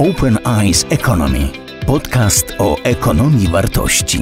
Open 0.00 0.38
Eyes 0.46 0.86
Economy. 0.90 1.52
Podcast 1.86 2.46
o 2.58 2.76
ekonomii 2.84 3.48
wartości. 3.48 4.18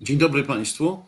Dzień 0.00 0.18
dobry 0.18 0.44
Państwu. 0.44 1.02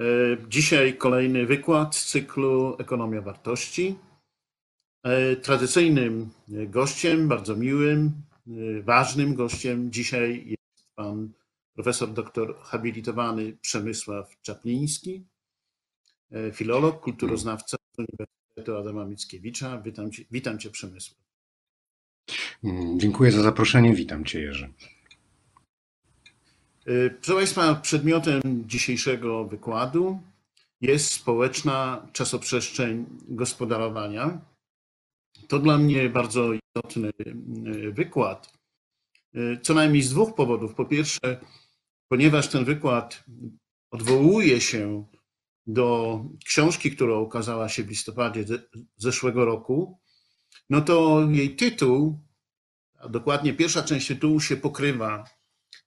E, 0.00 0.04
Dzisiaj 0.48 0.96
kolejny 0.96 1.46
wykład 1.46 1.96
z 1.96 2.06
cyklu 2.06 2.76
Ekonomia 2.78 3.20
Wartości. 3.22 3.96
E, 5.02 5.36
Tradycyjnym 5.36 6.30
gościem, 6.48 7.28
bardzo 7.28 7.56
miłym, 7.56 8.12
e, 8.48 8.82
ważnym 8.82 9.34
gościem 9.34 9.92
dzisiaj 9.92 10.44
jest 10.46 10.86
pan 10.94 11.32
profesor 11.74 12.12
doktor 12.12 12.56
habilitowany 12.62 13.56
Przemysław 13.60 14.40
Czapliński, 14.42 15.14
e, 15.16 15.29
filolog, 16.52 17.00
kulturoznawca 17.00 17.76
z 17.76 17.98
Uniwersytetu 17.98 18.76
Adama 18.76 19.04
Mickiewicza. 19.04 19.82
Witam 19.82 20.12
cię, 20.12 20.24
witam 20.30 20.58
cię 20.58 20.70
Przemysław. 20.70 21.20
Mm, 22.64 23.00
Dziękuję 23.00 23.32
za 23.32 23.42
zaproszenie. 23.42 23.94
Witam 23.94 24.24
Cię, 24.24 24.40
Jerzy. 24.40 24.72
E, 26.86 27.10
Proszę 27.10 27.34
Państwa, 27.34 27.74
przedmiotem 27.74 28.40
dzisiejszego 28.66 29.44
wykładu 29.44 30.20
jest 30.80 31.12
społeczna 31.12 32.06
czasoprzestrzeń 32.12 33.06
gospodarowania. 33.28 34.40
To 35.48 35.58
dla 35.58 35.78
mnie 35.78 36.08
bardzo 36.08 36.52
istotny 36.52 37.10
e, 37.26 37.32
wykład, 37.90 38.52
e, 39.34 39.60
co 39.62 39.74
najmniej 39.74 40.02
z 40.02 40.10
dwóch 40.10 40.34
powodów. 40.34 40.74
Po 40.74 40.84
pierwsze, 40.84 41.40
ponieważ 42.08 42.48
ten 42.48 42.64
wykład 42.64 43.24
odwołuje 43.90 44.60
się 44.60 45.04
do 45.66 46.20
książki, 46.44 46.90
która 46.90 47.16
ukazała 47.16 47.68
się 47.68 47.84
w 47.84 47.88
listopadzie 47.88 48.44
ze- 48.44 48.62
zeszłego 48.96 49.44
roku, 49.44 49.98
no 50.70 50.80
to 50.80 51.26
jej 51.30 51.56
tytuł, 51.56 52.20
a 52.98 53.08
dokładnie 53.08 53.54
pierwsza 53.54 53.82
część 53.82 54.08
tytułu 54.08 54.40
się 54.40 54.56
pokrywa 54.56 55.24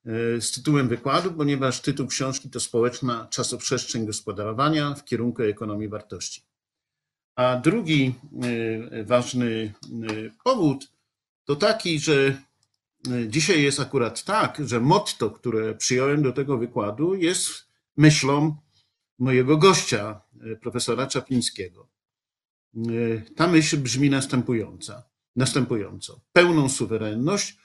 e, 0.06 0.40
z 0.40 0.52
tytułem 0.52 0.88
wykładu, 0.88 1.32
ponieważ 1.32 1.80
tytuł 1.80 2.06
książki 2.06 2.50
to 2.50 2.60
Społeczna 2.60 3.26
czasoprzestrzeń 3.30 4.06
gospodarowania 4.06 4.94
w 4.94 5.04
kierunku 5.04 5.42
ekonomii 5.42 5.88
wartości. 5.88 6.42
A 7.36 7.56
drugi 7.56 8.14
e, 8.92 9.04
ważny 9.04 9.74
e, 9.84 10.30
powód 10.44 10.88
to 11.44 11.56
taki, 11.56 11.98
że 11.98 12.42
dzisiaj 13.28 13.62
jest 13.62 13.80
akurat 13.80 14.24
tak, 14.24 14.62
że 14.64 14.80
motto, 14.80 15.30
które 15.30 15.74
przyjąłem 15.74 16.22
do 16.22 16.32
tego 16.32 16.58
wykładu, 16.58 17.14
jest 17.14 17.50
myślą 17.96 18.56
mojego 19.18 19.56
gościa, 19.56 20.20
e, 20.52 20.56
profesora 20.56 21.06
Czaplińskiego. 21.06 21.88
E, 22.76 22.80
Ta 23.36 23.46
myśl 23.46 23.76
brzmi 23.76 24.10
następująca, 24.10 25.02
następująco. 25.36 26.20
Pełną 26.32 26.68
suwerenność, 26.68 27.58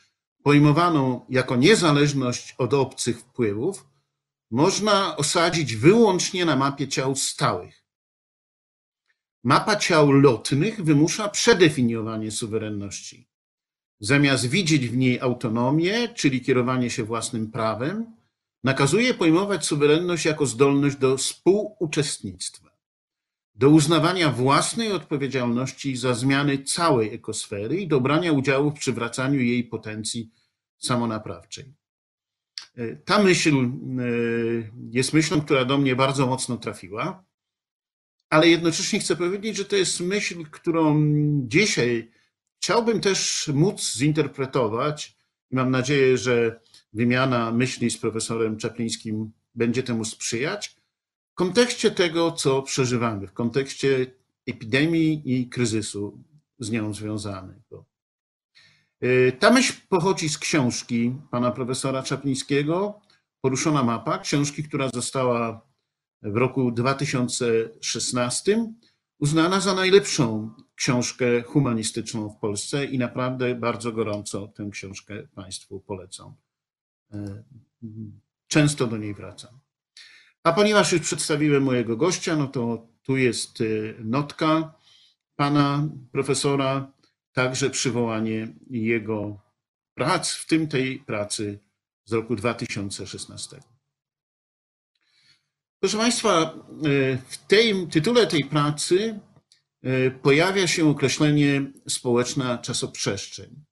pojmowaną 0.43 1.25
jako 1.29 1.55
niezależność 1.55 2.55
od 2.57 2.73
obcych 2.73 3.19
wpływów, 3.19 3.85
można 4.51 5.17
osadzić 5.17 5.75
wyłącznie 5.75 6.45
na 6.45 6.55
mapie 6.55 6.87
ciał 6.87 7.15
stałych. 7.15 7.83
Mapa 9.43 9.75
ciał 9.75 10.11
lotnych 10.11 10.83
wymusza 10.83 11.29
przedefiniowanie 11.29 12.31
suwerenności. 12.31 13.29
Zamiast 13.99 14.45
widzieć 14.45 14.87
w 14.87 14.97
niej 14.97 15.19
autonomię, 15.19 16.09
czyli 16.09 16.41
kierowanie 16.41 16.89
się 16.89 17.03
własnym 17.03 17.51
prawem, 17.51 18.18
nakazuje 18.63 19.13
pojmować 19.13 19.65
suwerenność 19.65 20.25
jako 20.25 20.45
zdolność 20.45 20.95
do 20.95 21.17
współuczestnictwa, 21.17 22.69
do 23.55 23.69
uznawania 23.69 24.31
własnej 24.31 24.91
odpowiedzialności 24.91 25.97
za 25.97 26.13
zmiany 26.13 26.63
całej 26.63 27.13
ekosfery 27.13 27.77
i 27.77 27.87
do 27.87 28.01
brania 28.01 28.31
udziału 28.31 28.71
w 28.71 28.79
przywracaniu 28.79 29.41
jej 29.41 29.63
potencji 29.63 30.31
samonaprawczej. 30.77 31.73
E, 32.75 32.95
Ta 32.95 33.23
myśl 33.23 33.55
e, 33.55 33.69
jest 34.91 35.13
myślą, 35.13 35.41
która 35.41 35.65
do 35.65 35.77
mnie 35.77 35.95
bardzo 35.95 36.27
mocno 36.27 36.57
trafiła, 36.57 37.25
ale 38.29 38.47
jednocześnie 38.47 38.99
chcę 38.99 39.15
powiedzieć, 39.15 39.57
że 39.57 39.65
to 39.65 39.75
jest 39.75 39.99
myśl, 39.99 40.45
którą 40.51 41.11
dzisiaj 41.47 42.11
chciałbym 42.57 43.01
też 43.01 43.51
móc 43.53 43.93
zinterpretować 43.97 45.19
mam 45.51 45.71
nadzieję, 45.71 46.17
że 46.17 46.59
wymiana 46.93 47.51
myśli 47.51 47.89
z 47.89 47.97
profesorem 47.97 48.57
Czaplińskim 48.57 49.31
będzie 49.55 49.83
temu 49.83 50.05
sprzyjać 50.05 50.75
w 51.31 51.35
kontekście 51.35 51.91
tego, 51.91 52.31
co 52.31 52.61
przeżywamy, 52.61 53.27
w 53.27 53.33
kontekście 53.33 54.05
epidemii 54.47 55.21
i 55.25 55.49
kryzysu 55.49 56.23
z 56.59 56.71
nią 56.71 56.93
związanego. 56.93 57.85
Y, 59.03 59.37
Ta 59.39 59.51
myśl 59.51 59.73
pochodzi 59.89 60.29
z 60.29 60.37
książki 60.37 61.15
pana 61.31 61.51
profesora 61.51 62.03
Czaplińskiego, 62.03 63.01
Poruszona 63.41 63.83
mapa, 63.83 64.19
książki, 64.19 64.63
która 64.63 64.89
została 64.93 65.61
w 66.21 66.35
roku 66.35 66.71
2016 66.71 68.73
uznana 69.19 69.59
za 69.59 69.73
najlepszą 69.73 70.53
książkę 70.75 71.41
humanistyczną 71.41 72.29
w 72.29 72.37
Polsce 72.37 72.85
i 72.85 72.97
naprawdę 72.97 73.55
bardzo 73.55 73.91
gorąco 73.91 74.47
tę 74.47 74.69
książkę 74.71 75.27
Państwu 75.35 75.79
polecam. 75.79 76.35
E, 77.13 77.43
Często 78.47 78.87
do 78.87 78.97
niej 78.97 79.13
wracam. 79.13 79.59
A 80.43 80.53
ponieważ 80.53 80.91
już 80.91 81.01
przedstawiłem 81.01 81.63
mojego 81.63 81.97
gościa, 81.97 82.35
no 82.35 82.47
to 82.47 82.87
tu 83.03 83.17
jest 83.17 83.61
e, 83.61 83.65
notka 84.03 84.73
pana 85.35 85.87
profesora, 86.11 86.91
także 87.31 87.69
przywołanie 87.69 88.53
jego 88.69 89.41
prac, 89.93 90.31
w 90.31 90.45
tym 90.45 90.67
tej 90.67 90.99
pracy 90.99 91.59
z 92.05 92.13
roku 92.13 92.35
2016. 92.35 93.59
Proszę 95.79 95.97
Państwa, 95.97 96.31
e, 96.31 96.53
w 97.17 97.37
tym 97.37 97.89
tytule 97.89 98.27
tej 98.27 98.45
pracy 98.45 99.19
pojawia 100.21 100.67
się 100.67 100.89
określenie 100.89 101.71
społeczna 101.87 102.57
czasoprzestrzeń. 102.57 103.65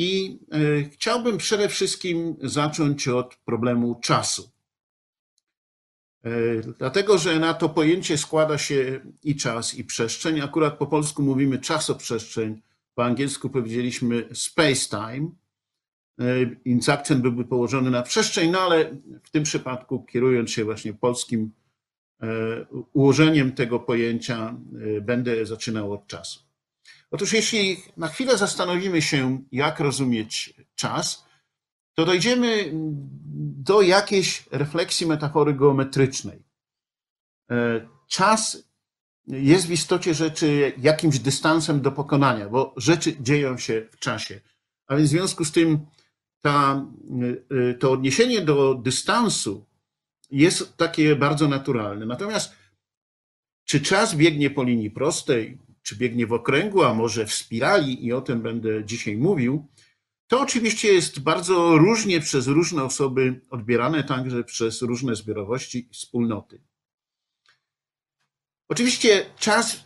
I 0.00 0.38
e, 0.52 0.82
chciałbym 0.90 1.38
przede 1.38 1.68
wszystkim 1.68 2.36
zacząć 2.42 3.08
od 3.08 3.36
problemu 3.36 4.00
czasu. 4.02 4.50
E, 6.24 6.30
Dlatego, 6.78 7.18
że 7.18 7.38
na 7.38 7.54
to 7.54 7.68
pojęcie 7.68 8.18
składa 8.18 8.58
się 8.58 9.00
i 9.22 9.36
czas, 9.36 9.74
i 9.74 9.84
przestrzeń. 9.84 10.40
Akurat 10.40 10.78
po 10.78 10.86
polsku 10.86 11.22
mówimy 11.22 11.58
czasoprzestrzeń, 11.58 12.62
po 12.94 13.04
angielsku 13.04 13.50
powiedzieliśmy 13.50 14.28
space-time, 14.32 15.30
e, 16.86 16.92
akcent 16.92 17.22
byłby 17.22 17.44
położony 17.44 17.90
na 17.90 18.02
przestrzeń, 18.02 18.50
no 18.50 18.60
ale 18.60 18.96
w 19.22 19.30
tym 19.30 19.42
przypadku, 19.42 20.04
kierując 20.04 20.50
się 20.50 20.64
właśnie 20.64 20.94
polskim 20.94 21.52
ułożeniem 22.92 23.52
tego 23.52 23.80
pojęcia, 23.80 24.56
będę 25.02 25.46
zaczynał 25.46 25.92
od 25.92 26.06
czasu. 26.06 26.49
Otóż 27.10 27.32
jeśli 27.32 27.82
na 27.96 28.08
chwilę 28.08 28.38
zastanowimy 28.38 29.02
się, 29.02 29.42
jak 29.52 29.80
rozumieć 29.80 30.54
czas, 30.74 31.24
to 31.94 32.04
dojdziemy 32.04 32.70
do 33.64 33.82
jakiejś 33.82 34.44
refleksji 34.50 35.06
metafory 35.06 35.54
geometrycznej. 35.54 36.42
E, 37.50 37.88
Czas 38.08 38.64
jest 39.26 39.66
w 39.66 39.72
istocie 39.72 40.14
rzeczy 40.14 40.72
jakimś 40.78 41.18
dystansem 41.18 41.80
do 41.80 41.92
pokonania, 41.92 42.48
bo 42.48 42.74
rzeczy 42.76 43.16
dzieją 43.20 43.58
się 43.58 43.86
w 43.90 43.98
czasie. 43.98 44.40
A 44.86 44.96
więc 44.96 45.08
w 45.08 45.12
związku 45.12 45.44
z 45.44 45.52
tym 45.52 45.86
ta, 46.40 46.86
e, 47.50 47.74
to 47.74 47.92
odniesienie 47.92 48.40
do 48.40 48.74
dystansu 48.74 49.66
jest 50.30 50.76
takie 50.76 51.16
bardzo 51.16 51.48
naturalne. 51.48 52.06
Natomiast 52.06 52.52
czy 53.64 53.80
czas 53.80 54.14
biegnie 54.14 54.50
po 54.50 54.64
linii 54.64 54.90
prostej, 54.90 55.58
czy 55.90 55.96
biegnie 55.96 56.26
w 56.26 56.32
okręgu, 56.32 56.82
a 56.82 56.94
może 56.94 57.26
w 57.26 57.34
spirali, 57.34 58.06
i 58.06 58.12
o 58.12 58.20
tym 58.20 58.42
będę 58.42 58.84
dzisiaj 58.84 59.16
mówił, 59.16 59.68
to 60.26 60.40
oczywiście 60.40 60.92
jest 60.92 61.20
bardzo 61.20 61.78
różnie 61.78 62.20
przez 62.20 62.46
różne 62.46 62.84
osoby 62.84 63.40
odbierane, 63.50 64.04
także 64.04 64.44
przez 64.44 64.82
różne 64.82 65.16
zbiorowości 65.16 65.86
i 65.90 65.92
wspólnoty. 65.92 66.62
Oczywiście 68.68 69.26
czas 69.38 69.84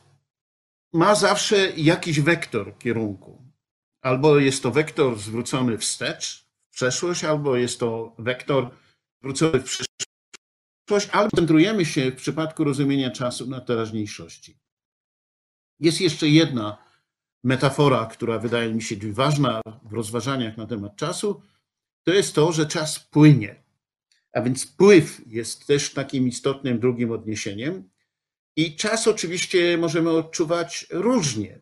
ma 0.93 1.15
zawsze 1.15 1.73
jakiś 1.77 2.21
wektor 2.21 2.79
kierunku. 2.79 3.43
Albo 4.01 4.39
jest 4.39 4.63
to 4.63 4.71
wektor 4.71 5.19
zwrócony 5.19 5.79
wstecz, 5.79 6.47
w 6.71 6.75
przeszłość, 6.75 7.25
albo 7.25 7.57
jest 7.57 7.81
to 7.81 8.15
wektor 8.19 8.71
zwrócony 9.21 9.61
w 9.61 9.65
przyszłość, 9.65 11.09
albo 11.13 11.37
centrujemy 11.37 11.85
się 11.85 12.11
w 12.11 12.17
przypadku 12.17 12.65
rozumienia 12.65 13.11
czasu 13.11 13.47
na 13.47 13.61
teraźniejszości. 13.61 14.64
Jest 15.81 16.01
jeszcze 16.01 16.29
jedna 16.29 16.79
metafora, 17.45 18.07
która 18.07 18.39
wydaje 18.39 18.75
mi 18.75 18.83
się 18.83 18.97
ważna 19.13 19.61
w 19.83 19.93
rozważaniach 19.93 20.57
na 20.57 20.67
temat 20.67 20.97
czasu, 20.97 21.43
to 22.03 22.13
jest 22.13 22.35
to, 22.35 22.53
że 22.53 22.67
czas 22.67 23.01
płynie. 23.01 23.65
A 24.33 24.41
więc 24.43 24.67
pływ 24.67 25.21
jest 25.27 25.67
też 25.67 25.93
takim 25.93 26.29
istotnym 26.29 26.79
drugim 26.79 27.11
odniesieniem. 27.13 27.91
I 28.57 28.77
czas 28.77 29.09
oczywiście 29.09 29.79
możemy 29.79 30.11
odczuwać 30.11 30.87
różnie. 30.91 31.61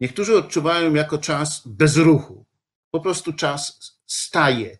Niektórzy 0.00 0.38
odczuwają 0.38 0.94
jako 0.94 1.18
czas 1.18 1.62
bez 1.66 1.96
ruchu. 1.96 2.44
Po 2.90 3.00
prostu 3.00 3.32
czas 3.32 3.80
staje 4.06 4.70
e, 4.70 4.78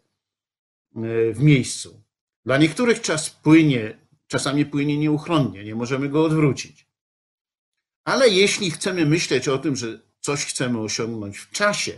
w 1.32 1.41
miejscu. 1.41 2.03
Dla 2.44 2.59
niektórych 2.59 3.00
czas 3.00 3.31
płynie, 3.31 3.99
czasami 4.26 4.67
płynie 4.67 4.99
nieuchronnie, 4.99 5.65
nie 5.65 5.75
możemy 5.75 6.09
go 6.09 6.25
odwrócić. 6.25 6.87
Ale 8.04 8.28
jeśli 8.28 8.70
chcemy 8.70 9.06
myśleć 9.06 9.48
o 9.48 9.58
tym, 9.58 9.76
że 9.76 10.00
coś 10.20 10.44
chcemy 10.44 10.78
osiągnąć 10.80 11.38
w 11.38 11.50
czasie, 11.50 11.92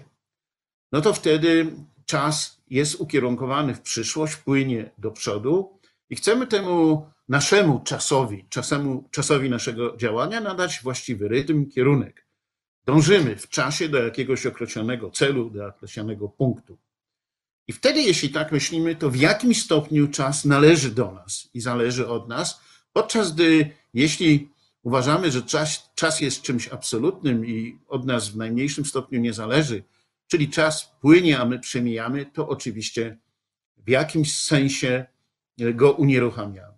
no 0.93 1.01
to 1.01 1.13
wtedy 1.13 1.73
czas 2.07 2.63
jest 2.71 3.01
ukierunkowany 3.01 3.75
w 3.75 3.81
przyszłość, 3.81 4.37
płynie 4.37 4.91
do 4.99 5.11
przodu 5.11 5.79
i 6.11 6.17
chcemy 6.17 6.47
temu 6.47 7.07
naszemu 7.29 7.81
czasowi, 7.81 8.45
czasemu, 8.49 9.09
czasowi 9.11 9.51
naszego 9.51 9.97
działania 9.97 10.41
nadać 10.41 10.81
właściwy 10.83 11.29
rytm, 11.29 11.71
kierunek. 11.71 12.27
Dążymy 12.85 13.37
w 13.37 13.49
czasie 13.49 13.89
do 13.89 14.05
jakiegoś 14.05 14.47
określonego 14.47 15.11
celu, 15.11 15.51
do 15.51 15.67
określonego 15.67 16.29
punktu. 16.29 16.79
I 17.69 17.73
wtedy, 17.73 18.03
jeśli 18.03 18.29
tak 18.29 18.53
myślimy, 18.53 18.97
to 18.97 19.11
w 19.11 19.17
jakim 19.17 19.55
stopniu 19.55 20.09
czas 20.09 20.45
należy 20.45 20.91
do 20.91 21.13
nas 21.13 21.49
i 21.55 21.61
zależy 21.61 22.09
od 22.09 22.29
nas, 22.29 22.61
podczas 22.93 23.35
gdy 23.35 23.71
jeśli 23.95 24.49
uważamy, 24.87 25.31
że 25.31 25.43
czas, 25.43 25.91
czas 25.95 26.21
jest 26.21 26.43
czymś 26.43 26.69
absolutnym 26.69 27.47
i 27.47 27.79
od 27.89 28.07
nas 28.07 28.29
w 28.29 28.37
najmniejszym 28.37 28.85
stopniu 28.85 29.21
nie 29.21 29.33
zależy, 29.33 29.85
czyli 30.27 30.51
czas 30.51 30.97
płynie, 31.01 31.39
a 31.39 31.45
my 31.45 31.59
przemijamy, 31.59 32.27
to 32.27 32.49
oczywiście 32.49 33.19
w 33.77 33.89
jakimś 33.89 34.39
sensie 34.39 35.07
go 35.75 35.93
unieruchamiamy. 35.93 36.77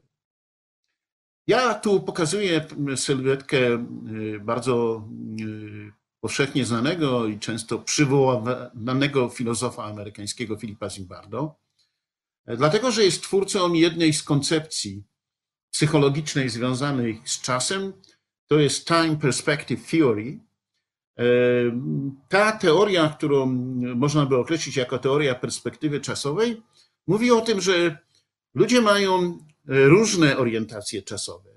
Ja 1.46 1.75
tu 1.75 2.00
pokazuję 2.00 2.66
sylwetkę 2.96 3.58
y, 3.66 4.40
bardzo 4.40 5.04
y, 5.40 5.93
powszechnie 6.20 6.64
znanego 6.64 7.26
i 7.26 7.38
często 7.38 7.78
przywoływanego 7.78 9.28
filozofa 9.28 9.84
amerykańskiego 9.84 10.56
Filipa 10.56 10.90
Zimbardo, 10.90 11.54
dlatego 12.46 12.90
że 12.90 13.04
jest 13.04 13.22
twórcą 13.22 13.72
jednej 13.72 14.12
z 14.12 14.22
koncepcji 14.22 15.04
psychologicznej 15.70 16.49
związanej 16.49 17.23
z 17.25 17.41
czasem, 17.41 17.93
to 18.47 18.59
jest 18.59 18.87
Time 18.87 19.17
Perspective 19.17 19.91
Theory. 19.91 20.41
Ta 22.29 22.53
teoria, 22.53 23.09
którą 23.09 23.47
można 23.94 24.26
by 24.26 24.37
określić 24.37 24.76
jako 24.76 24.99
teoria 24.99 25.35
perspektywy 25.35 26.00
czasowej, 26.00 26.62
mówi 27.06 27.31
o 27.31 27.41
tym, 27.41 27.61
że 27.61 27.99
ludzie 28.55 28.81
mają 28.81 29.38
różne 29.67 30.37
orientacje 30.37 31.03
czasowe. 31.03 31.50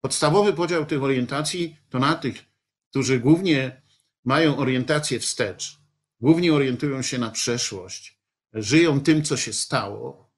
Podstawowy 0.00 0.52
podział 0.52 0.86
tych 0.86 1.02
orientacji 1.02 1.76
to 1.90 1.98
na 1.98 2.14
tych, 2.14 2.44
którzy 2.90 3.20
głównie 3.20 3.82
mają 4.24 4.56
orientację 4.56 5.18
wstecz, 5.20 5.78
głównie 6.20 6.54
orientują 6.54 7.02
się 7.02 7.18
na 7.18 7.30
przeszłość, 7.30 8.18
żyją 8.52 9.00
tym, 9.00 9.22
co 9.22 9.36
się 9.36 9.52
stało. 9.52 10.30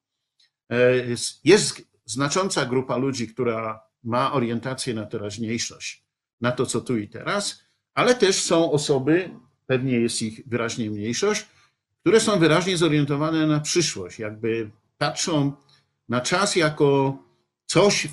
Jest 1.45 1.92
znacząca 2.13 2.67
grupa 2.67 2.97
ludzi, 2.97 3.29
która 3.29 3.81
ma 4.05 4.33
orientację 4.33 4.95
na 4.95 5.07
teraźniejszość, 5.07 6.05
na 6.41 6.53
to, 6.53 6.67
co 6.67 6.81
tu 6.81 6.99
i 6.99 7.09
teraz, 7.09 7.63
ale 7.95 8.15
też 8.15 8.43
są 8.43 8.73
osoby, 8.73 9.31
pewnie 9.67 10.01
jest 10.01 10.23
ich 10.23 10.41
wyraźnie 10.47 10.91
mniejszość, 10.91 11.47
które 12.01 12.21
są 12.21 12.39
wyraźnie 12.39 12.77
zorientowane 12.77 13.47
na 13.47 13.61
przyszłość, 13.61 14.19
jakby 14.19 14.71
patrzą 14.99 15.53
na 16.09 16.21
czas 16.21 16.57
jako 16.57 17.19
coś, 17.67 18.09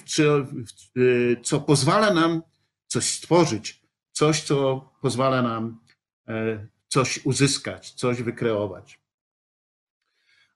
co 1.44 1.60
pozwala 1.60 2.14
nam 2.14 2.42
coś 2.88 3.04
stworzyć, 3.04 3.82
coś, 4.12 4.42
co 4.42 4.90
pozwala 5.02 5.42
nam 5.42 5.80
e, 6.28 6.68
coś 6.88 7.26
uzyskać, 7.26 7.92
coś 7.92 8.22
wykreować. 8.22 9.00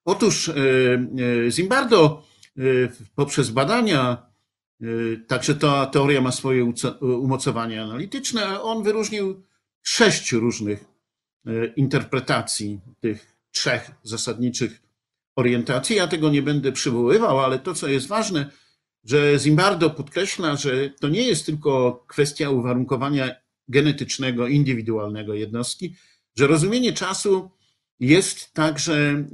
Otóż 0.05 0.49
e, 0.49 0.53
e, 1.47 1.51
Zimbardo 1.51 2.23
poprzez 3.15 3.49
badania, 3.49 4.25
także 5.27 5.55
ta 5.55 5.85
teoria 5.85 6.21
ma 6.21 6.31
swoje 6.31 6.73
umocowanie 7.01 7.83
analityczne, 7.83 8.61
on 8.61 8.83
wyróżnił 8.83 9.43
sześć 9.83 10.31
różnych 10.31 10.85
interpretacji 11.75 12.79
tych 12.99 13.35
trzech 13.51 13.91
zasadniczych 14.03 14.81
orientacji. 15.35 15.95
Ja 15.95 16.07
tego 16.07 16.29
nie 16.29 16.41
będę 16.41 16.71
przywoływał, 16.71 17.39
ale 17.39 17.59
to, 17.59 17.73
co 17.73 17.87
jest 17.87 18.07
ważne, 18.07 18.49
że 19.03 19.39
Zimbardo 19.39 19.89
podkreśla, 19.89 20.55
że 20.55 20.89
to 20.89 21.07
nie 21.07 21.21
jest 21.21 21.45
tylko 21.45 22.03
kwestia 22.07 22.49
uwarunkowania 22.49 23.35
genetycznego, 23.67 24.47
indywidualnego 24.47 25.33
jednostki, 25.33 25.95
że 26.35 26.47
rozumienie 26.47 26.93
czasu 26.93 27.51
jest 27.99 28.53
także 28.53 28.93
e, 28.93 29.25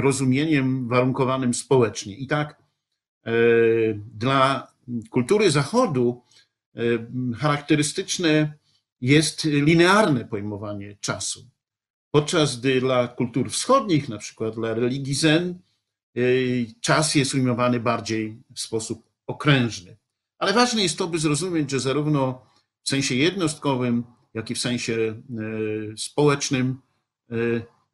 rozumieniem 0.00 0.88
warunkowanym 0.88 1.54
społecznie. 1.54 2.16
I 2.16 2.26
tak 2.26 2.63
dla 3.96 4.72
kultury 5.10 5.50
Zachodu 5.50 6.22
e, 6.74 6.80
charakterystyczne 7.36 8.58
jest 9.00 9.44
linearne 9.44 10.24
pojmowanie 10.24 10.96
czasu. 11.00 11.50
Podczas 12.10 12.60
gdy 12.60 12.80
dla 12.80 13.08
kultur 13.08 13.50
wschodnich, 13.50 14.08
na 14.08 14.18
przykład 14.18 14.54
dla 14.54 14.74
religii 14.74 15.14
Zen, 15.14 15.58
czas 16.80 17.14
jest 17.14 17.34
ujmowany 17.34 17.80
bardziej 17.80 18.42
w 18.54 18.60
sposób 18.60 19.10
okrężny. 19.26 19.96
Ale 20.38 20.52
ważne 20.52 20.82
jest 20.82 20.98
to, 20.98 21.06
by 21.06 21.18
zrozumieć, 21.18 21.70
że 21.70 21.80
zarówno 21.80 22.46
w 22.82 22.88
sensie 22.88 23.14
jednostkowym, 23.14 24.04
jak 24.34 24.50
i 24.50 24.54
w 24.54 24.58
sensie 24.58 24.94
e, 24.94 25.22
społecznym 25.96 26.80
e, 27.30 27.34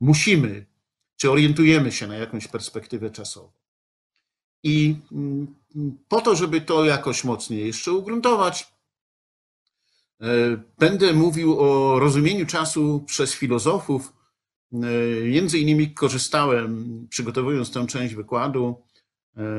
musimy, 0.01 0.67
czy 1.17 1.31
orientujemy 1.31 1.93
się 1.93 2.07
na 2.07 2.17
jakąś 2.17 2.49
perspektywę 2.49 3.11
czasową. 3.11 3.60
I 4.63 4.97
mm, 5.13 5.55
po 6.09 6.21
to, 6.21 6.37
żeby 6.37 6.61
to 6.61 6.85
jakoś 6.85 7.25
mocniej 7.25 7.67
jeszcze 7.67 7.93
ugruntować, 7.93 8.73
e, 10.21 10.27
będę 10.79 11.13
mówił 11.13 11.61
o 11.61 11.99
rozumieniu 11.99 12.47
czasu 12.47 13.05
przez 13.07 13.35
filozofów. 13.35 14.13
Między 15.25 15.59
innymi 15.59 15.95
korzystałem, 15.95 17.07
przygotowując 17.11 17.71
tę 17.73 17.87
część 17.87 18.15
wykładu, 18.15 18.83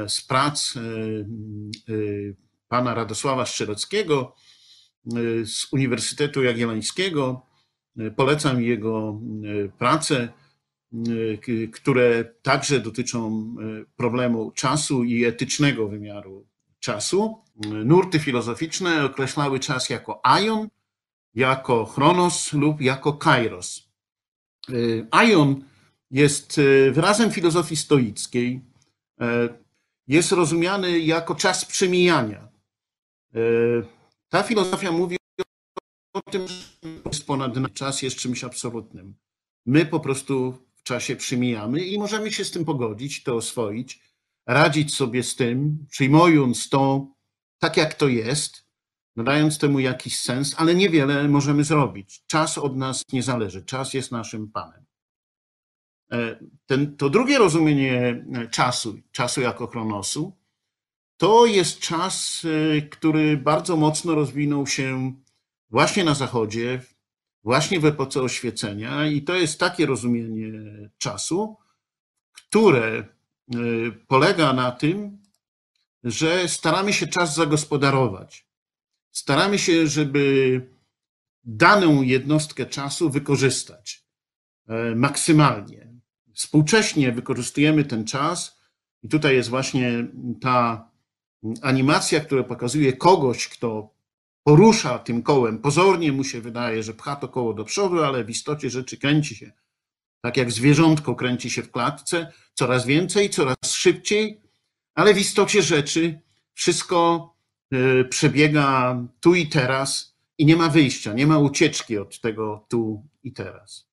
z 0.07 0.21
prac 0.21 0.73
pana 2.67 2.93
Radosława 2.93 3.45
Szczereckiego, 3.45 4.35
z 5.43 5.73
Uniwersytetu 5.73 6.43
Jagiellońskiego. 6.43 7.45
Polecam 8.15 8.61
jego 8.61 9.21
prace, 9.77 10.33
które 11.73 12.25
także 12.41 12.79
dotyczą 12.79 13.55
problemu 13.95 14.51
czasu 14.51 15.03
i 15.03 15.25
etycznego 15.25 15.87
wymiaru 15.87 16.47
czasu. 16.79 17.37
Nurty 17.85 18.19
filozoficzne 18.19 19.05
określały 19.05 19.59
czas 19.59 19.89
jako 19.89 20.25
aion, 20.25 20.69
jako 21.33 21.85
chronos 21.85 22.53
lub 22.53 22.81
jako 22.81 23.13
kairos. 23.13 23.89
Aion 25.11 25.63
jest 26.11 26.61
wyrazem 26.91 27.31
filozofii 27.31 27.75
stoickiej. 27.75 28.61
Jest 30.07 30.31
rozumiany 30.31 30.99
jako 30.99 31.35
czas 31.35 31.65
przemijania. 31.65 32.47
Ta 34.29 34.43
filozofia 34.43 34.91
mówi 34.91 35.17
o 36.13 36.21
tym, 36.31 36.47
że 37.11 37.23
ponad 37.25 37.73
czas 37.73 38.01
jest 38.01 38.15
czymś 38.15 38.43
absolutnym. 38.43 39.15
My 39.65 39.85
po 39.85 39.99
prostu 39.99 40.57
czasie 40.91 41.15
przymijamy 41.15 41.85
i 41.85 41.99
możemy 41.99 42.31
się 42.31 42.45
z 42.45 42.51
tym 42.51 42.65
pogodzić, 42.65 43.23
to 43.23 43.35
oswoić, 43.35 44.01
radzić 44.47 44.95
sobie 44.95 45.23
z 45.23 45.35
tym, 45.35 45.85
przyjmując 45.89 46.69
to 46.69 47.07
tak, 47.59 47.77
jak 47.77 47.93
to 47.93 48.07
jest, 48.07 48.65
nadając 49.15 49.57
temu 49.57 49.79
jakiś 49.79 50.19
sens, 50.19 50.55
ale 50.57 50.75
niewiele 50.75 51.27
możemy 51.27 51.63
zrobić. 51.63 52.23
Czas 52.27 52.57
od 52.57 52.77
nas 52.77 53.03
nie 53.13 53.23
zależy, 53.23 53.65
czas 53.65 53.93
jest 53.93 54.11
naszym 54.11 54.51
panem. 54.51 54.85
E, 56.11 56.39
ten, 56.65 56.97
to 56.97 57.09
drugie 57.09 57.37
rozumienie 57.37 58.25
czasu, 58.51 58.99
czasu 59.11 59.41
jako 59.41 59.67
chronosu, 59.67 60.41
to 61.21 61.45
jest 61.45 61.79
czas, 61.79 62.43
y, 62.45 62.87
który 62.91 63.37
bardzo 63.37 63.77
mocno 63.77 64.15
rozwinął 64.15 64.67
się 64.67 65.13
właśnie 65.69 66.03
na 66.03 66.13
Zachodzie, 66.13 66.81
właśnie 67.43 67.79
w 67.79 67.85
epoce 67.85 68.21
oświecenia, 68.21 69.07
i 69.07 69.21
to 69.21 69.35
jest 69.35 69.59
takie 69.59 69.85
rozumienie 69.85 70.51
czasu, 70.97 71.57
które 72.31 73.07
y, 73.55 73.91
polega 74.07 74.53
na 74.53 74.71
tym, 74.71 75.17
że 76.03 76.47
staramy 76.47 76.93
się 76.93 77.07
czas 77.07 77.35
zagospodarować. 77.35 78.47
Staramy 79.11 79.59
się, 79.59 79.87
żeby 79.87 80.61
daną 81.43 82.01
jednostkę 82.01 82.65
czasu 82.65 83.09
wykorzystać 83.09 84.05
e, 84.67 84.95
maksymalnie. 84.95 85.91
Współcześnie 86.33 87.11
wykorzystujemy 87.11 87.83
ten 87.83 88.05
czas, 88.05 88.61
i 89.03 89.09
tutaj 89.09 89.35
jest 89.35 89.49
właśnie 89.49 90.07
ta 90.41 90.89
animacja, 91.61 92.19
która 92.19 92.43
pokazuje 92.43 92.93
kogoś, 92.93 93.47
kto 93.47 93.93
porusza 94.43 94.99
tym 94.99 95.23
kołem. 95.23 95.59
Pozornie 95.59 96.11
mu 96.11 96.23
się 96.23 96.41
wydaje, 96.41 96.83
że 96.83 96.93
pcha 96.93 97.15
to 97.15 97.27
koło 97.27 97.53
do 97.53 97.65
przodu, 97.65 98.03
ale 98.03 98.23
w 98.23 98.29
istocie 98.29 98.69
rzeczy 98.69 98.97
kręci 98.97 99.35
się. 99.35 99.51
Tak 100.21 100.37
jak 100.37 100.51
zwierzątko 100.51 101.15
kręci 101.15 101.49
się 101.49 101.63
w 101.63 101.71
klatce, 101.71 102.31
coraz 102.53 102.85
więcej, 102.85 103.29
coraz 103.29 103.57
szybciej, 103.65 104.41
ale 104.95 105.13
w 105.13 105.17
istocie 105.17 105.61
rzeczy 105.61 106.19
wszystko 106.53 107.29
y, 107.73 108.05
przebiega 108.05 108.97
tu 109.19 109.35
i 109.35 109.47
teraz 109.47 110.17
i 110.37 110.45
nie 110.45 110.55
ma 110.55 110.69
wyjścia, 110.69 111.13
nie 111.13 111.27
ma 111.27 111.39
ucieczki 111.39 111.97
od 111.97 112.21
tego 112.21 112.65
tu 112.69 113.03
i 113.23 113.33
teraz. 113.33 113.87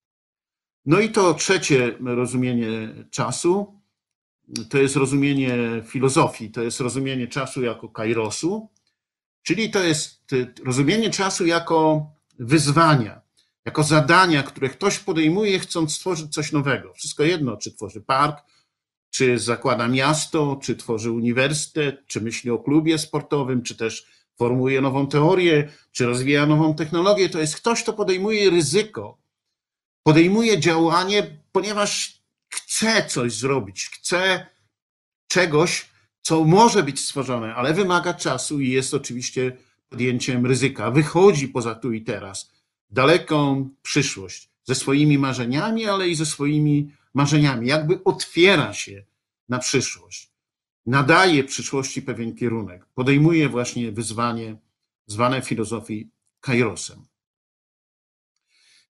No 0.87 1.01
i 1.01 1.11
to 1.11 1.35
trzecie 1.35 1.97
rozumienie 2.01 2.95
czasu 3.11 3.79
to 4.71 4.79
jest 4.79 4.97
rozumienie 4.97 5.83
filozofii, 5.87 6.51
to 6.51 6.63
jest 6.63 6.81
rozumienie 6.81 7.29
czasu 7.29 7.63
jako 7.63 7.89
kairosu, 7.89 8.69
czyli 9.49 9.71
to 9.71 9.85
jest 9.85 10.25
rozumienie 10.65 11.11
czasu 11.11 11.47
jako 11.47 12.11
wyzwania, 12.39 13.21
jako 13.65 13.83
zadania, 13.83 14.43
które 14.43 14.69
ktoś 14.69 14.99
podejmuje, 14.99 15.59
chcąc 15.59 15.95
stworzyć 15.95 16.35
coś 16.35 16.53
nowego. 16.53 16.95
Wszystko 16.95 17.23
jedno, 17.25 17.57
czy 17.57 17.73
tworzy 17.73 18.01
park, 18.01 18.45
czy 19.11 19.39
zakłada 19.39 19.89
miasto, 19.89 20.59
czy 20.63 20.77
tworzy 20.77 21.13
uniwersytet, 21.13 22.07
czy 22.07 22.21
myśli 22.21 22.51
o 22.51 22.59
klubie 22.59 22.99
sportowym, 22.99 23.63
czy 23.63 23.77
też 23.77 24.07
formuje 24.39 24.81
nową 24.81 25.07
teorię, 25.07 25.69
czy 25.93 26.07
rozwija 26.07 26.47
nową 26.47 26.75
technologię. 26.75 27.29
To 27.29 27.39
jest 27.39 27.57
ktoś, 27.57 27.83
kto 27.83 27.93
podejmuje 27.93 28.51
ryzyko, 28.51 29.19
podejmuje 30.03 30.61
działanie, 30.61 31.41
ponieważ 31.53 32.23
chce 32.49 33.07
coś 33.07 33.33
zrobić, 33.33 33.87
chce 33.87 34.47
czegoś, 35.29 35.88
co 36.29 36.45
może 36.45 36.83
być 36.83 37.01
stworzone, 37.01 37.55
ale 37.55 37.75
wymaga 37.75 38.15
czasu 38.15 38.61
i 38.61 38.71
jest 38.71 38.95
oczywiście 38.95 39.57
podjęciem 39.89 40.47
ryzyka. 40.47 40.91
Wychodzi 40.91 41.49
poza 41.49 41.75
tu 41.75 41.93
i 41.93 42.03
teraz, 42.03 42.53
daleką 42.91 43.69
przyszłość, 43.83 44.49
ze 44.65 44.75
swoimi 44.75 45.19
marzeniami, 45.19 45.87
ale 45.87 46.09
i 46.09 46.15
ze 46.15 46.27
swoimi 46.27 46.93
marzeniami, 47.15 47.67
jakby 47.67 48.05
otwiera 48.05 48.73
się 48.73 49.05
na 49.49 49.59
przyszłość, 49.59 50.31
nadaje 50.87 51.45
przyszłości 51.45 52.03
pewien 52.03 52.35
kierunek, 52.35 52.87
podejmuje 52.95 53.49
właśnie 53.49 53.93
wyzwanie 53.93 54.57
zwane 55.07 55.43
w 55.43 55.49
filozofii 55.49 56.11
kairosem. 56.41 57.07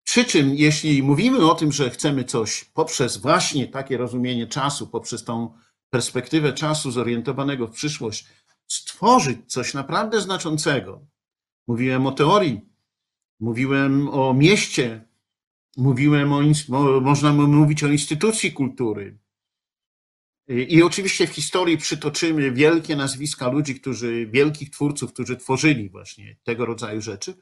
Przy 0.04 0.24
czym, 0.24 0.54
jeśli 0.54 1.02
mówimy 1.02 1.50
o 1.50 1.54
tym, 1.54 1.72
że 1.72 1.90
chcemy 1.90 2.24
coś 2.24 2.64
poprzez 2.64 3.16
właśnie 3.16 3.68
takie 3.68 3.96
rozumienie 3.96 4.46
czasu, 4.46 4.86
poprzez 4.86 5.24
tą 5.24 5.52
perspektywę 5.90 6.52
czasu 6.52 6.90
zorientowanego 6.90 7.66
w 7.66 7.70
przyszłość, 7.70 8.26
stworzyć 8.66 9.38
coś 9.46 9.74
naprawdę 9.74 10.20
znaczącego, 10.20 11.06
mówiłem 11.66 12.06
o 12.06 12.12
teorii, 12.12 12.60
mówiłem 13.40 14.08
o 14.08 14.34
mieście, 14.34 15.08
mówiłem 15.76 16.32
o, 16.32 16.42
można 17.00 17.32
mówić 17.32 17.84
o 17.84 17.88
instytucji 17.88 18.52
kultury. 18.52 19.18
I 20.48 20.82
oczywiście 20.82 21.26
w 21.26 21.30
historii 21.30 21.78
przytoczymy 21.78 22.50
wielkie 22.52 22.96
nazwiska 22.96 23.48
ludzi, 23.48 23.80
którzy, 23.80 24.26
wielkich 24.26 24.70
twórców, 24.70 25.12
którzy 25.12 25.36
tworzyli 25.36 25.90
właśnie 25.90 26.36
tego 26.44 26.66
rodzaju 26.66 27.00
rzeczy. 27.00 27.34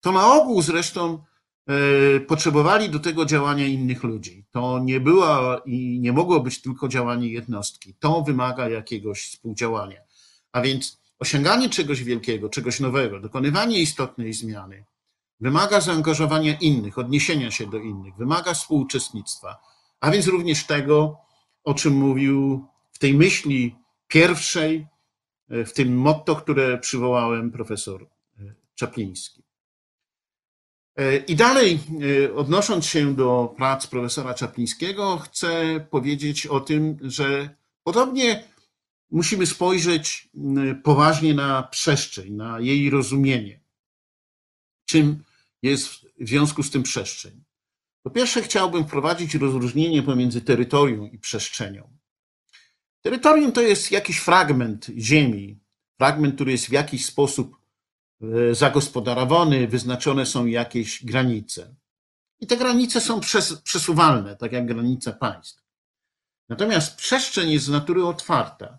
To 0.00 0.12
na 0.12 0.34
ogół 0.34 0.62
zresztą 0.62 1.24
potrzebowali 2.26 2.90
do 2.90 2.98
tego 2.98 3.24
działania 3.24 3.66
innych 3.66 4.02
ludzi. 4.02 4.44
To 4.50 4.78
nie 4.78 5.00
była 5.00 5.60
i 5.66 6.00
nie 6.00 6.12
mogło 6.12 6.40
być 6.40 6.62
tylko 6.62 6.88
działanie 6.88 7.28
jednostki. 7.28 7.94
To 7.94 8.22
wymaga 8.22 8.68
jakiegoś 8.68 9.22
współdziałania. 9.22 10.00
A 10.52 10.60
więc 10.60 11.00
osiąganie 11.18 11.68
czegoś 11.68 12.04
wielkiego, 12.04 12.48
czegoś 12.48 12.80
nowego, 12.80 13.20
dokonywanie 13.20 13.78
istotnej 13.78 14.32
zmiany 14.32 14.84
wymaga 15.40 15.80
zaangażowania 15.80 16.54
innych, 16.54 16.98
odniesienia 16.98 17.50
się 17.50 17.66
do 17.66 17.78
innych, 17.78 18.16
wymaga 18.16 18.54
współuczestnictwa, 18.54 19.60
a 20.00 20.10
więc 20.10 20.26
również 20.26 20.66
tego, 20.66 21.18
o 21.64 21.74
czym 21.74 21.94
mówił 21.94 22.66
w 22.92 22.98
tej 22.98 23.14
myśli 23.14 23.76
pierwszej, 24.08 24.86
e, 25.48 25.64
w 25.64 25.72
tym 25.72 25.98
motto, 25.98 26.36
które 26.36 26.78
przywołałem 26.78 27.50
profesor 27.50 28.02
e, 28.02 28.54
Czapliński. 28.74 29.45
E, 30.96 31.16
I 31.16 31.36
dalej, 31.36 31.78
e, 32.24 32.34
odnosząc 32.34 32.86
się 32.86 33.14
do 33.14 33.54
prac 33.56 33.86
profesora 33.86 34.34
Czaplińskiego, 34.34 35.16
chcę 35.18 35.80
powiedzieć 35.90 36.46
o 36.46 36.60
tym, 36.60 36.98
że 37.02 37.56
podobnie 37.82 38.44
musimy 39.10 39.46
spojrzeć 39.46 40.28
poważnie 40.82 41.34
na 41.34 41.62
przestrzeń, 41.62 42.32
na 42.32 42.60
jej 42.60 42.90
rozumienie. 42.90 43.60
Czym 44.84 45.24
jest 45.62 45.88
w 46.20 46.28
związku 46.28 46.62
z 46.62 46.70
tym 46.70 46.82
przestrzeń? 46.82 47.44
Po 48.02 48.10
pierwsze, 48.10 48.42
chciałbym 48.42 48.84
wprowadzić 48.84 49.34
rozróżnienie 49.34 50.02
pomiędzy 50.02 50.40
terytorium 50.40 51.12
i 51.12 51.18
przestrzenią. 51.18 51.96
Terytorium 53.02 53.52
to 53.52 53.62
jest 53.62 53.90
jakiś 53.90 54.18
fragment 54.18 54.86
ziemi, 54.98 55.60
fragment, 55.98 56.34
który 56.34 56.52
jest 56.52 56.66
w 56.66 56.72
jakiś 56.72 57.06
sposób 57.06 57.56
zagospodarowany, 58.52 59.68
wyznaczone 59.68 60.26
są 60.26 60.46
jakieś 60.46 61.04
granice. 61.04 61.74
I 62.40 62.46
te 62.46 62.56
granice 62.56 63.00
są 63.00 63.20
przesuwalne, 63.64 64.36
tak 64.36 64.52
jak 64.52 64.66
granice 64.66 65.12
państw. 65.12 65.62
Natomiast 66.48 66.96
przestrzeń 66.96 67.50
jest 67.50 67.64
z 67.64 67.68
natury 67.68 68.06
otwarta. 68.06 68.78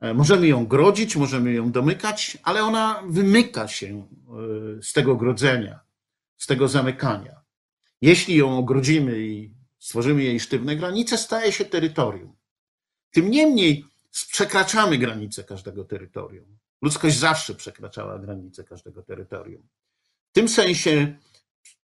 E, 0.00 0.14
możemy 0.14 0.46
ją 0.46 0.66
grodzić, 0.66 1.16
możemy 1.16 1.52
ją 1.52 1.72
domykać, 1.72 2.38
ale 2.42 2.62
ona 2.62 3.02
wymyka 3.08 3.68
się 3.68 3.86
e, 4.78 4.82
z 4.82 4.92
tego 4.92 5.16
grodzenia, 5.16 5.80
z 6.36 6.46
tego 6.46 6.68
zamykania. 6.68 7.40
Jeśli 8.00 8.36
ją 8.36 8.58
ogrodzimy 8.58 9.20
i 9.20 9.54
stworzymy 9.78 10.22
jej 10.22 10.40
sztywne 10.40 10.76
granice, 10.76 11.18
staje 11.18 11.52
się 11.52 11.64
terytorium. 11.64 12.36
Tym 13.10 13.30
niemniej 13.30 13.84
przekraczamy 14.10 14.98
granice 14.98 15.44
każdego 15.44 15.84
terytorium. 15.84 16.59
Ludzkość 16.82 17.18
zawsze 17.18 17.54
przekraczała 17.54 18.18
granice 18.18 18.64
każdego 18.64 19.02
terytorium. 19.02 19.68
W 20.30 20.32
tym 20.32 20.48
sensie 20.48 21.16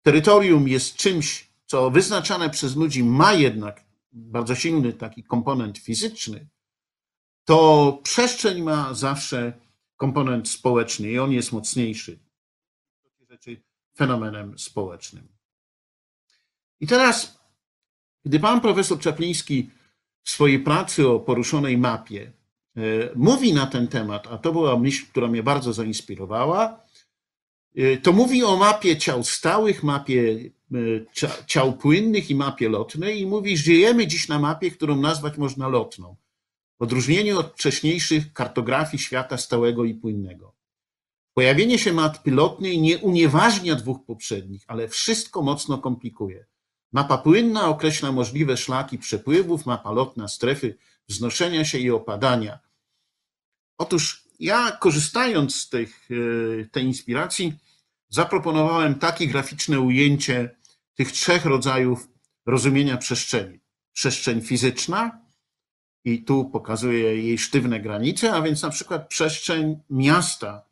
terytorium 0.01 0.67
jest 0.67 0.95
czymś, 0.95 1.51
co 1.65 1.91
wyznaczane 1.91 2.49
przez 2.49 2.75
ludzi 2.75 3.03
ma 3.03 3.33
jednak 3.33 3.83
bardzo 4.11 4.55
silny 4.55 4.93
taki 4.93 5.23
komponent 5.23 5.77
fizyczny, 5.77 6.47
to 7.45 7.99
przestrzeń 8.03 8.61
ma 8.61 8.93
zawsze 8.93 9.53
komponent 9.97 10.49
społeczny 10.49 11.11
i 11.11 11.19
on 11.19 11.31
jest 11.31 11.51
mocniejszy. 11.51 12.19
Rzeczy 13.29 13.61
fenomenem 13.95 14.59
społecznym. 14.59 15.27
I 16.79 16.87
teraz, 16.87 17.39
gdy 18.25 18.39
pan 18.39 18.61
profesor 18.61 18.99
Czapliński 18.99 19.69
w 20.23 20.29
swojej 20.29 20.59
pracy 20.59 21.07
o 21.07 21.19
poruszonej 21.19 21.77
mapie 21.77 22.31
mówi 23.15 23.53
na 23.53 23.67
ten 23.67 23.87
temat, 23.87 24.27
a 24.31 24.37
to 24.37 24.51
była 24.51 24.79
myśl, 24.79 25.05
która 25.09 25.27
mnie 25.27 25.43
bardzo 25.43 25.73
zainspirowała, 25.73 26.83
e, 27.75 27.97
to 27.97 28.13
mówi 28.13 28.43
o 28.43 28.57
mapie 28.57 28.97
ciał 28.97 29.23
stałych, 29.23 29.83
mapie 29.83 30.51
e, 30.71 30.77
ciał 31.47 31.73
płynnych 31.73 32.29
i 32.29 32.35
mapie 32.35 32.69
lotnej 32.69 33.21
i 33.21 33.25
mówi, 33.25 33.57
że 33.57 33.63
żyjemy 33.63 34.07
dziś 34.07 34.27
na 34.27 34.39
mapie, 34.39 34.71
którą 34.71 34.95
nazwać 34.95 35.37
można 35.37 35.67
lotną. 35.67 36.15
W 36.79 36.83
odróżnieniu 36.83 37.39
od 37.39 37.53
wcześniejszych 37.53 38.33
kartografii 38.33 39.03
świata 39.03 39.37
stałego 39.37 39.85
i 39.85 39.93
płynnego. 39.93 40.55
Pojawienie 41.33 41.79
się 41.79 41.93
mapy 41.93 42.31
lotnej 42.31 42.81
nie 42.81 42.97
unieważnia 42.97 43.75
dwóch 43.75 44.05
poprzednich, 44.05 44.63
ale 44.67 44.87
wszystko 44.87 45.41
mocno 45.41 45.77
komplikuje. 45.77 46.45
Mapa 46.91 47.17
płynna 47.17 47.67
określa 47.67 48.11
możliwe 48.11 48.57
szlaki 48.57 48.97
przepływów, 48.97 49.65
mapa 49.65 49.91
lotna 49.91 50.27
strefy 50.27 50.77
wznoszenia 51.09 51.65
się 51.65 51.77
i 51.77 51.91
opadania. 51.91 52.59
Otóż 53.77 54.23
ja, 54.39 54.71
korzystając 54.71 55.55
z 55.55 55.69
tych, 55.69 56.09
e, 56.11 56.65
tej 56.65 56.83
inspiracji, 56.83 57.53
zaproponowałem 58.09 58.95
takie 58.95 59.27
graficzne 59.27 59.79
ujęcie 59.79 60.55
tych 60.95 61.11
trzech 61.11 61.45
rodzajów 61.45 62.07
rozumienia 62.45 62.97
przestrzeni. 62.97 63.59
Przestrzeń 63.93 64.41
fizyczna, 64.41 65.21
i 66.05 66.23
tu 66.23 66.45
pokazuję 66.45 67.23
jej 67.23 67.37
sztywne 67.37 67.79
granice, 67.79 68.33
a 68.33 68.41
więc 68.41 68.61
na 68.61 68.69
przykład 68.69 69.07
przestrzeń 69.07 69.79
miasta 69.89 70.65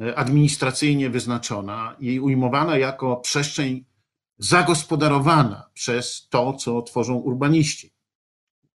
e, 0.00 0.18
administracyjnie 0.18 1.10
wyznaczona 1.10 1.96
i 2.00 2.20
ujmowana 2.20 2.78
jako 2.78 3.16
przestrzeń 3.16 3.84
zagospodarowana 4.38 5.70
przez 5.74 6.28
to, 6.28 6.52
co 6.52 6.82
tworzą 6.82 7.14
urbaniści 7.14 7.92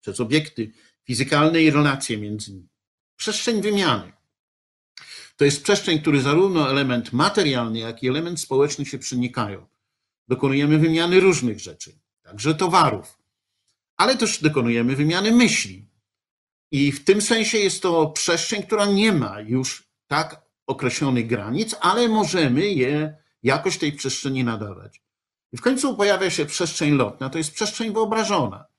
przez 0.00 0.20
obiekty 0.20 0.72
fizykalne 1.04 1.62
i 1.62 1.70
relacje 1.70 2.18
między 2.18 2.52
nimi. 2.52 2.68
Przestrzeń 3.16 3.62
wymiany. 3.62 4.12
To 5.36 5.44
jest 5.44 5.62
przestrzeń, 5.62 6.00
który 6.00 6.20
zarówno 6.20 6.70
element 6.70 7.12
materialny, 7.12 7.78
jak 7.78 8.02
i 8.02 8.08
element 8.08 8.40
społeczny 8.40 8.86
się 8.86 8.98
przenikają. 8.98 9.66
Dokonujemy 10.28 10.78
wymiany 10.78 11.20
różnych 11.20 11.60
rzeczy, 11.60 11.98
także 12.22 12.54
towarów, 12.54 13.18
ale 13.96 14.16
też 14.16 14.42
dokonujemy 14.42 14.96
wymiany 14.96 15.32
myśli. 15.32 15.86
I 16.72 16.92
w 16.92 17.04
tym 17.04 17.22
sensie 17.22 17.58
jest 17.58 17.82
to 17.82 18.06
przestrzeń, 18.06 18.62
która 18.62 18.86
nie 18.86 19.12
ma 19.12 19.40
już 19.40 19.88
tak 20.06 20.42
określonych 20.66 21.26
granic, 21.26 21.76
ale 21.80 22.08
możemy 22.08 22.66
je 22.66 23.16
jakoś 23.42 23.78
tej 23.78 23.92
przestrzeni 23.92 24.44
nadawać. 24.44 25.02
I 25.52 25.56
w 25.56 25.60
końcu 25.60 25.96
pojawia 25.96 26.30
się 26.30 26.46
przestrzeń 26.46 26.90
lotna, 26.94 27.30
to 27.30 27.38
jest 27.38 27.52
przestrzeń 27.52 27.92
wyobrażona. 27.92 28.69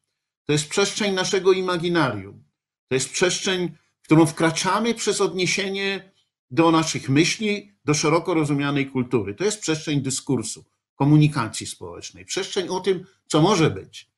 To 0.45 0.53
jest 0.53 0.69
przestrzeń 0.69 1.13
naszego 1.13 1.53
imaginarium. 1.53 2.43
To 2.87 2.95
jest 2.95 3.11
przestrzeń, 3.11 3.71
w 4.01 4.05
którą 4.05 4.25
wkraczamy 4.25 4.93
przez 4.93 5.21
odniesienie 5.21 6.11
do 6.51 6.71
naszych 6.71 7.09
myśli, 7.09 7.71
do 7.85 7.93
szeroko 7.93 8.33
rozumianej 8.33 8.89
kultury. 8.89 9.35
To 9.35 9.43
jest 9.43 9.61
przestrzeń 9.61 10.01
dyskursu, 10.01 10.65
komunikacji 10.95 11.67
społecznej, 11.67 12.25
przestrzeń 12.25 12.67
o 12.67 12.79
tym, 12.79 13.05
co 13.27 13.41
może 13.41 13.69
być, 13.69 14.11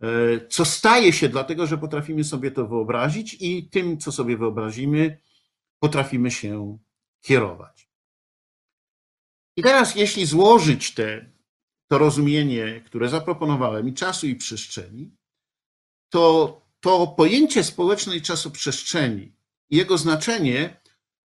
e, 0.00 0.06
co 0.48 0.64
staje 0.64 1.12
się, 1.12 1.28
dlatego 1.28 1.66
że 1.66 1.78
potrafimy 1.78 2.24
sobie 2.24 2.50
to 2.50 2.66
wyobrazić 2.66 3.36
i 3.40 3.68
tym, 3.68 3.98
co 3.98 4.12
sobie 4.12 4.36
wyobrazimy, 4.36 5.18
potrafimy 5.78 6.30
się 6.30 6.78
kierować. 7.20 7.88
I 9.56 9.62
teraz, 9.62 9.94
jeśli 9.94 10.26
złożyć 10.26 10.94
te, 10.94 11.30
to 11.88 11.98
rozumienie, 11.98 12.80
które 12.86 13.08
zaproponowałem, 13.08 13.88
i 13.88 13.94
czasu, 13.94 14.26
i 14.26 14.36
przestrzeni, 14.36 15.10
to 16.08 16.66
to 16.80 17.06
pojęcie 17.06 17.64
społecznej 17.64 18.22
czasoprzestrzeni 18.22 19.32
i 19.70 19.76
jego 19.76 19.98
znaczenie 19.98 20.80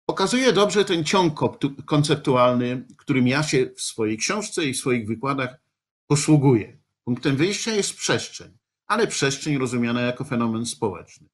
pokazuje 0.07 0.53
dobrze 0.53 0.85
ten 0.85 1.05
ciąg 1.05 1.41
konceptualny, 1.87 2.85
którym 2.97 3.29
ja 3.29 3.43
się 3.43 3.71
w 3.77 3.83
swojej 3.83 4.19
książce 4.19 4.65
i 4.65 4.75
w 4.75 4.79
swoich 4.79 5.07
wykładach 5.07 5.61
posługuję. 6.07 6.79
Punktem 7.05 7.37
wyjścia 7.37 7.73
jest 7.73 7.97
przestrzeń, 7.97 8.59
ale 8.87 9.07
przestrzeń 9.07 9.59
rozumiana 9.59 10.01
jako 10.01 10.25
fenomen 10.25 10.67
społeczny. 10.67 11.29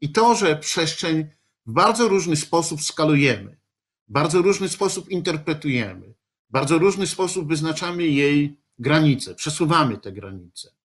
I 0.00 0.12
to, 0.12 0.34
że 0.34 0.56
przestrzeń 0.56 1.26
w 1.66 1.72
bardzo 1.72 2.08
różny 2.08 2.36
sposób 2.36 2.82
skalujemy, 2.82 3.56
w 4.08 4.12
bardzo 4.12 4.42
różny 4.42 4.68
sposób 4.68 5.08
interpretujemy, 5.08 6.14
w 6.48 6.52
bardzo 6.52 6.78
różny 6.78 7.06
sposób 7.06 7.48
wyznaczamy 7.48 8.06
jej 8.06 8.56
granice, 8.78 9.34
przesuwamy 9.34 9.98
te 9.98 10.12
granice. 10.12 10.81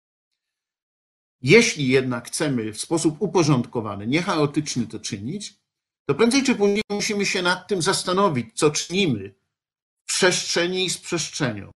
Jeśli 1.45 1.89
jednak 1.89 2.27
chcemy 2.27 2.73
w 2.73 2.81
sposób 2.81 3.17
uporządkowany, 3.19 4.07
niechaotyczny 4.07 4.87
to 4.87 5.01
czynić, 5.01 5.55
to 6.09 6.15
prędzej 6.15 6.43
czy 6.43 6.55
później 6.55 6.83
musimy 6.91 7.27
się 7.27 7.43
nad 7.43 7.69
tym 7.69 7.83
zastanowić, 7.83 8.47
co 8.55 8.71
czynimy 8.71 9.35
w 10.05 10.07
przestrzeni 10.07 10.85
i 10.85 10.91
z 10.91 10.99
przestrzenią. 10.99 11.71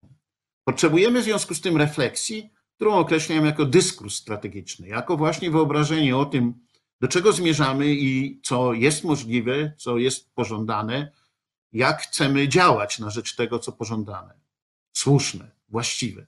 Potrzebujemy 0.67 1.21
w 1.21 1.23
związku 1.23 1.55
z 1.55 1.61
tym 1.61 1.77
refleksji, 1.77 2.53
którą 2.75 2.93
określam 2.93 3.45
jako 3.45 3.65
dyskurs 3.65 4.15
strategiczny, 4.15 4.87
jako 4.87 5.17
właśnie 5.17 5.51
wyobrażenie 5.51 6.17
o 6.17 6.25
tym, 6.25 6.53
do 7.01 7.07
czego 7.07 7.33
zmierzamy 7.33 7.87
i 7.87 8.41
co 8.43 8.73
jest 8.73 9.03
możliwe, 9.03 9.73
co 9.77 9.97
jest 9.97 10.33
pożądane, 10.33 11.11
jak 11.71 12.01
chcemy 12.01 12.47
działać 12.47 12.99
na 12.99 13.09
rzecz 13.09 13.35
tego, 13.35 13.59
co 13.59 13.71
pożądane, 13.71 14.39
słuszne, 14.93 15.51
właściwe. 15.69 16.27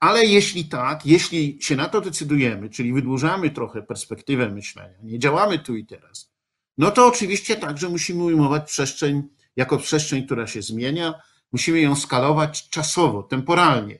Ale 0.00 0.24
jeśli 0.24 0.64
tak, 0.64 1.06
jeśli 1.06 1.58
się 1.60 1.76
na 1.76 1.88
to 1.88 2.00
decydujemy, 2.00 2.70
czyli 2.70 2.92
wydłużamy 2.92 3.50
trochę 3.50 3.82
perspektywę 3.82 4.48
myślenia, 4.50 4.98
nie 5.02 5.18
działamy 5.18 5.58
tu 5.58 5.76
i 5.76 5.86
teraz, 5.86 6.32
no 6.78 6.90
to 6.90 7.06
oczywiście 7.06 7.56
także 7.56 7.88
musimy 7.88 8.24
ujmować 8.24 8.70
przestrzeń 8.70 9.22
jako 9.56 9.78
przestrzeń, 9.78 10.26
która 10.26 10.46
się 10.46 10.62
zmienia, 10.62 11.14
musimy 11.52 11.80
ją 11.80 11.96
skalować 11.96 12.68
czasowo, 12.68 13.22
temporalnie. 13.22 13.98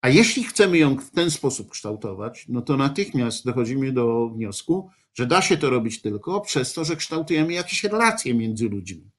A 0.00 0.08
jeśli 0.08 0.44
chcemy 0.44 0.78
ją 0.78 0.96
w 0.96 1.10
ten 1.10 1.30
sposób 1.30 1.70
kształtować, 1.70 2.46
no 2.48 2.62
to 2.62 2.76
natychmiast 2.76 3.44
dochodzimy 3.44 3.92
do 3.92 4.28
wniosku, 4.28 4.90
że 5.14 5.26
da 5.26 5.42
się 5.42 5.56
to 5.56 5.70
robić 5.70 6.02
tylko 6.02 6.40
przez 6.40 6.72
to, 6.72 6.84
że 6.84 6.96
kształtujemy 6.96 7.52
jakieś 7.52 7.84
relacje 7.84 8.34
między 8.34 8.68
ludźmi. 8.68 9.10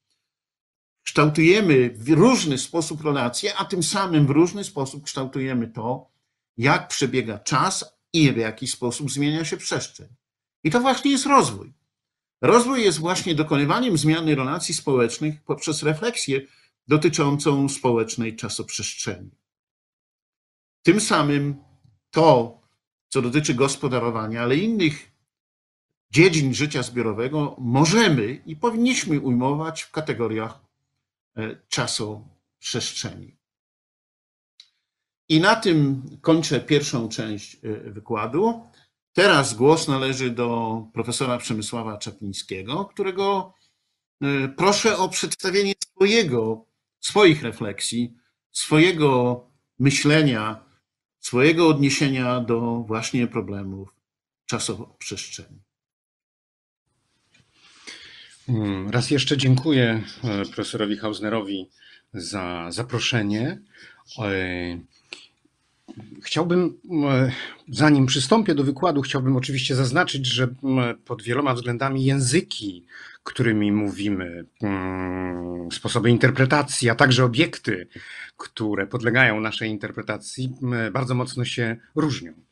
Kształtujemy 1.07 1.89
w 1.89 2.09
różny 2.09 2.57
sposób 2.57 3.03
relacje, 3.03 3.55
a 3.55 3.65
tym 3.65 3.83
samym 3.83 4.27
w 4.27 4.29
różny 4.29 4.63
sposób 4.63 5.03
kształtujemy 5.03 5.67
to, 5.67 6.11
jak 6.57 6.87
przebiega 6.87 7.39
czas 7.39 7.85
i 8.13 8.31
w 8.31 8.37
jaki 8.37 8.67
sposób 8.67 9.11
zmienia 9.11 9.45
się 9.45 9.57
przestrzeń. 9.57 10.07
I 10.63 10.71
to 10.71 10.79
właśnie 10.79 11.11
jest 11.11 11.25
rozwój. 11.25 11.73
Rozwój 12.41 12.83
jest 12.83 12.99
właśnie 12.99 13.35
dokonywaniem 13.35 13.97
zmiany 13.97 14.35
relacji 14.35 14.73
społecznych 14.75 15.43
poprzez 15.43 15.83
refleksję 15.83 16.41
dotyczącą 16.87 17.69
społecznej 17.69 18.35
czasoprzestrzeni. 18.35 19.31
Tym 20.83 21.01
samym 21.01 21.55
to, 22.11 22.61
co 23.09 23.21
dotyczy 23.21 23.53
gospodarowania, 23.53 24.41
ale 24.41 24.55
innych 24.55 25.11
dziedzin 26.11 26.53
życia 26.53 26.83
zbiorowego, 26.83 27.55
możemy 27.59 28.41
i 28.45 28.55
powinniśmy 28.55 29.19
ujmować 29.21 29.81
w 29.81 29.91
kategoriach 29.91 30.66
e, 31.37 31.61
czasoprzestrzeni. 31.67 33.37
I 35.29 35.39
na 35.39 35.55
tym 35.55 36.03
kończę 36.21 36.59
pierwszą 36.59 37.09
część 37.09 37.55
e, 37.55 37.91
wykładu. 37.91 38.69
Teraz 39.13 39.53
głos 39.53 39.87
należy 39.87 40.29
do 40.29 40.81
profesora 40.93 41.37
Przemysława 41.37 41.97
Czaplińskiego, 41.97 42.85
którego 42.85 43.53
e, 44.21 44.47
proszę 44.47 44.97
o 44.97 45.09
przedstawienie 45.09 45.73
swojego, 45.83 46.65
swoich 46.99 47.43
refleksji, 47.43 48.15
swojego 48.51 49.41
myślenia, 49.79 50.65
swojego 51.19 51.67
odniesienia 51.67 52.39
do 52.39 52.83
właśnie 52.87 53.27
problemów 53.27 53.95
czasoprzestrzeni. 54.45 55.66
Mm, 58.49 58.89
raz 58.89 59.11
jeszcze 59.11 59.37
dziękuję 59.37 60.01
e, 60.23 60.45
profesorowi 60.45 60.97
Hausnerowi 60.97 61.69
za 62.13 62.67
zaproszenie. 62.69 63.61
E, 64.19 64.79
Chciałbym, 66.23 66.79
e, 67.09 67.31
zanim 67.69 68.05
przystąpię 68.05 68.55
do 68.55 68.63
wykładu, 68.63 69.01
chciałbym 69.01 69.35
oczywiście 69.35 69.75
zaznaczyć, 69.75 70.25
że 70.25 70.47
pod 71.05 71.21
wieloma 71.21 71.53
względami 71.53 72.05
języki, 72.05 72.85
którymi 73.23 73.71
mówimy, 73.71 74.45
sposoby 75.71 76.09
interpretacji, 76.09 76.89
a 76.89 76.95
także 76.95 77.25
obiekty, 77.25 77.87
które 78.37 78.87
podlegają 78.87 79.39
naszej 79.39 79.69
interpretacji, 79.69 80.53
bardzo 80.91 81.15
mocno 81.15 81.45
się 81.45 81.77
różnią. 81.95 82.46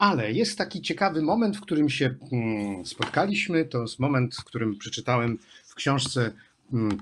Ale 0.00 0.32
jest 0.32 0.58
taki 0.58 0.82
ciekawy 0.82 1.22
moment, 1.22 1.56
w 1.56 1.60
którym 1.60 1.90
się 1.90 2.14
spotkaliśmy. 2.84 3.64
To 3.64 3.82
jest 3.82 3.98
moment, 3.98 4.36
w 4.36 4.44
którym 4.44 4.78
przeczytałem 4.78 5.38
w 5.66 5.74
książce, 5.74 6.32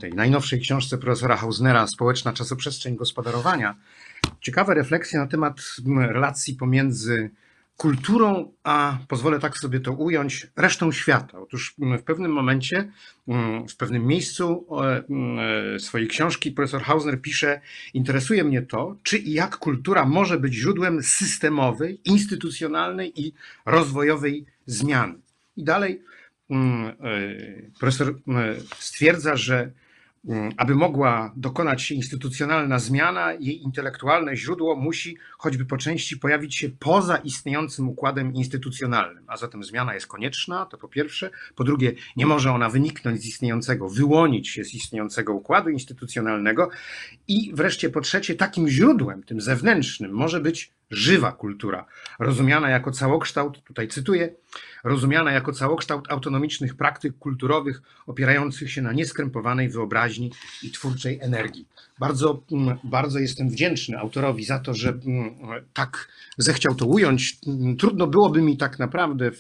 tej 0.01 0.13
najnowszej 0.13 0.61
książce 0.61 0.99
profesora 0.99 1.37
Hausnera, 1.37 1.87
Społeczna 1.87 2.33
czasoprzestrzeń 2.33 2.97
gospodarowania 2.97 3.77
ciekawe 4.41 4.75
refleksje 4.75 5.19
na 5.19 5.27
temat 5.27 5.57
relacji 5.87 6.55
pomiędzy 6.55 7.31
kulturą, 7.79 8.53
a 8.65 8.99
pozwolę 9.09 9.39
tak 9.39 9.59
sobie 9.59 9.81
to 9.81 9.93
ująć, 9.93 10.47
resztą 10.57 10.93
świata. 10.93 11.41
Otóż 11.41 11.75
w 11.79 12.03
pewnym 12.03 12.33
momencie, 12.33 12.93
w 13.69 13.77
pewnym 13.77 14.07
miejscu 14.07 14.67
e, 15.75 15.79
swojej 15.79 16.09
książki 16.09 16.53
profesor 16.53 16.83
Hausner 16.83 17.21
pisze: 17.23 17.61
Interesuje 17.95 18.45
mnie 18.45 18.63
to, 18.63 18.97
czy 19.03 19.19
i 19.19 19.33
jak 19.33 19.57
kultura 19.57 20.05
może 20.05 20.41
być 20.41 20.55
źródłem 20.55 21.03
systemowej, 21.03 22.01
instytucjonalnej 22.05 23.21
i 23.21 23.33
rozwojowej 23.67 24.47
zmiany. 24.67 25.15
I 25.57 25.65
dalej 25.65 26.03
e, 26.51 26.57
profesor 27.79 28.15
stwierdza, 28.79 29.37
że 29.37 29.57
Mm, 29.63 29.73
aby 30.57 30.75
mogła 30.75 31.33
dokonać 31.37 31.83
się 31.83 31.95
instytucjonalna 31.95 32.79
zmiana, 32.79 33.33
jej 33.33 33.63
intelektualne 33.63 34.37
źródło 34.37 34.77
musi 34.77 35.17
choćby 35.39 35.65
po 35.65 35.77
części 35.77 36.17
pojawić 36.17 36.57
się 36.57 36.69
poza 36.69 37.17
istniejącym 37.17 37.89
układem 37.89 38.35
instytucjonalnym. 38.35 39.25
A 39.27 39.37
zatem 39.37 39.65
zmiana 39.65 39.95
jest 39.95 40.07
konieczna, 40.07 40.67
to 40.67 40.79
po 40.79 40.89
pierwsze. 40.89 41.31
Po 41.55 41.65
drugie, 41.65 41.93
nie 42.17 42.27
może 42.27 42.53
ona 42.53 42.69
wyniknąć 42.69 43.21
z 43.21 43.27
istniejącego, 43.27 43.89
wyłonić 43.89 44.49
się 44.49 44.65
z 44.65 44.75
istniejącego 44.75 45.35
układu 45.35 45.71
instytucjonalnego. 45.71 46.71
I 47.29 47.53
wreszcie 47.55 47.91
po 47.91 48.01
trzecie, 48.01 48.35
takim 48.35 48.69
źródłem, 48.69 49.23
tym 49.23 49.41
zewnętrznym, 49.41 50.13
może 50.13 50.41
być 50.41 50.78
żywa 50.91 51.33
kultura, 51.33 51.87
rozumiana 52.19 52.71
jako 52.71 52.91
całokształt, 52.91 53.65
tutaj 53.65 53.89
cytuję, 53.89 54.35
rozumiana 54.85 55.33
jako 55.33 55.53
całokształt 55.53 56.13
autonomicznych 56.13 56.77
praktyk 56.77 57.19
kulturowych 57.19 57.83
opierających 58.07 58.73
się 58.73 58.83
na 58.83 58.93
nieskrępowanej 58.93 59.69
wyobraźni 59.69 60.33
i 60.63 60.71
twórczej 60.71 61.19
energii. 61.23 61.67
Bardzo, 61.99 62.43
mm, 62.53 62.79
bardzo 62.85 63.19
jestem 63.19 63.49
wdzięczny 63.51 63.99
autorowi 63.99 64.45
za 64.45 64.59
to, 64.59 64.75
że 64.75 64.89
mm, 64.89 65.35
tak 65.75 66.09
zechciał 66.39 66.75
to 66.75 66.87
ująć. 66.87 67.39
Trudno 67.79 68.07
byłoby 68.07 68.43
mi 68.43 68.57
tak 68.57 68.79
naprawdę 68.79 69.31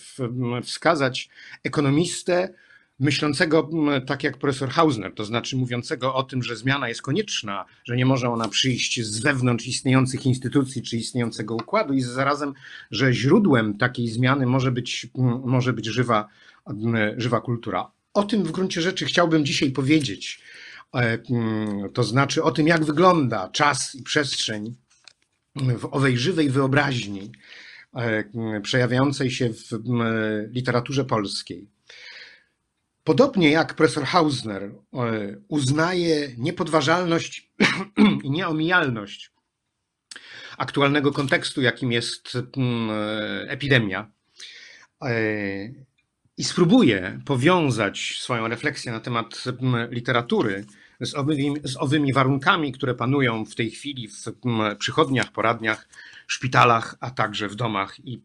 wskazać 0.63 1.29
ekonomistę, 1.65 2.49
myślącego 3.01 3.71
tak 4.07 4.25
jak 4.25 4.39
profesor 4.39 4.69
Hausner, 4.69 5.15
to 5.15 5.25
znaczy 5.25 5.57
mówiącego 5.57 6.15
o 6.15 6.23
tym, 6.23 6.43
że 6.43 6.57
zmiana 6.57 6.89
jest 6.89 7.03
konieczna, 7.03 7.65
że 7.85 7.97
nie 7.97 8.07
może 8.07 8.31
ona 8.31 8.49
przyjść 8.49 9.03
z 9.03 9.21
wewnątrz 9.21 9.67
istniejących 9.67 10.27
instytucji 10.27 10.83
czy 10.83 10.97
istniejącego 10.97 11.55
układu 11.55 11.95
i 11.95 12.01
zarazem, 12.01 12.55
że 12.91 13.13
źródłem 13.13 13.79
takiej 13.79 14.09
zmiany 14.09 14.47
może 14.47 14.73
być, 14.73 15.07
może 15.45 15.73
być 15.73 15.87
żywa, 15.87 16.29
żywa 17.17 17.41
kultura. 17.41 17.91
O 18.15 18.23
tym 18.23 18.45
w 18.45 18.53
gruncie 18.53 18.83
rzeczy 18.83 19.05
chciałbym 19.05 19.45
dzisiaj 19.45 19.71
powiedzieć. 19.71 20.41
E, 20.95 21.19
to 21.95 22.05
znaczy 22.05 22.43
o 22.43 22.51
tym, 22.51 22.67
jak 22.67 22.85
wygląda 22.85 23.49
czas 23.49 23.95
i 23.95 24.03
przestrzeń 24.03 24.75
w 25.57 25.85
owej 25.85 26.19
żywej 26.19 26.51
wyobraźni 26.51 27.33
e, 27.95 28.25
przejawiającej 28.61 29.31
się 29.31 29.51
w 29.53 29.71
literaturze 30.51 31.05
polskiej. 31.05 31.78
Podobnie 33.09 33.51
jak 33.51 33.75
profesor 33.75 34.05
Hausner 34.05 34.63
e, 34.63 34.71
uznaje 35.49 36.29
niepodważalność 36.39 37.53
i 38.25 38.31
nieomijalność 38.31 39.31
aktualnego 40.59 41.13
kontekstu, 41.13 41.63
jakim 41.63 41.93
jest 41.93 42.39
mm, 42.57 42.91
e, 42.91 43.51
epidemia, 43.51 44.11
e, 45.03 45.13
i 46.37 46.45
spróbuje 46.45 47.21
powiązać 47.25 48.19
swoją 48.21 48.49
refleksję 48.49 48.93
na 48.93 49.01
temat 49.01 49.45
mm, 49.47 49.91
literatury 49.91 50.65
z 51.01 51.15
owymi, 51.15 51.55
z 51.65 51.77
owymi 51.77 52.13
warunkami, 52.13 52.73
które 52.73 52.95
panują 52.95 53.45
w 53.45 53.55
tej 53.55 53.71
chwili 53.71 54.09
w 54.09 54.25
mm, 54.45 54.77
przychodniach, 54.77 55.33
poradniach, 55.33 55.89
szpitalach, 56.27 56.97
a 57.01 57.11
także 57.11 57.49
w 57.49 57.55
domach 57.55 57.99
i, 58.05 58.23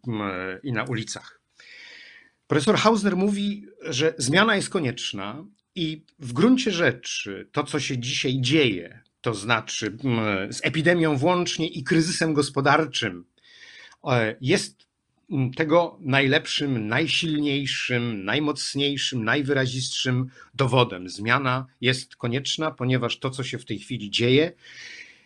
i 0.64 0.72
na 0.72 0.84
ulicach. 0.84 1.43
Profesor 2.54 2.78
Hausner 2.78 3.18
mówi, 3.18 3.66
że 3.82 4.14
zmiana 4.18 4.56
jest 4.56 4.70
konieczna 4.70 5.46
i 5.76 6.06
w 6.20 6.34
gruncie 6.34 6.72
rzeczy 6.72 7.50
to, 7.52 7.64
co 7.64 7.80
się 7.80 7.98
dzisiaj 7.98 8.42
dzieje, 8.42 9.00
to 9.22 9.34
znaczy 9.34 9.98
mm, 10.04 10.54
z 10.54 10.66
epidemią 10.66 11.18
włącznie 11.18 11.68
i 11.68 11.84
kryzysem 11.84 12.34
gospodarczym, 12.34 13.26
e, 14.04 14.36
jest 14.42 14.88
mm, 15.32 15.54
tego 15.54 15.98
najlepszym, 16.02 16.88
najsilniejszym, 16.88 18.26
najmocniejszym, 18.26 19.24
najwyrazistszym 19.24 20.30
dowodem. 20.54 21.10
Zmiana 21.10 21.66
jest 21.82 22.16
konieczna, 22.16 22.72
ponieważ 22.72 23.20
to, 23.20 23.30
co 23.30 23.44
się 23.44 23.58
w 23.58 23.66
tej 23.66 23.80
chwili 23.80 24.12
dzieje, 24.12 24.52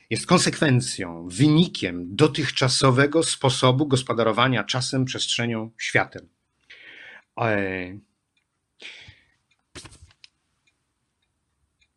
jest 0.09 0.25
konsekwencją, 0.25 1.27
wynikiem 1.29 2.15
dotychczasowego 2.15 3.23
sposobu 3.23 3.87
gospodarowania 3.87 4.63
czasem, 4.63 5.05
przestrzenią, 5.05 5.71
światem. 5.77 6.36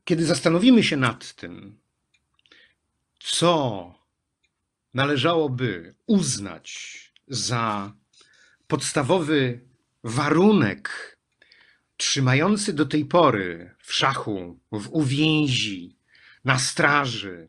Kiedy 0.04 0.26
zastanowimy 0.26 0.82
się 0.82 0.96
nad 0.96 1.34
tym, 1.34 1.80
co 3.18 3.94
należałoby 4.94 5.94
uznać 6.06 6.98
za 7.28 7.92
podstawowy 8.66 9.60
warunek 10.04 11.16
trzymający 11.96 12.72
do 12.72 12.86
tej 12.86 13.04
pory 13.04 13.74
w 13.78 13.94
szachu, 13.94 14.60
w 14.72 14.88
uwięzi, 14.88 15.96
na 16.44 16.58
straży 16.58 17.48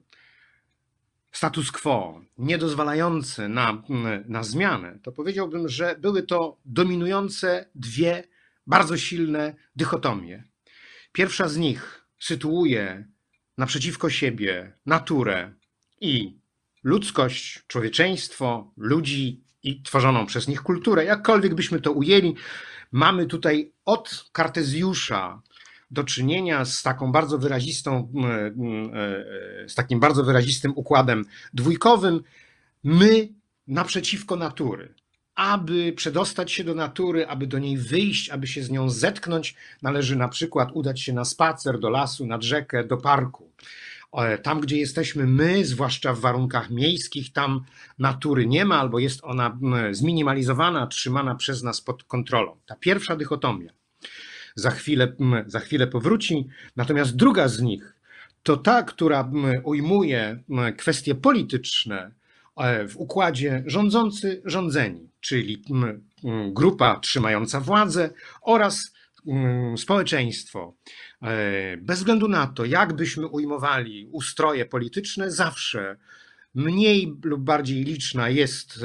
status 1.32 1.72
quo, 1.72 2.22
niedozwalający 2.38 3.50
na, 3.50 3.84
na 4.26 4.44
zmianę, 4.44 5.00
to 5.04 5.12
powiedziałbym, 5.12 5.70
że 5.70 5.96
były 6.00 6.24
to 6.24 6.58
dominujące 6.65 7.70
dwie 7.76 8.24
bardzo 8.67 8.98
silne 8.98 9.56
dychotomie. 9.76 10.44
Pierwsza 11.12 11.48
z 11.48 11.58
nich 11.58 12.06
sytuuje 12.20 13.08
naprzeciwko 13.58 14.10
siebie 14.10 14.78
naturę 14.86 15.54
i 16.02 16.39
ludzkość, 16.84 17.63
człowieczeństwo, 17.67 18.74
ludzi 18.78 19.44
i 19.63 19.82
tworzoną 19.82 20.26
przez 20.26 20.48
nich 20.48 20.62
kulturę, 20.62 21.06
jakkolwiek 21.06 21.56
byśmy 21.56 21.82
to 21.82 21.91
ujęli. 21.91 22.36
Mamy 22.91 23.26
tutaj 23.26 23.74
od 23.86 24.30
Kartezjusza 24.32 25.41
do 25.91 26.04
czynienia 26.04 26.65
z 26.65 26.84
taką 26.84 27.12
bardzo 27.12 27.38
wyrazistą, 27.38 28.12
e, 28.15 28.45
e, 29.63 29.69
z 29.69 29.75
takim 29.75 29.99
bardzo 29.99 30.23
wyrazistym 30.23 30.71
układem 30.75 31.25
dwójkowym. 31.54 32.21
My 32.84 33.30
naprzeciwko 33.67 34.36
natury. 34.36 34.93
Aby 35.36 35.93
przedostać 35.93 36.51
się 36.51 36.63
do 36.63 36.75
natury, 36.75 37.27
aby 37.27 37.47
do 37.47 37.60
niej 37.60 37.77
wyjść, 37.77 38.30
aby 38.30 38.47
się 38.47 38.63
z 38.63 38.69
nią 38.71 38.89
zetknąć, 38.89 39.56
należy 39.82 40.15
na 40.15 40.27
przykład 40.27 40.69
udać 40.73 41.01
się 41.01 41.13
na 41.13 41.25
spacer 41.25 41.80
do 41.80 41.89
lasu, 41.89 42.25
nad 42.25 42.43
rzekę, 42.43 42.84
do 42.84 42.97
parku. 42.97 43.51
Tam, 44.43 44.60
gdzie 44.60 44.77
jesteśmy 44.77 45.27
my, 45.27 45.65
zwłaszcza 45.65 46.13
w 46.13 46.19
warunkach 46.19 46.69
miejskich, 46.69 47.34
tam 47.34 47.63
natury 47.99 48.45
nie 48.45 48.65
ma 48.65 48.80
albo 48.80 48.99
jest 48.99 49.19
ona 49.23 49.60
zminimalizowana, 49.91 50.88
trzymana 50.88 51.36
przez 51.36 51.63
nas 51.63 51.82
pod 51.82 52.04
kontrolą. 52.04 52.58
Ta 52.65 52.75
pierwsza 52.75 53.15
dychotomia 53.15 53.81
za 54.56 54.72
chwilę, 54.72 55.14
za 55.48 55.60
chwilę 55.60 55.88
powróci. 55.88 56.48
Natomiast 56.76 57.16
druga 57.16 57.48
z 57.48 57.62
nich 57.62 57.94
to 58.44 58.58
ta, 58.58 58.84
która 58.84 59.32
ujmuje 59.64 60.44
kwestie 60.78 61.16
polityczne 61.16 62.12
e, 62.58 62.88
w 62.88 62.98
układzie 62.98 63.64
rządzący, 63.66 64.42
rządzeni, 64.46 65.10
czyli 65.20 65.64
grupa 66.54 67.00
trzymająca 67.00 67.60
władzę 67.60 68.10
oraz 68.42 68.94
społeczeństwo. 69.78 70.74
E, 71.22 71.78
bez 71.78 72.00
względu 72.00 72.28
na 72.28 72.48
to, 72.48 72.66
jak 72.66 72.94
byśmy 72.94 73.28
ujmowali 73.28 74.10
ustroje 74.12 74.66
polityczne, 74.66 75.32
zawsze 75.32 75.98
Mniej 76.56 77.16
lub 77.24 77.42
bardziej 77.42 77.84
liczna 77.84 78.30
jest, 78.30 78.80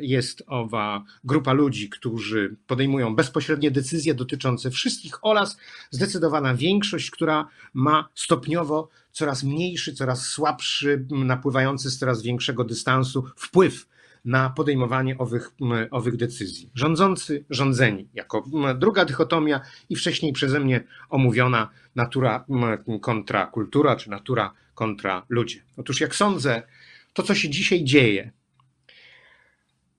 jest 0.00 0.42
owa 0.46 1.04
grupa 1.24 1.52
ludzi, 1.52 1.88
którzy 1.88 2.56
podejmują 2.66 3.16
bezpośrednie 3.16 3.70
decyzje 3.70 4.14
dotyczące 4.14 4.70
wszystkich 4.70 5.24
oraz 5.24 5.56
zdecydowana 5.90 6.54
większość, 6.54 7.10
która 7.10 7.48
ma 7.74 8.08
stopniowo 8.14 8.88
coraz 9.12 9.44
mniejszy, 9.44 9.94
coraz 9.94 10.26
słabszy, 10.28 11.06
napływający 11.10 11.90
z 11.90 11.98
coraz 11.98 12.22
większego 12.22 12.64
dystansu 12.64 13.24
wpływ 13.36 13.88
na 14.24 14.50
podejmowanie 14.50 15.18
owych, 15.18 15.50
owych 15.90 16.16
decyzji. 16.16 16.70
Rządzący, 16.74 17.44
rządzeni, 17.50 18.08
jako 18.14 18.44
druga 18.78 19.04
dychotomia 19.04 19.60
i 19.88 19.96
wcześniej 19.96 20.32
przeze 20.32 20.60
mnie 20.60 20.84
omówiona 21.08 21.70
natura 21.96 22.44
kontra 23.00 23.46
kultura, 23.46 23.96
czy 23.96 24.10
natura 24.10 24.52
kontra 24.74 25.26
ludzie. 25.28 25.62
Otóż 25.76 26.00
jak 26.00 26.14
sądzę, 26.14 26.62
to, 27.16 27.22
co 27.22 27.34
się 27.34 27.48
dzisiaj 27.48 27.84
dzieje, 27.84 28.32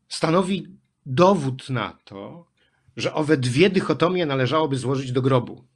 stanowi 0.10 0.68
dowód 1.06 1.70
na 1.70 1.98
to, 2.06 2.48
że 2.98 3.14
owe 3.14 3.38
dwie 3.38 3.70
dychotomie 3.70 4.26
należałoby 4.26 4.78
złożyć 4.78 5.12
do 5.12 5.22
grobu. 5.22 5.68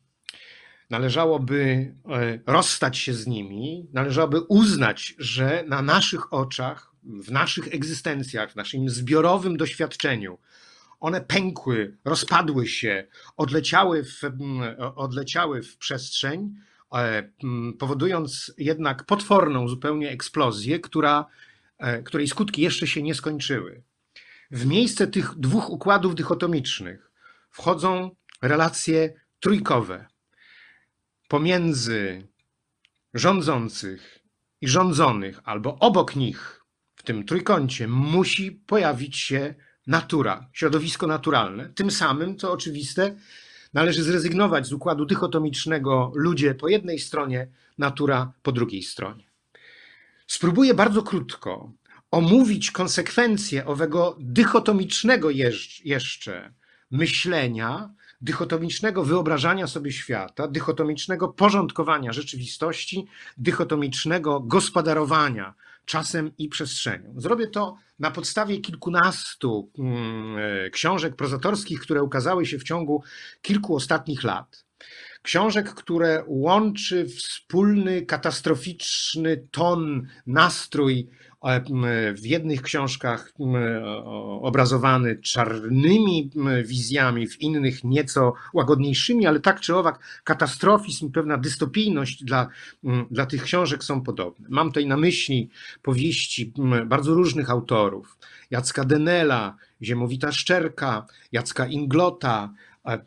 Należałoby 0.89 1.93
e, 2.10 2.39
rozstać 2.45 2.97
się 2.97 3.13
z 3.13 3.27
nimi, 3.27 3.88
należałoby 3.93 4.41
uznać, 4.41 5.15
że 5.17 5.63
na 5.67 5.82
naszych 5.82 6.34
oczach, 6.34 6.91
w 7.04 7.32
naszych 7.32 7.67
egzystencjach, 7.67 8.51
w 8.51 8.56
naszym 8.56 8.89
zbiorowym 8.89 9.58
doświadczeniu, 9.58 10.38
one 10.99 11.21
pękły, 11.21 11.97
rozpadły 12.06 12.67
się, 12.67 13.08
odleciały 13.38 14.04
w, 14.04 14.21
odleciały 14.95 15.63
w 15.63 15.77
przestrzeń, 15.77 16.56
powodując 17.80 18.54
jednak 18.58 19.06
potworną 19.06 19.67
zupełnie 19.67 20.10
eksplozję, 20.10 20.80
która, 20.80 21.25
e, 21.77 22.04
której 22.04 22.27
skutki 22.27 22.62
jeszcze 22.62 22.88
się 22.88 23.04
nie 23.04 23.15
skończyły. 23.15 23.84
W 24.51 24.65
miejsce 24.65 25.08
tych 25.08 25.36
dwóch 25.36 25.69
układów 25.69 26.15
dychotomicznych 26.15 27.12
wchodzą 27.49 28.15
relacje 28.41 29.13
trójkowe 29.39 30.08
pomiędzy 31.27 32.27
rządzących 33.13 34.19
i 34.62 34.67
rządzonych, 34.67 35.39
albo 35.43 35.80
obok 35.80 36.15
nich, 36.15 36.65
w 36.95 37.04
tym 37.04 37.25
trójkącie, 37.25 37.88
musi 37.88 38.51
pojawić 38.51 39.17
się 39.17 39.56
natura, 39.88 40.49
środowisko 40.54 41.08
naturalne. 41.08 41.69
Tym 41.69 41.91
samym, 41.91 42.38
co 42.38 42.51
oczywiste, 42.51 43.15
Należy 43.73 44.03
zrezygnować 44.03 44.67
z 44.67 44.73
układu 44.73 45.05
dychotomicznego 45.05 46.12
ludzie 46.15 46.55
po 46.55 46.67
jednej 46.67 46.99
stronie, 46.99 47.47
natura 47.77 48.34
po 48.43 48.51
drugiej 48.51 48.84
stronie. 48.84 49.23
Spróbuję 50.27 50.73
bardzo 50.73 51.03
krótko 51.03 51.71
omówić 52.12 52.71
konsekwencje 52.71 53.65
owego 53.65 54.17
dychotomicznego 54.19 55.29
jeszcze 55.84 56.53
myślenia, 56.91 57.89
dychotomicznego 58.21 59.03
wyobrażania 59.03 59.67
sobie 59.67 59.91
świata, 59.91 60.47
dychotomicznego 60.47 61.27
porządkowania 61.27 62.13
rzeczywistości, 62.13 63.07
dychotomicznego 63.38 64.39
gospodarowania 64.39 65.53
czasem 65.86 66.31
i 66.38 66.49
przestrzenią. 66.49 67.13
Zrobię 67.17 67.47
to 67.47 67.77
na 68.02 68.12
podstawie 68.12 68.58
kilkunastu 68.58 69.72
mm, 69.80 70.38
e, 70.38 70.70
książek 70.70 71.16
prozatorskich, 71.16 71.80
które 71.80 72.04
ukazały 72.04 72.46
się 72.46 72.60
w 72.60 72.64
ciągu 72.64 73.04
kilku 73.42 73.76
ostatnich 73.76 74.24
lat. 74.24 74.66
Książek, 75.22 75.74
które 75.74 76.24
łączy 76.28 77.06
wspólny, 77.06 78.06
katastroficzny 78.06 79.48
ton, 79.52 80.08
nastrój 80.28 81.10
w 82.13 82.25
jednych 82.25 82.62
książkach 82.62 83.34
obrazowany 84.41 85.15
czarnymi 85.15 86.32
wizjami, 86.65 87.27
w 87.27 87.41
innych 87.41 87.84
nieco 87.84 88.34
łagodniejszymi, 88.54 89.25
ale 89.25 89.39
tak 89.39 89.60
czy 89.60 89.75
owak 89.75 90.21
katastrofizm 90.23 91.08
i 91.08 91.12
pewna 91.12 91.38
dystopijność 91.38 92.23
dla, 92.23 92.47
dla 93.12 93.25
tych 93.25 93.43
książek 93.43 93.84
są 93.84 94.01
podobne. 94.01 94.47
Mam 94.49 94.67
tutaj 94.67 94.86
na 94.86 94.97
myśli 94.97 95.49
powieści 95.82 96.54
bardzo 96.86 97.13
różnych 97.13 97.49
autorów. 97.49 98.17
Jacka 98.51 98.86
Denela, 98.86 99.56
Ziemowita 99.82 100.32
Szczerka, 100.32 101.06
Jacka 101.32 101.67
Inglota, 101.67 102.54
e, 102.86 102.99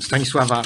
Stanisława 0.00 0.62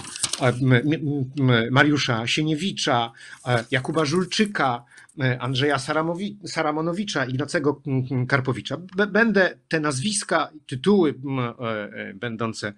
Mariusza 1.70 2.26
Sieniewicza, 2.26 3.12
e, 3.46 3.64
Jakuba 3.70 4.04
Żulczyka, 4.04 4.84
E, 4.84 4.97
Andrzeja 5.38 5.78
Saramowi, 5.78 6.38
Saramonowicza, 6.46 7.24
Ignacego 7.24 7.82
Karpowicza. 8.28 8.76
Będę 9.12 9.58
te 9.68 9.80
nazwiska, 9.80 10.50
tytuły 10.66 11.14
e, 11.38 11.68
e, 11.92 12.14
będące 12.14 12.72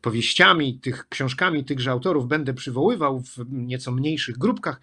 powieściami, 0.00 0.78
tych 0.78 1.08
książkami 1.08 1.64
tychże 1.64 1.90
autorów 1.90 2.28
będę 2.28 2.54
przywoływał 2.54 3.20
w 3.20 3.36
nieco 3.50 3.92
mniejszych 3.92 4.38
grupkach, 4.38 4.80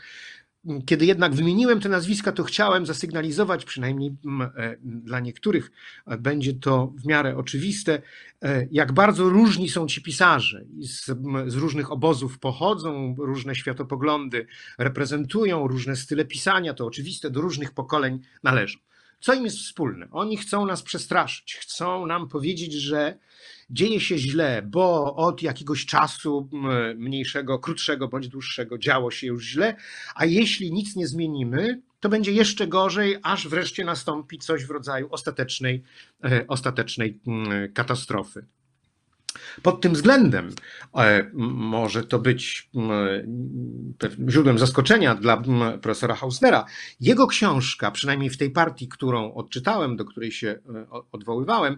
kiedy 0.86 1.06
jednak 1.06 1.34
wymieniłem 1.36 1.80
te 1.80 1.90
nazwiska, 1.90 2.32
to 2.32 2.44
chciałem 2.44 2.86
zasygnalizować, 2.86 3.66
przynajmniej 3.66 4.16
mm, 4.26 4.50
e, 4.58 4.78
dla 4.82 5.20
niektórych 5.20 5.72
e, 6.08 6.18
będzie 6.18 6.54
to 6.54 6.94
w 7.04 7.06
miarę 7.06 7.38
oczywiste, 7.38 8.02
e, 8.42 8.68
jak 8.72 8.92
bardzo 8.92 9.30
różni 9.30 9.70
są 9.70 9.88
ci 9.88 10.02
pisarze. 10.02 10.66
Z, 10.82 11.06
z 11.48 11.56
różnych 11.56 11.92
obozów 11.92 12.40
pochodzą, 12.40 13.16
różne 13.20 13.56
światopoglądy 13.56 14.48
reprezentują, 14.78 15.68
różne 15.68 15.96
style 15.96 16.26
pisania, 16.26 16.74
to 16.74 16.86
oczywiste, 16.86 17.30
do 17.30 17.42
różnych 17.42 17.74
pokoleń 17.74 18.20
należą. 18.44 18.80
Co 19.20 19.34
im 19.34 19.46
jest 19.46 19.58
wspólne? 19.58 20.08
Oni 20.12 20.38
chcą 20.38 20.66
nas 20.66 20.84
przestraszyć, 20.84 21.56
chcą 21.56 22.06
nam 22.06 22.28
powiedzieć, 22.28 22.74
że 22.74 23.18
dzieje 23.70 24.00
się 24.00 24.18
źle, 24.18 24.62
bo 24.66 25.16
od 25.16 25.42
jakiegoś 25.42 25.86
czasu 25.86 26.50
mniejszego, 26.96 27.60
krótszego 27.60 28.08
bądź 28.08 28.28
dłuższego 28.28 28.78
działo 28.78 29.12
się 29.12 29.28
już 29.28 29.46
źle, 29.46 29.76
a 30.16 30.26
jeśli 30.26 30.74
nic 30.74 30.96
nie 30.96 31.08
zmienimy, 31.08 31.82
to 32.00 32.10
będzie 32.10 32.32
jeszcze 32.32 32.68
gorzej, 32.68 33.18
aż 33.24 33.48
wreszcie 33.48 33.86
nastąpi 33.86 34.40
coś 34.40 34.66
w 34.66 34.72
rodzaju 34.72 35.08
ostatecznej, 35.12 35.84
e, 36.24 36.48
ostatecznej 36.48 37.20
katastrofy. 37.74 38.46
Pod 39.64 39.82
tym 39.82 39.94
względem 39.94 40.52
e, 40.96 41.30
może 41.54 42.04
to 42.04 42.20
być 42.20 42.70
źródłem 44.30 44.60
zaskoczenia 44.60 45.16
dla 45.16 45.44
profesora 45.82 46.16
Hausnera. 46.16 46.66
Jego 47.00 47.28
książka, 47.28 47.92
przynajmniej 47.92 48.30
w 48.30 48.38
tej 48.38 48.52
partii, 48.52 48.88
którą 48.88 49.34
odczytałem, 49.34 49.96
do 49.96 50.06
której 50.06 50.32
się 50.32 50.48
e, 50.48 50.86
odwoływałem, 51.12 51.78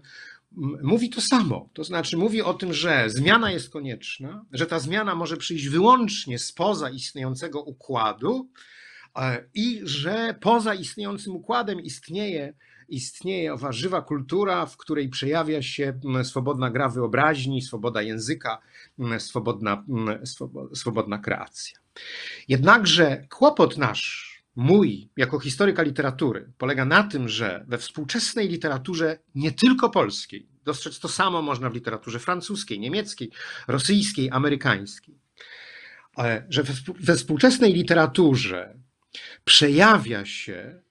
mówi 0.84 1.10
to 1.10 1.22
samo. 1.22 1.70
To 1.74 1.84
znaczy, 1.84 2.18
mówi 2.18 2.42
o 2.42 2.54
tym, 2.54 2.74
że 2.74 3.10
zmiana 3.10 3.52
jest 3.52 3.70
konieczna, 3.70 4.46
że 4.52 4.66
ta 4.66 4.80
zmiana 4.80 5.16
może 5.16 5.38
przyjść 5.38 5.68
wyłącznie 5.68 6.40
spoza 6.40 6.90
istniejącego 6.90 7.62
układu 7.62 8.50
e, 9.16 9.46
i 9.54 9.82
że 9.84 10.36
poza 10.42 10.74
istniejącym 10.74 11.36
układem 11.36 11.80
istnieje, 11.80 12.54
istnieje 12.90 13.54
owa 13.54 13.72
żywa 13.72 14.02
kultura, 14.02 14.66
w 14.66 14.78
której 14.78 15.10
przejawia 15.10 15.62
się 15.62 16.00
swobodna 16.24 16.70
gra 16.72 16.90
wyobraźni, 16.90 17.62
swoboda 17.62 18.02
języka, 18.02 18.62
swobodna, 19.20 19.86
swobodna 20.74 21.18
kreacja. 21.18 21.80
Jednakże 22.48 23.26
kłopot 23.30 23.78
nasz 23.78 24.29
mój 24.60 25.10
jako 25.18 25.40
historyka 25.40 25.84
literatury 25.84 26.52
polega 26.58 26.86
na 26.86 27.04
tym, 27.04 27.30
że 27.30 27.66
we 27.68 27.78
współczesnej 27.78 28.50
literaturze 28.50 29.20
nie 29.36 29.52
tylko 29.52 29.90
polskiej, 29.90 30.50
dostrzec 30.66 31.00
to 31.00 31.08
samo 31.08 31.42
można 31.42 31.70
w 31.70 31.74
literaturze 31.74 32.20
francuskiej, 32.20 32.80
niemieckiej, 32.80 33.32
rosyjskiej, 33.68 34.30
amerykańskiej, 34.32 35.20
że 36.50 36.64
we 37.00 37.16
współczesnej 37.16 37.74
literaturze 37.74 38.80
przejawia 39.46 40.26
się 40.26 40.82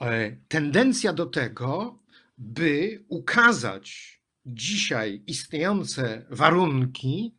e, 0.00 0.36
tendencja 0.48 1.12
do 1.12 1.26
tego, 1.26 1.98
by 2.38 3.04
ukazać 3.08 4.20
dzisiaj 4.46 5.22
istniejące 5.26 6.26
warunki 6.30 7.34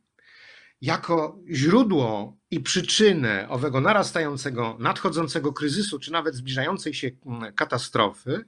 jako 0.82 1.40
źródło 1.50 2.38
i 2.52 2.60
przyczynę 2.60 3.50
owego 3.50 3.82
narastającego, 3.82 4.78
nadchodzącego 4.80 5.54
kryzysu, 5.54 6.00
czy 6.00 6.12
nawet 6.12 6.36
zbliżającej 6.36 6.94
się 6.94 7.12
mm, 7.26 7.54
katastrofy. 7.54 8.46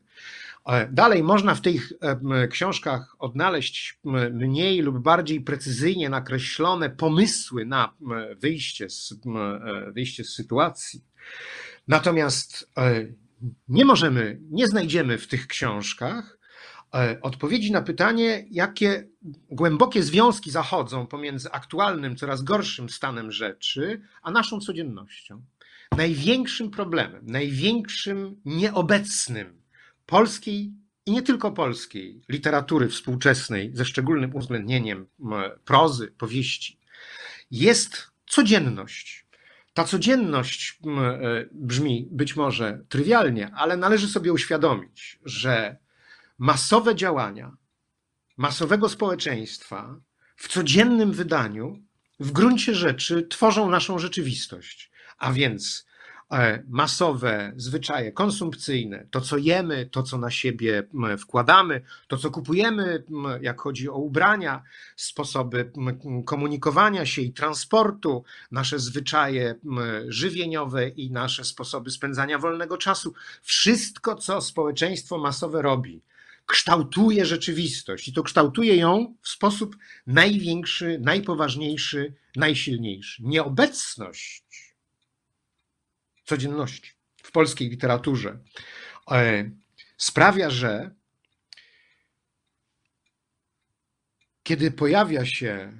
E, 0.65 0.87
dalej 0.87 1.23
można 1.23 1.55
w 1.55 1.61
tych 1.61 1.93
e, 2.01 2.47
książkach 2.47 3.15
odnaleźć 3.19 3.99
mniej 4.31 4.81
lub 4.81 4.99
bardziej 4.99 5.41
precyzyjnie 5.41 6.09
nakreślone 6.09 6.89
pomysły 6.89 7.65
na 7.65 7.93
wyjście 8.37 8.89
z, 8.89 9.11
e, 9.11 9.91
wyjście 9.91 10.23
z 10.23 10.33
sytuacji. 10.33 11.03
Natomiast 11.87 12.71
nie 13.67 13.85
możemy, 13.85 14.39
nie 14.51 14.67
znajdziemy 14.67 15.17
w 15.17 15.27
tych 15.27 15.47
książkach 15.47 16.37
E, 16.42 16.42
odpowiedzi 17.21 17.71
na 17.71 17.81
pytanie, 17.81 18.45
jakie 18.51 19.07
głębokie 19.49 20.03
związki 20.03 20.51
zachodzą 20.51 21.07
pomiędzy 21.07 21.51
aktualnym, 21.51 22.15
coraz 22.15 22.41
gorszym 22.41 22.89
stanem 22.89 23.31
rzeczy, 23.31 24.01
a 24.21 24.31
naszą 24.31 24.59
codziennością. 24.59 25.43
Największym 25.97 26.71
problemem, 26.71 27.25
największym 27.25 28.41
nieobecnym 28.45 29.61
polskiej 30.05 30.73
i 31.05 31.11
nie 31.11 31.21
tylko 31.21 31.51
polskiej 31.51 32.21
literatury 32.29 32.89
współczesnej, 32.89 33.71
ze 33.73 33.85
szczególnym 33.85 34.35
uwzględnieniem 34.35 35.07
prozy, 35.65 36.07
powieści, 36.17 36.79
jest 37.51 38.11
codzienność. 38.25 39.25
Ta 39.73 39.83
codzienność 39.83 40.79
e, 40.85 41.45
brzmi 41.51 42.07
być 42.11 42.35
może 42.35 42.83
trywialnie, 42.89 43.51
ale 43.55 43.77
należy 43.77 44.07
sobie 44.07 44.33
uświadomić, 44.33 45.19
że 45.25 45.82
masowe 46.37 46.95
działania 46.95 47.57
masowego 48.37 48.89
społeczeństwa 48.89 49.95
w 50.35 50.47
codziennym 50.47 51.11
wydaniu 51.11 51.79
w 52.19 52.31
gruncie 52.31 52.75
rzeczy 52.75 53.27
tworzą 53.27 53.69
naszą 53.69 53.99
rzeczywistość. 53.99 54.91
A 55.17 55.31
więc 55.31 55.85
e, 56.31 56.63
masowe 56.67 57.53
zwyczaje 57.55 58.11
konsumpcyjne, 58.11 59.07
to 59.11 59.21
co 59.21 59.37
jemy, 59.37 59.89
to 59.91 60.03
co 60.03 60.17
na 60.17 60.31
siebie 60.31 60.87
wkładamy, 61.19 61.81
to 62.07 62.17
co 62.17 62.31
kupujemy, 62.31 63.03
jak 63.41 63.61
chodzi 63.61 63.89
o 63.89 63.95
ubrania, 63.95 64.63
sposoby 64.95 65.71
komunikowania 66.25 67.05
się 67.05 67.21
i 67.21 67.33
transportu, 67.33 68.23
nasze 68.51 68.79
zwyczaje 68.79 69.55
żywieniowe 70.07 70.89
i 70.89 71.11
nasze 71.11 71.43
sposoby 71.43 71.91
spędzania 71.91 72.39
wolnego 72.39 72.77
czasu, 72.77 73.13
wszystko 73.41 74.15
co 74.15 74.41
społeczeństwo 74.41 75.17
masowe 75.17 75.61
robi 75.61 76.01
kształtuje 76.45 77.25
rzeczywistość 77.25 78.07
i 78.07 78.13
to 78.13 78.23
kształtuje 78.23 78.75
ją 78.75 79.15
w 79.21 79.29
sposób 79.29 79.77
największy, 80.07 80.99
najpoważniejszy, 81.01 82.13
najsilniejszy. 82.35 83.23
Nieobecność 83.23 84.45
codzienności 86.25 86.91
w 87.23 87.31
polskiej 87.31 87.69
literaturze 87.69 88.39
e, 89.11 89.49
sprawia, 89.97 90.49
że 90.49 90.95
kiedy 94.43 94.71
pojawia 94.71 95.25
się 95.25 95.79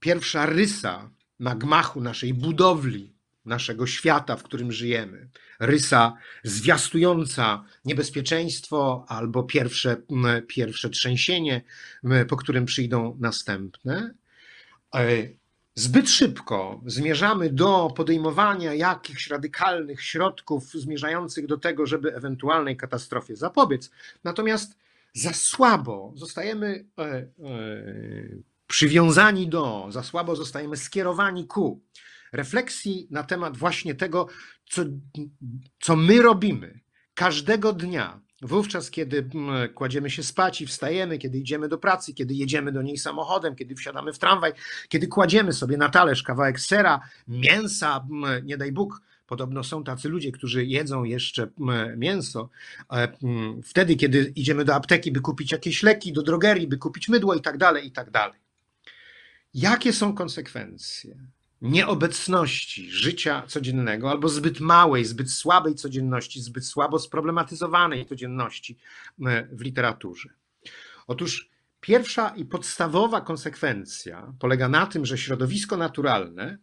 pierwsza 0.00 0.46
rysa 0.46 1.10
na 1.40 1.54
gmachu 1.54 2.00
naszej 2.00 2.34
budowli, 2.34 3.17
naszego 3.44 3.86
świata, 3.86 4.36
w 4.36 4.42
którym 4.42 4.72
żyjemy. 4.72 5.28
Rysa 5.60 6.14
zwiastująca 6.44 7.64
niebezpieczeństwo 7.84 9.04
albo 9.08 9.42
pierwsze, 9.42 9.96
pierwsze 10.48 10.90
trzęsienie, 10.90 11.62
po 12.28 12.36
którym 12.36 12.64
przyjdą 12.64 13.16
następne. 13.20 14.14
E, 14.94 15.28
zbyt 15.74 16.10
szybko 16.10 16.80
zmierzamy 16.86 17.52
do 17.52 17.92
podejmowania 17.96 18.74
jakichś 18.74 19.26
radykalnych 19.26 20.02
środków 20.02 20.72
zmierzających 20.72 21.46
do 21.46 21.58
tego, 21.58 21.86
żeby 21.86 22.14
ewentualnej 22.14 22.76
katastrofie 22.76 23.36
zapobiec. 23.36 23.90
Natomiast 24.24 24.76
za 25.14 25.32
słabo 25.32 26.12
zostajemy 26.16 26.84
e, 26.98 27.02
e, 27.02 27.28
przywiązani 28.66 29.48
do, 29.48 29.86
za 29.90 30.02
słabo 30.02 30.36
zostajemy 30.36 30.76
skierowani 30.76 31.46
ku 31.46 31.80
refleksji 32.32 33.06
na 33.10 33.22
temat 33.22 33.56
właśnie 33.56 33.94
tego, 33.94 34.28
co, 34.70 34.82
co 35.80 35.96
my 35.96 36.22
robimy 36.22 36.80
każdego 37.14 37.72
dnia 37.72 38.20
Wówczas, 38.42 38.90
kiedy 38.90 39.30
kładziemy 39.74 40.10
się 40.10 40.22
spać 40.22 40.60
i 40.60 40.66
wstajemy, 40.66 41.18
kiedy 41.18 41.38
idziemy 41.38 41.68
do 41.68 41.78
pracy, 41.78 42.14
kiedy 42.14 42.34
jedziemy 42.34 42.72
do 42.72 42.82
niej 42.82 42.98
samochodem, 42.98 43.56
kiedy 43.56 43.74
wsiadamy 43.74 44.12
w 44.12 44.18
tramwaj, 44.18 44.52
kiedy 44.88 45.06
kładziemy 45.06 45.52
sobie 45.52 45.76
na 45.76 45.88
talerz 45.88 46.22
kawałek 46.22 46.60
sera, 46.60 47.00
mięsa, 47.28 48.06
nie 48.44 48.56
daj 48.56 48.72
Bóg, 48.72 49.00
Podobno 49.26 49.64
są 49.64 49.84
tacy 49.84 50.08
ludzie, 50.08 50.32
którzy 50.32 50.64
jedzą 50.64 51.04
jeszcze 51.04 51.48
mięso. 51.96 52.48
E, 52.92 53.08
wtedy, 53.64 53.96
kiedy 53.96 54.32
idziemy 54.36 54.64
do 54.64 54.74
apteki, 54.74 55.12
by 55.12 55.20
kupić 55.20 55.52
jakieś 55.52 55.82
leki, 55.82 56.12
do 56.12 56.22
drogerii, 56.22 56.66
by 56.66 56.78
kupić 56.78 57.08
mydło 57.08 57.34
i 57.34 57.40
tak 57.40 57.58
dalej, 57.58 57.86
i 57.86 57.92
tak 57.92 58.10
dalej. 58.10 58.40
Jakie 59.54 59.92
są 59.92 60.14
konsekwencje 60.14 61.16
nieobecności 61.62 62.90
życia 62.90 63.42
codziennego 63.46 64.10
albo 64.10 64.28
zbyt 64.28 64.60
małej, 64.60 65.04
zbyt 65.04 65.30
słabej 65.30 65.74
codzienności, 65.74 66.42
zbyt 66.42 66.66
słabo 66.66 66.98
sproblematyzowanej 66.98 68.06
codzienności 68.06 68.78
w 69.52 69.60
literaturze? 69.60 70.28
Otóż 71.06 71.48
pierwsza 71.80 72.28
i 72.28 72.44
podstawowa 72.44 73.20
konsekwencja 73.20 74.32
polega 74.38 74.68
na 74.68 74.86
tym, 74.86 75.06
że 75.06 75.18
środowisko 75.18 75.76
naturalne 75.76 76.58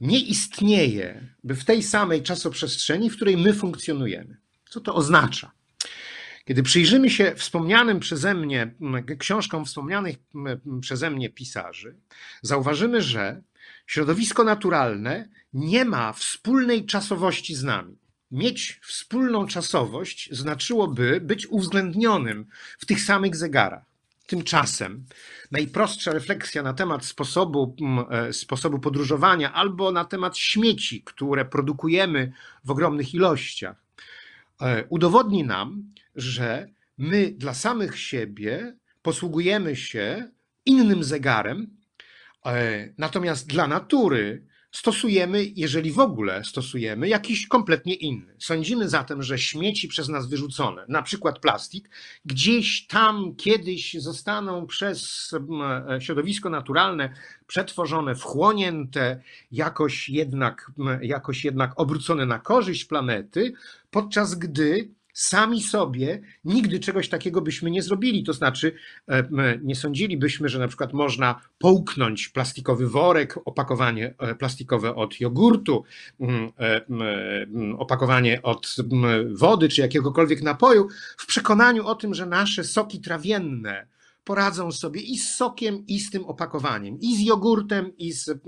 nie 0.00 0.20
istnieje 0.20 1.34
w 1.44 1.64
tej 1.64 1.82
samej 1.82 2.22
czasoprzestrzeni, 2.22 3.10
w 3.10 3.16
której 3.16 3.36
my 3.36 3.52
funkcjonujemy. 3.52 4.36
Co 4.70 4.80
to 4.80 4.94
oznacza? 4.94 5.52
Kiedy 6.44 6.62
przyjrzymy 6.62 7.10
się 7.10 7.32
wspomnianym 7.36 8.00
przeze 8.00 8.34
mnie, 8.34 8.74
książkom 9.18 9.64
wspomnianych 9.64 10.16
przeze 10.80 11.10
mnie 11.10 11.30
pisarzy, 11.30 11.96
zauważymy, 12.42 13.02
że 13.02 13.42
środowisko 13.86 14.44
naturalne 14.44 15.28
nie 15.54 15.84
ma 15.84 16.12
wspólnej 16.12 16.86
czasowości 16.86 17.54
z 17.54 17.62
nami. 17.62 17.96
Mieć 18.30 18.80
wspólną 18.82 19.46
czasowość 19.46 20.28
znaczyłoby 20.32 21.20
być 21.20 21.46
uwzględnionym 21.46 22.46
w 22.78 22.86
tych 22.86 23.00
samych 23.00 23.36
zegarach. 23.36 23.84
Tymczasem 24.26 25.04
najprostsza 25.50 26.12
refleksja 26.12 26.62
na 26.62 26.72
temat 26.72 27.04
sposobu, 27.04 27.76
e, 28.10 28.32
sposobu 28.32 28.78
podróżowania 28.78 29.52
albo 29.52 29.92
na 29.92 30.04
temat 30.04 30.38
śmieci, 30.38 31.02
które 31.02 31.44
produkujemy 31.44 32.32
w 32.64 32.70
ogromnych 32.70 33.14
ilościach, 33.14 33.83
udowodni 34.88 35.44
nam, 35.44 35.92
że 36.14 36.68
my 36.98 37.32
dla 37.36 37.54
samych 37.54 37.98
siebie 37.98 38.76
posługujemy 39.02 39.76
się 39.76 40.30
innym 40.66 41.04
zegarem, 41.04 41.76
e, 42.46 42.88
natomiast 42.98 43.46
dla 43.46 43.68
natury 43.68 44.46
stosujemy, 44.74 45.44
jeżeli 45.56 45.92
w 45.92 45.98
ogóle 45.98 46.44
stosujemy, 46.44 47.08
jakiś 47.08 47.46
kompletnie 47.46 47.94
inny. 47.94 48.34
Sądzimy 48.38 48.88
zatem, 48.88 49.22
że 49.22 49.38
śmieci 49.38 49.88
przez 49.88 50.08
nas 50.08 50.28
wyrzucone, 50.28 50.84
na 50.88 51.02
przykład 51.02 51.38
plastik, 51.38 51.90
gdzieś 52.24 52.86
tam 52.86 53.36
kiedyś 53.36 53.94
zostaną 53.94 54.66
przez 54.66 55.30
e, 55.90 56.00
środowisko 56.00 56.50
naturalne 56.50 57.14
przetworzone, 57.46 58.14
wchłonięte, 58.14 59.20
jakoś 59.52 60.08
jednak, 60.08 60.72
jakoś 61.02 61.44
jednak 61.44 61.72
obrócone 61.76 62.26
na 62.26 62.38
korzyść 62.38 62.84
planety, 62.84 63.52
podczas 63.90 64.34
gdy 64.34 64.88
sami 65.14 65.62
sobie 65.62 66.20
nigdy 66.44 66.80
czegoś 66.80 67.08
takiego 67.08 67.40
byśmy 67.40 67.70
nie 67.70 67.82
zrobili. 67.82 68.24
To 68.24 68.32
znaczy, 68.32 68.72
e, 69.08 69.24
nie 69.62 69.76
sądzilibyśmy, 69.76 70.48
że 70.48 70.58
na 70.58 70.68
przykład 70.68 70.92
można 70.92 71.40
połknąć 71.58 72.28
plastikowy 72.28 72.88
worek, 72.88 73.38
opakowanie 73.44 74.14
e, 74.18 74.34
plastikowe 74.34 74.94
od 74.94 75.20
jogurtu, 75.20 75.84
e, 76.20 76.80
opakowanie 77.78 78.42
od 78.42 78.76
wody 79.32 79.68
czy 79.68 79.80
jakiegokolwiek 79.80 80.42
napoju, 80.42 80.88
w 81.18 81.26
przekonaniu 81.26 81.86
o 81.86 81.94
tym, 81.94 82.14
że 82.14 82.26
nasze 82.26 82.64
soki 82.64 83.00
trawienne, 83.00 83.86
poradzą 84.24 84.72
sobie 84.72 85.00
i 85.00 85.18
z 85.18 85.36
sokiem, 85.36 85.86
i 85.86 86.00
z 86.00 86.10
tym 86.10 86.24
opakowaniem, 86.24 87.00
i 87.00 87.16
z 87.16 87.20
jogurtem, 87.20 87.96
i 87.96 88.12
z, 88.12 88.40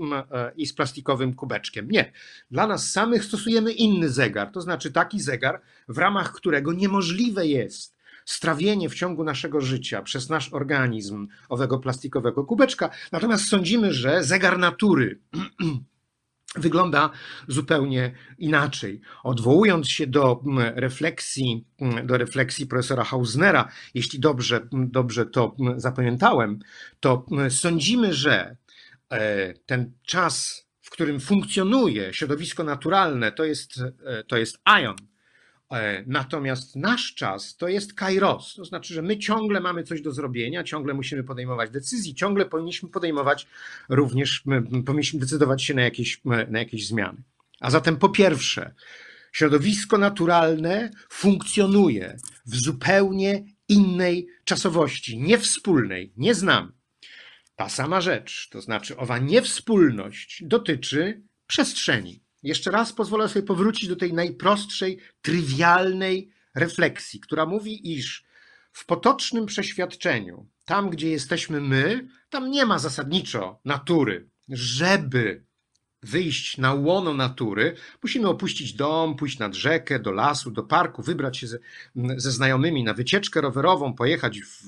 i 0.55 0.65
z 0.65 0.73
plastikowym 0.73 1.33
kubeczkiem. 1.33 1.87
Nie. 1.91 2.11
Dla 2.51 2.67
nas 2.67 2.91
samych 2.91 3.23
stosujemy 3.23 3.71
inny 3.71 4.09
zegar, 4.09 4.51
to 4.51 4.61
znaczy 4.61 4.91
taki 4.91 5.19
zegar, 5.19 5.61
w 5.87 5.97
ramach 5.97 6.33
którego 6.33 6.73
niemożliwe 6.73 7.47
jest 7.47 7.97
strawienie 8.25 8.89
w 8.89 8.95
ciągu 8.95 9.23
naszego 9.23 9.61
życia 9.61 10.01
przez 10.01 10.29
nasz 10.29 10.53
organizm 10.53 11.27
owego 11.49 11.79
plastikowego 11.79 12.43
kubeczka. 12.43 12.89
Natomiast 13.11 13.47
sądzimy, 13.47 13.93
że 13.93 14.23
zegar 14.23 14.59
natury 14.59 15.19
wygląda 16.57 17.09
zupełnie 17.47 18.11
inaczej. 18.37 19.01
Odwołując 19.23 19.89
się 19.89 20.07
do 20.07 20.41
mm, 20.45 20.73
refleksji, 20.75 21.65
mm, 21.79 22.07
do 22.07 22.17
refleksji 22.17 22.67
profesora 22.67 23.03
Hausnera, 23.03 23.71
jeśli 23.93 24.19
dobrze, 24.19 24.67
mm, 24.73 24.91
dobrze 24.91 25.25
to 25.25 25.55
zapamiętałem, 25.75 26.59
to 26.99 27.25
sądzimy, 27.49 28.13
że 28.13 28.55
e, 29.09 29.53
ten 29.53 29.91
czas, 30.03 30.67
w 30.81 30.89
którym 30.89 31.19
funkcjonuje 31.19 32.13
środowisko 32.13 32.63
naturalne, 32.63 33.31
to 33.31 33.45
jest, 33.45 33.81
e, 34.05 34.23
to 34.23 34.37
jest 34.37 34.57
ion, 34.81 34.95
natomiast 36.07 36.75
nasz 36.75 37.13
czas 37.13 37.57
to 37.57 37.67
jest 37.67 37.93
kairos, 37.93 38.53
to 38.53 38.65
znaczy, 38.65 38.93
że 38.93 39.01
my 39.01 39.17
ciągle 39.17 39.59
mamy 39.59 39.83
coś 39.83 40.01
do 40.01 40.11
zrobienia, 40.11 40.63
ciągle 40.63 40.93
musimy 40.93 41.23
podejmować 41.23 41.69
decyzje, 41.69 42.13
ciągle 42.13 42.45
powinniśmy 42.45 42.89
podejmować 42.89 43.47
również, 43.89 44.43
powinniśmy 44.85 45.19
decydować 45.19 45.63
się 45.63 45.73
na 45.73 45.81
jakieś, 45.81 46.21
na 46.25 46.59
jakieś 46.59 46.87
zmiany. 46.87 47.23
A 47.59 47.71
zatem 47.71 47.97
po 47.97 48.09
pierwsze, 48.09 48.73
środowisko 49.31 49.97
naturalne 49.97 50.91
funkcjonuje 51.09 52.17
w 52.45 52.55
zupełnie 52.55 53.45
innej 53.69 54.27
czasowości, 54.43 55.17
niewspólnej, 55.17 56.13
nie 56.17 56.35
znam. 56.35 56.71
Ta 57.55 57.69
sama 57.69 58.01
rzecz, 58.01 58.49
to 58.49 58.61
znaczy 58.61 58.97
owa 58.97 59.17
niewspólność 59.17 60.43
dotyczy 60.45 61.21
przestrzeni. 61.47 62.26
Jeszcze 62.47 62.71
raz 62.71 62.93
pozwolę 62.93 63.29
sobie 63.29 63.45
powrócić 63.45 63.89
do 63.89 63.95
tej 63.95 64.13
najprostszej, 64.13 64.99
trywialnej 65.21 66.29
refleksji, 66.55 67.19
która 67.19 67.45
mówi, 67.45 67.93
iż 67.93 68.23
w 68.71 68.85
potocznym 68.85 69.45
przeświadczeniu, 69.45 70.47
tam 70.65 70.89
gdzie 70.89 71.09
jesteśmy 71.09 71.61
my, 71.61 72.07
tam 72.29 72.51
nie 72.51 72.65
ma 72.65 72.79
zasadniczo 72.79 73.59
natury. 73.65 74.29
Żeby 74.49 75.45
wyjść 76.03 76.57
na 76.57 76.73
łono 76.73 77.13
natury, 77.13 77.75
musimy 78.03 78.27
opuścić 78.27 78.73
dom, 78.73 79.15
pójść 79.15 79.39
nad 79.39 79.55
rzekę, 79.55 79.99
do 79.99 80.11
lasu, 80.11 80.51
do 80.51 80.63
parku, 80.63 81.01
wybrać 81.01 81.37
się 81.37 81.47
ze, 81.47 81.59
ze 82.17 82.31
znajomymi 82.31 82.83
na 82.83 82.93
wycieczkę 82.93 83.41
rowerową, 83.41 83.93
pojechać 83.93 84.41
w, 84.41 84.63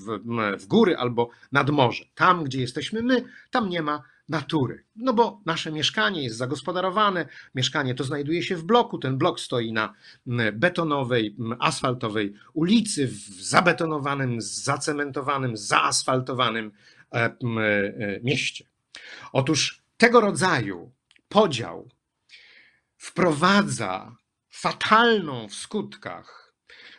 w 0.59 0.65
góry 0.67 0.97
albo 0.97 1.29
nad 1.51 1.69
morze. 1.69 2.05
Tam, 2.15 2.43
gdzie 2.43 2.61
jesteśmy 2.61 3.01
my, 3.03 3.23
tam 3.51 3.69
nie 3.69 3.81
ma 3.81 4.03
natury. 4.29 4.83
No 4.95 5.13
bo 5.13 5.41
nasze 5.45 5.71
mieszkanie 5.71 6.23
jest 6.23 6.37
zagospodarowane, 6.37 7.25
mieszkanie 7.55 7.95
to 7.95 8.03
znajduje 8.03 8.43
się 8.43 8.55
w 8.55 8.63
bloku, 8.63 8.97
ten 8.97 9.17
blok 9.17 9.39
stoi 9.39 9.73
na 9.73 9.93
betonowej, 10.53 11.35
asfaltowej 11.59 12.33
ulicy, 12.53 13.07
w 13.07 13.17
zabetonowanym, 13.41 14.41
zacementowanym, 14.41 15.57
zaasfaltowanym 15.57 16.71
e, 17.11 17.17
e, 17.17 17.35
mieście. 18.23 18.65
Otóż 19.33 19.81
tego 19.97 20.21
rodzaju 20.21 20.91
podział 21.29 21.89
wprowadza 22.97 24.15
fatalną 24.49 25.47
w 25.47 25.55
skutkach 25.55 26.53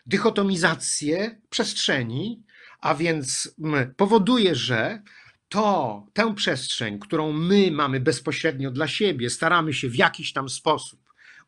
dychotomizację 0.07 1.41
przestrzeni, 1.51 2.43
a 2.81 2.95
więc 2.95 3.55
powoduje, 3.97 4.55
że 4.55 5.03
to, 5.51 6.07
tę 6.13 6.35
przestrzeń, 6.35 6.99
którą 6.99 7.33
my 7.33 7.71
mamy 7.71 8.01
bezpośrednio 8.01 8.71
dla 8.71 8.89
siebie, 8.89 9.31
staramy 9.31 9.73
się 9.73 9.89
w 9.89 9.97
jakiś 9.97 10.33
tam 10.33 10.49
sposób 10.49 11.01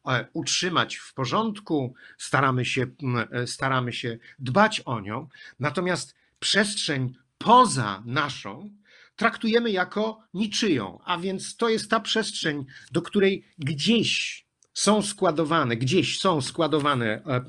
e, 0.06 0.26
utrzymać 0.32 0.96
w 0.96 1.14
porządku, 1.14 1.94
staramy 2.18 2.64
się, 2.64 2.86
e, 3.32 3.46
staramy 3.46 3.92
się 3.92 4.18
dbać 4.38 4.82
o 4.84 5.00
nią, 5.00 5.28
natomiast 5.60 6.14
przestrzeń 6.38 7.14
poza 7.38 8.02
naszą 8.06 8.70
traktujemy 9.16 9.70
jako 9.70 10.20
niczyją, 10.34 10.98
a 11.04 11.18
więc 11.18 11.56
to 11.56 11.68
jest 11.68 11.90
ta 11.90 12.00
przestrzeń, 12.00 12.64
do 12.92 13.02
której 13.02 13.44
gdzieś 13.58 14.41
są 14.74 15.02
składowane, 15.02 15.76
gdzieś 15.76 16.20
są 16.20 16.40
składowane 16.40 17.06
e, 17.06 17.44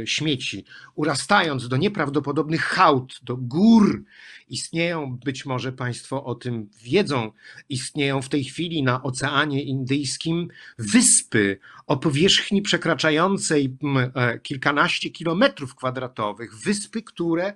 e, 0.00 0.06
śmieci, 0.06 0.64
urastając 0.94 1.68
do 1.68 1.76
nieprawdopodobnych 1.76 2.62
hałd, 2.62 3.20
do 3.22 3.36
gór. 3.36 4.04
Istnieją, 4.48 5.16
być 5.16 5.46
może 5.46 5.72
Państwo 5.72 6.24
o 6.24 6.34
tym 6.34 6.70
wiedzą, 6.82 7.32
istnieją 7.68 8.22
w 8.22 8.28
tej 8.28 8.44
chwili 8.44 8.82
na 8.82 9.02
Oceanie 9.02 9.62
Indyjskim 9.62 10.48
wyspy 10.78 11.58
o 11.86 11.96
powierzchni 11.96 12.62
przekraczającej 12.62 13.76
e, 14.14 14.38
kilkanaście 14.38 15.10
kilometrów 15.10 15.74
kwadratowych, 15.74 16.56
wyspy, 16.56 17.02
które 17.02 17.52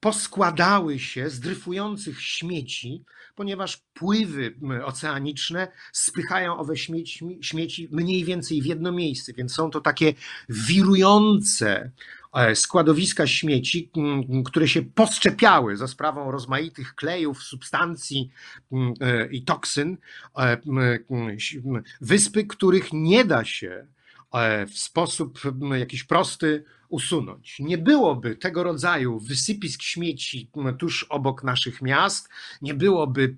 poskładały 0.00 0.98
się 0.98 1.30
z 1.30 1.40
dryfujących 1.40 2.22
śmieci, 2.22 3.04
ponieważ 3.34 3.76
pływy 3.94 4.54
oceaniczne 4.84 5.68
spychają 5.92 6.56
owe 6.58 6.76
śmieci, 6.76 7.38
śmieci 7.40 7.88
mniej 7.90 8.24
więcej 8.24 8.62
w 8.62 8.66
jedno 8.66 8.92
miejsce, 8.92 9.32
więc 9.32 9.54
są 9.54 9.70
to 9.70 9.80
takie 9.80 10.14
wirujące, 10.48 11.90
e, 12.34 12.54
składowiska 12.54 13.26
śmieci, 13.26 13.90
które 14.44 14.68
się 14.68 14.82
poszczepiały 14.82 15.76
za 15.76 15.88
sprawą 15.88 16.30
rozmaitych 16.30 16.94
klejów, 16.94 17.42
substancji 17.42 18.30
e, 19.00 19.26
i 19.26 19.42
toksyn, 19.42 19.96
wyspy, 22.00 22.44
których 22.44 22.92
nie 22.92 23.24
da 23.24 23.44
się 23.44 23.86
w 24.68 24.78
sposób 24.78 25.40
jakiś 25.78 26.04
prosty 26.04 26.64
usunąć. 26.88 27.56
Nie 27.58 27.78
byłoby 27.78 28.36
tego 28.36 28.62
rodzaju 28.62 29.20
wysypisk 29.20 29.82
śmieci 29.82 30.50
tuż 30.78 31.04
obok 31.04 31.44
naszych 31.44 31.82
miast, 31.82 32.28
nie 32.62 32.74
byłoby 32.74 33.36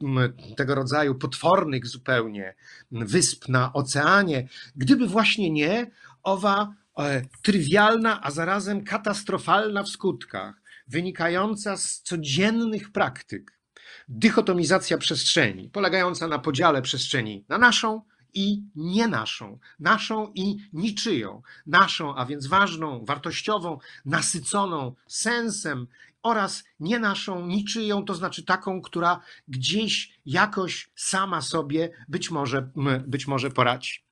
tego 0.56 0.74
rodzaju 0.74 1.14
potwornych 1.14 1.86
zupełnie 1.86 2.54
wysp 2.90 3.48
na 3.48 3.72
oceanie, 3.72 4.48
gdyby 4.76 5.06
właśnie 5.06 5.50
nie 5.50 5.90
owa 6.22 6.74
e, 6.98 7.22
trywialna, 7.42 8.20
a 8.22 8.30
zarazem 8.30 8.84
katastrofalna 8.84 9.82
w 9.82 9.88
skutkach, 9.88 10.62
wynikająca 10.88 11.76
z 11.76 12.02
codziennych 12.02 12.92
praktyk 12.92 13.60
dychotomizacja 14.08 14.98
przestrzeni, 14.98 15.68
polegająca 15.68 16.28
na 16.28 16.38
podziale 16.38 16.82
przestrzeni 16.82 17.44
na 17.48 17.58
naszą 17.58 18.02
i 18.34 18.62
nie 18.74 19.08
naszą, 19.08 19.58
naszą 19.78 20.32
i 20.34 20.56
niczyją, 20.72 21.42
naszą, 21.66 22.16
a 22.16 22.26
więc 22.26 22.46
ważną, 22.46 23.04
wartościową, 23.04 23.78
nasyconą 24.04 24.94
sensem 25.06 25.86
oraz 26.22 26.64
nie 26.80 26.98
naszą, 26.98 27.46
niczyją, 27.46 28.04
to 28.04 28.14
znaczy 28.14 28.44
taką, 28.44 28.82
która 28.82 29.20
gdzieś 29.48 30.18
jakoś 30.26 30.90
sama 30.94 31.42
sobie 31.42 31.90
być 32.08 32.30
może, 32.30 32.70
być 33.06 33.26
może 33.26 33.50
poradzi. 33.50 34.04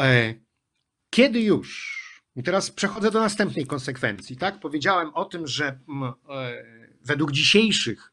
E, 0.00 0.34
kiedy 1.10 1.40
już, 1.40 2.02
i 2.36 2.42
teraz 2.42 2.70
przechodzę 2.70 3.10
do 3.10 3.20
następnej 3.20 3.66
konsekwencji, 3.66 4.36
tak? 4.36 4.60
Powiedziałem 4.60 5.14
o 5.14 5.24
tym, 5.24 5.46
że 5.46 5.66
e, 5.66 5.78
według 7.04 7.32
dzisiejszych 7.32 8.12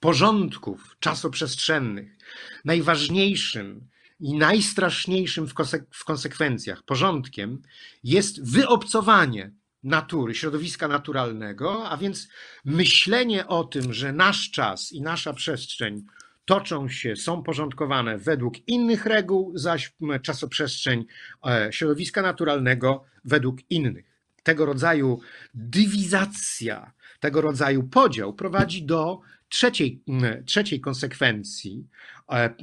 porządków 0.00 0.96
czasoprzestrzennych 1.00 2.16
najważniejszym 2.64 3.88
i 4.20 4.36
najstraszniejszym 4.38 5.48
w, 5.48 5.54
w 5.90 6.04
konsekwencjach 6.04 6.82
porządkiem 6.82 7.62
jest 8.04 8.52
wyobcowanie 8.52 9.50
natury, 9.82 10.34
środowiska 10.34 10.88
naturalnego, 10.88 11.90
a 11.90 11.96
więc 11.96 12.28
myślenie 12.64 13.46
o 13.46 13.64
tym, 13.64 13.92
że 13.92 14.12
nasz 14.12 14.50
czas 14.50 14.92
i 14.92 15.02
nasza 15.02 15.32
przestrzeń 15.32 16.04
toczą 16.44 16.88
się, 16.88 17.16
są 17.16 17.42
porządkowane 17.42 18.18
według 18.18 18.68
innych 18.68 19.06
reguł, 19.06 19.52
zaś 19.54 19.92
czasoprzestrzeń 20.22 21.04
e, 21.46 21.68
środowiska 21.72 22.22
naturalnego 22.22 23.04
według 23.24 23.70
innych. 23.70 24.06
Tego 24.42 24.66
rodzaju 24.66 25.20
dywizacja, 25.54 26.92
tego 27.20 27.40
rodzaju 27.40 27.82
podział 27.82 28.34
prowadzi 28.34 28.82
do 28.82 29.20
trzeciej, 29.48 30.02
trzeciej 30.46 30.80
konsekwencji, 30.80 31.86
e, 32.28 32.34
e, 32.34 32.54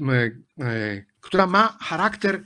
która 1.26 1.48
ma 1.48 1.78
charakter 1.82 2.44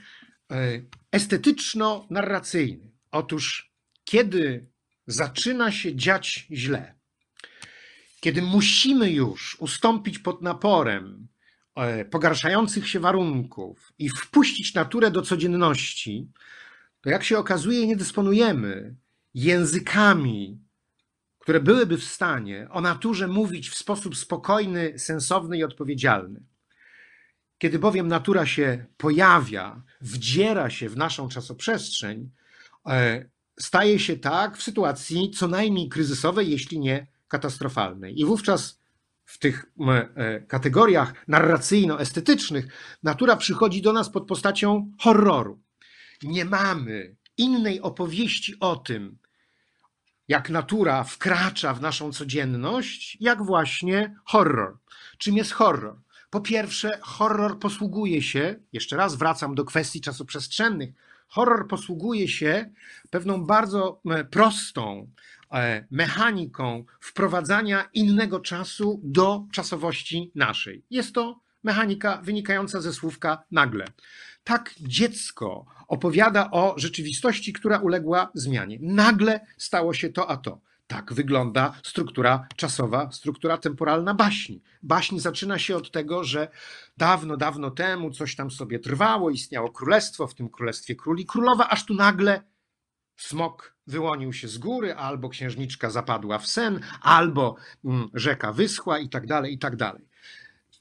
e, 0.52 0.82
estetyczno-narracyjny. 1.12 2.90
Otóż, 3.12 3.74
kiedy 4.04 4.70
zaczyna 5.08 5.72
się 5.72 5.96
dziać 5.96 6.48
źle, 6.52 6.96
kiedy 8.20 8.42
musimy 8.42 9.12
już 9.12 9.58
ustąpić 9.60 10.20
pod 10.20 10.42
naporem 10.42 11.28
pogarszających 12.12 12.90
się 12.90 13.00
warunków 13.00 13.94
i 14.00 14.10
wpuścić 14.10 14.74
naturę 14.74 15.12
do 15.12 15.22
codzienności, 15.22 16.28
to 17.02 17.10
jak 17.10 17.24
się 17.24 17.38
okazuje, 17.38 17.88
nie 17.88 17.96
dysponujemy 17.96 18.96
językami 19.34 20.60
które 21.50 21.60
byłyby 21.60 21.98
w 21.98 22.04
stanie 22.04 22.68
o 22.72 22.82
naturze 22.82 23.28
mówić 23.28 23.70
w 23.70 23.78
sposób 23.78 24.18
spokojny, 24.18 25.00
sensowny 25.00 25.58
i 25.58 25.64
odpowiedzialny. 25.64 26.42
Kiedy 27.60 27.80
bowiem 27.80 28.08
natura 28.08 28.46
się 28.46 28.86
pojawia, 28.98 29.82
wdziera 30.02 30.70
się 30.70 30.90
w 30.90 30.98
naszą 30.98 31.30
czasoprzestrzeń, 31.30 32.30
e, 32.86 33.26
staje 33.60 34.00
się 34.00 34.18
tak 34.18 34.58
w 34.58 34.64
sytuacji 34.64 35.32
co 35.32 35.48
najmniej 35.48 35.90
kryzysowej, 35.90 36.50
jeśli 36.50 36.80
nie 36.80 37.08
katastrofalnej. 37.28 38.20
I 38.20 38.26
wówczas 38.26 38.80
w 39.26 39.38
tych 39.38 39.66
e, 40.16 40.40
kategoriach 40.42 41.14
narracyjno-estetycznych 41.28 42.68
natura 43.04 43.36
przychodzi 43.36 43.82
do 43.82 43.94
nas 43.94 44.10
pod 44.10 44.28
postacią 44.28 44.92
horroru. 45.00 45.62
Nie 46.24 46.46
mamy 46.46 47.16
innej 47.38 47.82
opowieści 47.82 48.60
o 48.60 48.76
tym, 48.76 49.18
jak 50.28 50.50
natura 50.50 51.04
wkracza 51.04 51.74
w 51.74 51.82
naszą 51.82 52.12
codzienność, 52.12 53.18
jak 53.20 53.46
właśnie 53.46 54.16
horror. 54.26 54.78
Czym 55.18 55.38
jest 55.38 55.52
horror? 55.52 56.00
Po 56.30 56.42
pierwsze, 56.42 57.00
horror 57.02 57.60
posługuje 57.60 58.22
się, 58.22 58.56
jeszcze 58.74 58.98
raz 58.98 59.16
wracam 59.16 59.56
do 59.56 59.66
kwestii 59.66 60.02
czasoprzestrzennych, 60.02 60.90
horror 61.28 61.68
posługuje 61.68 62.28
się 62.28 62.70
pewną 63.10 63.46
bardzo 63.46 64.02
e, 64.06 64.24
prostą 64.24 65.08
e, 65.52 65.88
mechaniką 65.92 66.86
wprowadzania 67.00 67.90
innego 67.94 68.40
czasu 68.40 69.02
do 69.04 69.46
czasowości 69.52 70.32
naszej. 70.36 70.84
Jest 70.90 71.16
to 71.16 71.40
mechanika 71.64 72.22
wynikająca 72.24 72.82
ze 72.82 72.94
słówka 72.94 73.44
nagle. 73.52 73.86
Tak 74.44 74.74
dziecko 74.80 75.66
opowiada 75.88 76.52
o 76.52 76.74
rzeczywistości, 76.78 77.54
która 77.54 77.80
uległa 77.80 78.32
zmianie. 78.34 78.78
Nagle 78.82 79.46
stało 79.58 79.94
się 79.94 80.10
to 80.10 80.30
a 80.30 80.38
to. 80.38 80.62
Tak 80.90 81.14
wygląda 81.14 81.74
struktura 81.84 82.48
czasowa, 82.56 83.12
struktura 83.12 83.58
temporalna 83.58 84.14
baśni. 84.14 84.64
Baśń 84.84 85.20
zaczyna 85.20 85.60
się 85.60 85.78
od 85.78 85.92
tego, 85.92 86.24
że 86.24 86.48
dawno, 86.98 87.38
dawno 87.38 87.72
temu 87.72 88.12
coś 88.12 88.36
tam 88.36 88.52
sobie 88.52 88.80
trwało, 88.80 89.30
istniało 89.30 89.72
królestwo, 89.72 90.28
w 90.28 90.36
tym 90.36 90.50
królestwie 90.50 90.96
króli 90.96 91.26
królowa, 91.26 91.70
aż 91.70 91.86
tu 91.86 91.94
nagle 91.94 92.42
smok 93.18 93.76
wyłonił 93.88 94.34
się 94.34 94.48
z 94.48 94.58
góry, 94.58 94.96
albo 94.96 95.30
księżniczka 95.30 95.90
zapadła 95.90 96.40
w 96.40 96.48
sen, 96.48 96.80
albo 97.02 97.56
mm, 97.86 98.10
rzeka 98.14 98.54
wyschła 98.54 99.00
i 99.00 99.10
tak 99.10 99.28
dalej, 99.28 99.54
i 99.54 99.60
tak 99.60 99.76
dalej. 99.76 100.10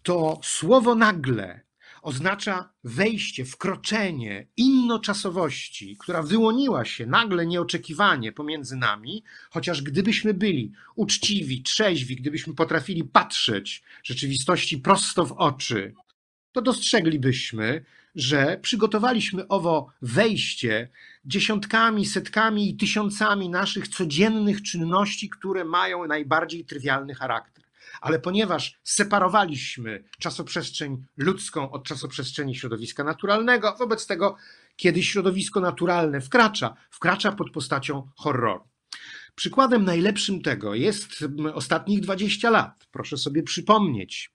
To 0.02 0.40
słowo 0.42 0.94
nagle 0.94 1.67
oznacza 2.08 2.72
wejście, 2.84 3.44
wkroczenie 3.44 4.46
innoczasowości, 4.56 5.96
która 6.00 6.22
wyłoniła 6.22 6.84
się 6.84 7.06
nagle 7.06 7.46
nieoczekiwanie 7.46 8.32
pomiędzy 8.32 8.76
nami, 8.76 9.24
chociaż 9.50 9.82
gdybyśmy 9.82 10.34
byli 10.34 10.72
uczciwi, 10.96 11.62
trzeźwi, 11.62 12.16
gdybyśmy 12.16 12.54
potrafili 12.54 13.04
patrzeć 13.04 13.82
rzeczywistości 14.02 14.78
prosto 14.78 15.26
w 15.26 15.32
oczy, 15.32 15.94
to 16.52 16.62
dostrzeglibyśmy, 16.62 17.84
że 18.14 18.58
przygotowaliśmy 18.62 19.48
owo 19.48 19.92
wejście 20.02 20.88
dziesiątkami, 21.24 22.06
setkami 22.06 22.70
i 22.70 22.76
tysiącami 22.76 23.48
naszych 23.48 23.88
codziennych 23.88 24.62
czynności, 24.62 25.28
które 25.28 25.64
mają 25.64 26.06
najbardziej 26.06 26.64
trywialny 26.64 27.14
charakter 27.14 27.67
ale 28.00 28.18
ponieważ 28.18 28.78
separowaliśmy 28.84 30.04
czasoprzestrzeń 30.18 31.04
ludzką 31.16 31.70
od 31.70 31.84
czasoprzestrzeni 31.84 32.54
środowiska 32.54 33.04
naturalnego, 33.04 33.76
wobec 33.78 34.06
tego, 34.06 34.36
kiedy 34.76 35.02
środowisko 35.02 35.60
naturalne 35.60 36.20
wkracza, 36.20 36.74
wkracza 36.90 37.32
pod 37.32 37.50
postacią 37.50 38.08
horroru. 38.16 38.64
Przykładem 39.34 39.84
najlepszym 39.84 40.42
tego 40.42 40.74
jest 40.74 41.24
ostatnich 41.54 42.00
20 42.00 42.50
lat. 42.50 42.86
Proszę 42.92 43.16
sobie 43.16 43.42
przypomnieć. 43.42 44.30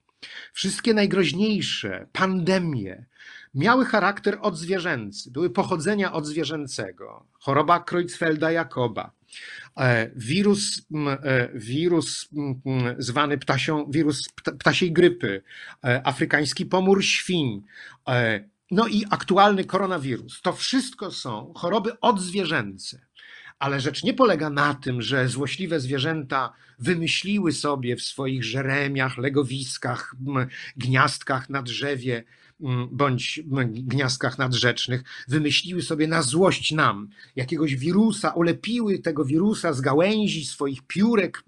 Wszystkie 0.53 0.93
najgroźniejsze 0.93 2.07
pandemie 2.11 3.05
miały 3.53 3.85
charakter 3.85 4.37
odzwierzęcy, 4.41 5.31
były 5.31 5.49
pochodzenia 5.49 6.13
odzwierzęcego. 6.13 7.25
Choroba 7.39 7.79
Creutzfelda-Jakoba, 7.79 9.09
wirus, 10.15 10.87
e, 11.23 11.49
wirus 11.53 12.29
zwany 12.97 13.37
ptasią, 13.37 13.91
wirus 13.91 14.29
ptasiej 14.59 14.91
grypy, 14.91 15.43
e, 15.83 16.07
afrykański 16.07 16.65
pomór 16.65 17.03
świń, 17.03 17.61
no 18.71 18.87
i 18.87 19.05
aktualny 19.09 19.65
koronawirus. 19.65 20.41
To 20.41 20.53
wszystko 20.53 21.11
są 21.11 21.53
choroby 21.55 21.99
odzwierzęce. 21.99 22.99
Ale 23.59 23.79
rzecz 23.79 24.03
nie 24.03 24.13
polega 24.13 24.49
na 24.49 24.73
tym, 24.73 25.01
że 25.01 25.27
złośliwe 25.27 25.79
zwierzęta 25.79 26.53
wymyśliły 26.79 27.51
sobie 27.51 27.95
w 27.95 28.01
swoich 28.01 28.43
żeremiach, 28.43 29.17
legowiskach, 29.17 30.15
gniazdkach 30.77 31.49
na 31.49 31.61
drzewie 31.61 32.23
bądź 32.91 33.41
gniazdkach 33.67 34.37
nadrzecznych, 34.37 35.03
wymyśliły 35.27 35.81
sobie 35.81 36.07
na 36.07 36.21
złość 36.21 36.71
nam 36.71 37.09
jakiegoś 37.35 37.75
wirusa, 37.75 38.29
ulepiły 38.29 38.99
tego 38.99 39.25
wirusa 39.25 39.73
z 39.73 39.81
gałęzi 39.81 40.45
swoich 40.45 40.81
piórek 40.87 41.43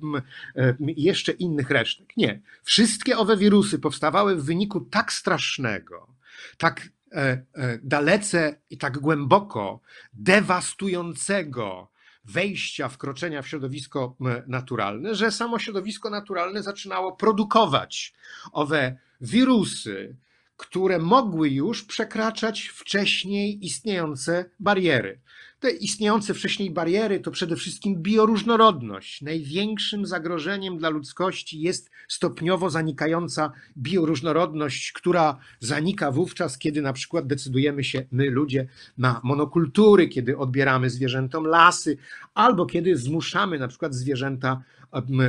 i 0.95 1.03
jeszcze 1.03 1.31
innych 1.31 1.69
resztek. 1.69 2.17
Nie. 2.17 2.41
Wszystkie 2.63 3.17
owe 3.17 3.37
wirusy 3.37 3.79
powstawały 3.79 4.35
w 4.35 4.45
wyniku 4.45 4.81
tak 4.81 5.13
strasznego, 5.13 6.07
tak 6.57 6.89
e, 7.11 7.21
e, 7.53 7.79
dalece 7.83 8.55
i 8.69 8.77
tak 8.77 8.97
głęboko 8.97 9.79
dewastującego 10.13 11.95
wejścia, 12.25 12.89
wkroczenia 12.89 13.41
w 13.41 13.47
środowisko 13.47 14.15
naturalne, 14.47 15.15
że 15.15 15.31
samo 15.31 15.59
środowisko 15.59 16.09
naturalne 16.09 16.63
zaczynało 16.63 17.15
produkować 17.15 18.13
owe 18.51 18.97
wirusy, 19.21 20.15
które 20.57 20.99
mogły 20.99 21.49
już 21.49 21.83
przekraczać 21.83 22.61
wcześniej 22.61 23.65
istniejące 23.65 24.45
bariery. 24.59 25.19
Te 25.59 25.71
istniejące 25.71 26.33
wcześniej 26.33 26.71
bariery 26.71 27.19
to 27.19 27.31
przede 27.31 27.55
wszystkim 27.55 28.01
bioróżnorodność. 28.01 29.21
Największym 29.21 30.05
zagrożeniem 30.05 30.77
dla 30.77 30.89
ludzkości 30.89 31.61
jest 31.61 31.89
stopniowo 32.07 32.69
zanikająca 32.69 33.51
bioróżnorodność, 33.77 34.91
która 34.91 35.37
zanika 35.59 36.11
wówczas, 36.11 36.57
kiedy 36.57 36.81
na 36.81 36.93
przykład 36.93 37.27
decydujemy 37.27 37.83
się 37.83 38.05
my, 38.11 38.29
ludzie, 38.29 38.67
na 38.97 39.21
monokultury, 39.23 40.07
kiedy 40.07 40.37
odbieramy 40.37 40.89
zwierzętom 40.89 41.45
lasy, 41.45 41.97
albo 42.33 42.65
kiedy 42.65 42.97
zmuszamy 42.97 43.59
na 43.59 43.67
przykład 43.67 43.95
zwierzęta 43.95 44.61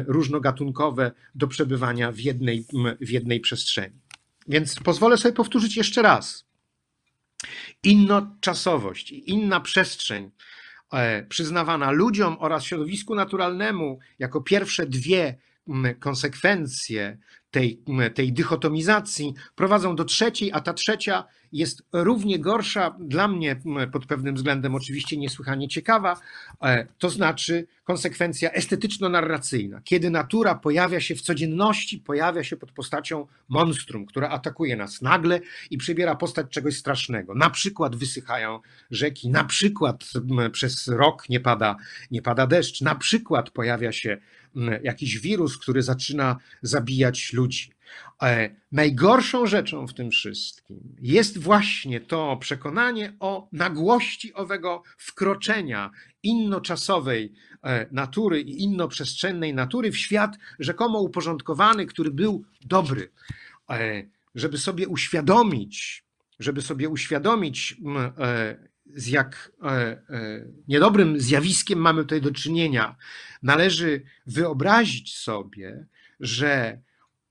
różnogatunkowe 0.07 1.13
do 1.35 1.47
przebywania 1.47 2.13
w 2.13 2.21
jednej, 2.21 2.65
w 3.01 3.11
jednej 3.11 3.41
przestrzeni. 3.41 4.06
Więc 4.49 4.81
pozwolę 4.81 5.17
sobie 5.17 5.35
powtórzyć 5.35 5.77
jeszcze 5.77 6.03
raz. 6.03 6.47
Innoczasowość 7.83 9.13
i 9.13 9.31
inna 9.31 9.61
przestrzeń 9.61 10.31
e, 10.93 11.23
przyznawana 11.23 11.91
ludziom 11.91 12.37
oraz 12.41 12.65
środowisku 12.65 13.15
naturalnemu 13.15 13.99
jako 14.19 14.41
pierwsze 14.41 14.87
dwie 14.87 15.39
konsekwencje 16.01 17.19
tej, 17.51 17.83
tej 18.15 18.33
dychotomizacji 18.33 19.35
prowadzą 19.55 19.97
do 19.97 20.05
trzeciej, 20.05 20.53
a 20.53 20.61
ta 20.61 20.75
trzecia 20.75 21.25
jest 21.53 21.83
równie 21.93 22.39
gorsza, 22.39 22.97
dla 23.01 23.29
mnie 23.29 23.61
pod 23.93 24.07
pewnym 24.07 24.35
względem 24.35 24.75
oczywiście 24.75 25.17
niesłychanie 25.17 25.69
ciekawa, 25.69 26.21
e, 26.63 26.87
to 26.99 27.11
znaczy 27.11 27.67
konsekwencja 27.85 28.51
estetyczno-narracyjna. 28.51 29.81
Kiedy 29.85 30.11
natura 30.11 30.55
pojawia 30.55 31.01
się 31.01 31.15
w 31.15 31.21
codzienności, 31.21 31.99
pojawia 31.99 32.45
się 32.45 32.57
pod 32.57 32.73
postacią 32.73 33.27
monstrum, 33.49 34.07
która 34.07 34.29
atakuje 34.29 34.77
nas 34.77 35.03
nagle 35.03 35.41
i 35.71 35.79
przybiera 35.79 36.15
postać 36.15 36.47
czegoś 36.51 36.77
strasznego. 36.77 37.35
Na 37.35 37.51
przykład 37.51 37.97
wysychają 37.97 38.61
rzeki, 38.91 39.29
na 39.29 39.45
przykład 39.45 40.05
przez 40.53 40.89
rok 40.89 41.29
nie 41.29 41.41
pada, 41.41 41.77
nie 42.11 42.23
pada 42.23 42.47
deszcz, 42.47 42.81
na 42.81 42.95
przykład 42.95 43.51
pojawia 43.51 43.93
się 43.93 44.19
jakiś 44.83 45.19
wirus, 45.19 45.59
który 45.59 45.83
zaczyna 45.83 46.37
zabijać 46.63 47.33
ludzi. 47.33 47.71
E, 48.23 48.51
najgorszą 48.73 49.47
rzeczą 49.47 49.87
w 49.87 49.95
tym 49.95 50.11
wszystkim 50.11 50.97
jest 51.01 51.39
właśnie 51.39 52.01
to 52.01 52.37
przekonanie 52.37 53.17
o 53.21 53.49
nagłości 53.53 54.35
owego 54.35 54.83
wkroczenia 54.99 55.91
innoczasowej 56.23 57.33
e, 57.63 57.87
natury 57.93 58.41
i 58.41 58.63
innoprzestrzennej 58.63 59.55
natury 59.55 59.91
w 59.91 59.99
świat 59.99 60.37
rzekomo 60.59 61.01
uporządkowany, 61.01 61.87
który 61.87 62.11
był 62.11 62.45
dobry. 62.65 63.13
E, 63.71 64.03
żeby 64.35 64.59
sobie 64.59 64.89
uświadomić, 64.89 66.05
żeby 66.39 66.63
sobie 66.63 66.89
uświadomić, 66.89 67.77
z 68.95 69.07
jak 69.07 69.53
niedobrym 70.69 71.21
zjawiskiem 71.21 71.79
mamy 71.79 72.03
tutaj 72.03 72.21
do 72.21 72.31
czynienia, 72.31 72.97
należy 73.43 74.03
wyobrazić 74.27 75.17
sobie, 75.17 75.87
że 76.21 76.81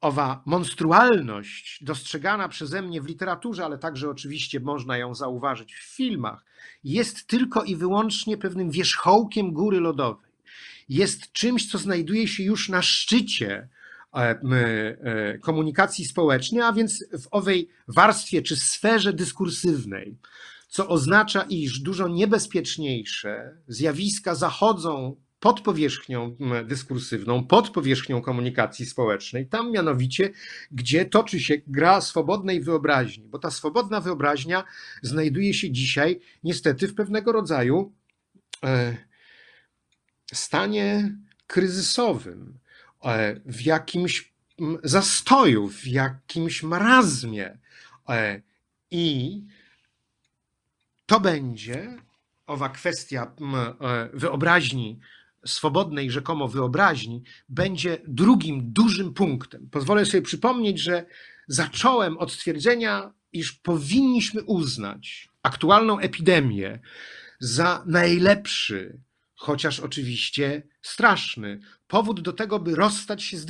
owa 0.02 0.44
monstrualność 0.46 1.84
dostrzegana 1.84 2.50
przeze 2.50 2.82
mnie 2.82 3.02
w 3.02 3.06
literaturze, 3.06 3.66
ale 3.66 3.78
także 3.78 4.10
oczywiście 4.10 4.60
można 4.60 4.98
ją 4.98 5.16
zauważyć 5.16 5.76
w 5.76 5.96
filmach, 5.96 6.46
jest 6.84 7.28
tylko 7.28 7.64
i 7.64 7.76
wyłącznie 7.76 8.38
pewnym 8.38 8.72
wierzchołkiem 8.72 9.54
góry 9.54 9.80
lodowej. 9.80 10.32
Jest 10.90 11.32
czymś, 11.32 11.72
co 11.72 11.78
znajduje 11.78 12.28
się 12.28 12.44
już 12.44 12.70
na 12.70 12.82
szczycie 12.82 13.68
e, 14.14 14.20
e, 14.20 15.38
komunikacji 15.38 16.06
społecznej, 16.06 16.62
a 16.62 16.74
więc 16.74 17.06
w 17.22 17.28
owej 17.32 17.70
warstwie 17.88 18.42
czy 18.42 18.56
sferze 18.56 19.14
dyskursywnej, 19.14 20.18
co 20.76 20.88
oznacza, 20.88 21.46
iż 21.50 21.80
dużo 21.80 22.08
niebezpieczniejsze 22.08 23.58
zjawiska 23.68 24.36
zachodzą 24.36 25.16
pod 25.40 25.62
powierzchnią 25.62 26.38
dyskursywną, 26.66 27.48
pod 27.48 27.70
powierzchnią 27.70 28.22
komunikacji 28.22 28.86
społecznej, 28.86 29.48
tam 29.48 29.72
mianowicie, 29.72 30.32
gdzie 30.72 31.06
toczy 31.06 31.40
się 31.40 31.56
gra 31.68 32.02
swobodnej 32.02 32.62
wyobraźni, 32.62 33.28
bo 33.28 33.40
ta 33.40 33.52
swobodna 33.52 34.02
wyobraźnia 34.02 34.64
znajduje 35.02 35.54
się 35.54 35.72
dzisiaj 35.72 36.20
niestety 36.44 36.88
w 36.88 36.96
pewnego 36.96 37.32
rodzaju 37.32 37.94
e, 38.64 38.98
stanie 40.34 41.16
kryzysowym, 41.48 42.60
e, 43.04 43.40
w 43.46 43.62
jakimś 43.62 44.34
zastoju, 44.84 45.68
w 45.70 45.88
jakimś 45.88 46.64
marazmie. 46.64 47.58
E, 48.10 48.42
I 48.92 49.42
to 51.06 51.20
będzie 51.20 51.98
owa 52.48 52.70
kwestia 52.70 53.36
wyobraźni 54.14 55.00
swobodnej 55.46 56.12
rzekomo 56.12 56.48
wyobraźni 56.48 57.24
będzie 57.50 57.98
drugim 58.08 58.74
dużym 58.74 59.14
punktem. 59.14 59.70
Pozwolę 59.72 60.06
sobie 60.06 60.22
przypomnieć, 60.22 60.80
że 60.80 61.06
zacząłem 61.48 62.18
od 62.18 62.32
stwierdzenia, 62.32 63.14
iż 63.34 63.52
powinniśmy 63.52 64.44
uznać 64.44 65.30
aktualną 65.44 66.00
epidemię 66.00 66.80
za 67.40 67.84
najlepszy, 67.86 69.00
chociaż 69.36 69.80
oczywiście 69.80 70.68
straszny, 70.82 71.60
powód 71.88 72.22
do 72.22 72.34
tego, 72.34 72.60
by 72.60 72.76
rozstać 72.76 73.24
się 73.24 73.38
z 73.38 73.46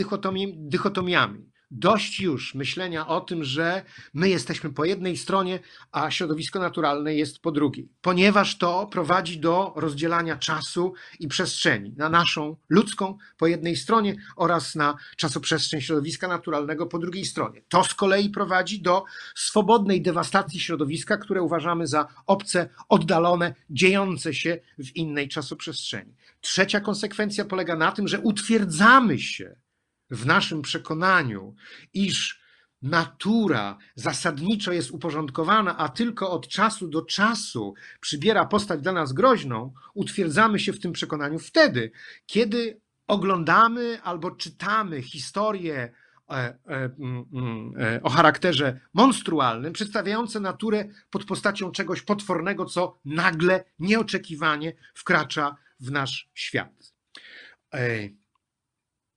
dychotomiami. 0.58 1.51
Dość 1.78 2.19
już 2.19 2.55
myślenia 2.55 3.07
o 3.07 3.21
tym, 3.21 3.43
że 3.43 3.84
my 4.13 4.30
jesteśmy 4.30 4.73
po 4.73 4.86
jednej 4.86 5.17
stronie, 5.17 5.59
a 5.91 6.11
środowisko 6.11 6.59
naturalne 6.59 7.15
jest 7.15 7.39
po 7.39 7.51
drugiej, 7.51 7.89
ponieważ 8.01 8.57
to 8.57 8.88
prowadzi 8.88 9.39
do 9.39 9.73
rozdzielania 9.76 10.38
czasu 10.38 10.93
i 11.19 11.28
przestrzeni 11.28 11.93
na 11.97 12.09
naszą 12.09 12.55
ludzką 12.69 13.17
po 13.38 13.47
jednej 13.47 13.76
stronie 13.76 14.15
oraz 14.36 14.76
na 14.76 14.95
czasoprzestrzeń 15.17 15.82
środowiska 15.82 16.28
naturalnego 16.28 16.86
po 16.86 16.99
drugiej 16.99 17.26
stronie. 17.26 17.61
To 17.69 17.84
z 17.84 17.93
kolei 17.93 18.30
prowadzi 18.30 18.82
do 18.82 19.03
swobodnej 19.36 20.01
dewastacji 20.01 20.59
środowiska, 20.59 21.17
które 21.17 21.41
uważamy 21.41 21.88
za 21.88 22.07
obce, 22.26 22.69
oddalone, 22.89 23.53
dziejące 23.69 24.34
się 24.34 24.59
w 24.80 24.95
innej 24.95 25.28
czasoprzestrzeni. 25.28 26.15
Trzecia 26.41 26.80
konsekwencja 26.80 27.45
polega 27.45 27.76
na 27.76 27.91
tym, 27.91 28.07
że 28.07 28.19
utwierdzamy 28.19 29.19
się 29.19 29.64
w 30.10 30.26
naszym 30.26 30.62
przekonaniu, 30.62 31.56
iż 31.93 32.45
natura 32.82 33.78
zasadniczo 33.95 34.72
jest 34.72 34.91
uporządkowana, 34.91 35.78
a 35.78 35.89
tylko 35.89 36.32
od 36.32 36.47
czasu 36.47 36.88
do 36.88 37.01
czasu 37.01 37.74
przybiera 38.01 38.45
postać 38.45 38.82
dla 38.82 38.91
nas 38.91 39.14
groźną, 39.14 39.74
utwierdzamy 39.93 40.60
się 40.60 40.74
w 40.74 40.80
tym 40.80 40.91
przekonaniu 40.91 41.39
wtedy, 41.39 41.91
kiedy 42.26 42.82
oglądamy 43.08 44.01
albo 44.01 44.32
czytamy 44.32 45.01
historie 45.01 45.91
e, 46.30 46.34
e, 46.34 46.56
mm, 46.68 47.26
mm, 47.34 47.74
e, 47.80 48.03
o 48.03 48.10
charakterze 48.10 48.80
monstrualnym, 48.93 49.74
przedstawiające 49.74 50.39
naturę 50.39 50.86
pod 51.10 51.26
postacią 51.26 51.72
czegoś 51.72 52.01
potwornego, 52.01 52.66
co 52.66 52.99
nagle, 53.06 53.64
nieoczekiwanie 53.80 54.74
wkracza 54.93 55.56
w 55.80 55.91
nasz 55.91 56.30
świat. 56.34 56.93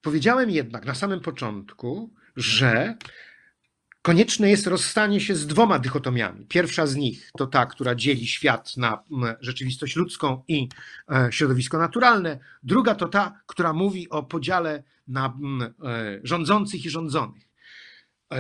Powiedziałem 0.09 0.51
jednak 0.51 0.87
na 0.87 0.95
samym 0.95 1.21
początku, 1.21 2.11
że 2.37 2.97
konieczne 4.03 4.51
jest 4.51 4.67
rozstanie 4.67 5.21
się 5.21 5.35
z 5.35 5.47
dwoma 5.47 5.79
dychotomiami. 5.79 6.47
Pierwsza 6.47 6.87
z 6.87 6.97
nich 6.97 7.31
to 7.39 7.47
ta, 7.47 7.67
która 7.67 7.95
dzieli 7.95 8.27
świat 8.27 8.77
na 8.77 9.03
rzeczywistość 9.41 9.97
ludzką 9.97 10.43
i 10.49 10.69
e, 11.11 11.29
środowisko 11.33 11.79
naturalne. 11.79 12.39
Druga 12.63 12.95
to 12.95 13.09
ta, 13.09 13.41
która 13.47 13.73
mówi 13.73 14.09
o 14.09 14.23
podziale 14.23 14.83
na 15.09 15.27
e, 15.27 16.21
rządzących 16.23 16.85
i 16.85 16.91
rządzonych. 16.91 17.45
E, 18.33 18.37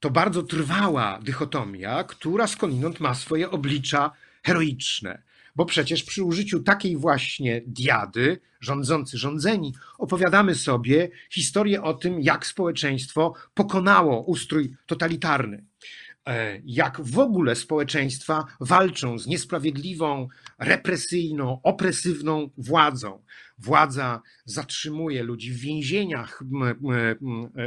to 0.00 0.10
bardzo 0.10 0.42
trwała 0.42 1.18
dychotomia, 1.22 2.04
która 2.04 2.46
skądinąd 2.46 3.00
ma 3.00 3.14
swoje 3.14 3.50
oblicza 3.50 4.10
heroiczne 4.42 5.22
bo 5.56 5.64
przecież 5.64 6.04
przy 6.04 6.24
użyciu 6.24 6.62
takiej 6.62 6.96
właśnie 6.96 7.62
diady, 7.66 8.40
rządzący 8.60 9.18
rządzeni, 9.18 9.74
opowiadamy 9.98 10.54
sobie 10.54 11.08
historię 11.30 11.82
o 11.82 11.94
tym, 11.94 12.20
jak 12.20 12.46
społeczeństwo 12.46 13.34
pokonało 13.54 14.22
ustrój 14.22 14.76
totalitarny. 14.86 15.64
E, 16.26 16.60
jak 16.64 17.00
w 17.00 17.18
ogóle 17.18 17.56
społeczeństwa 17.56 18.44
walczą 18.60 19.18
z 19.18 19.26
niesprawiedliwą, 19.26 20.28
represyjną, 20.58 21.60
opresywną 21.62 22.50
władzą. 22.58 23.22
Władza 23.60 24.22
zatrzymuje 24.44 25.22
ludzi 25.22 25.52
w 25.52 25.56
więzieniach, 25.56 26.42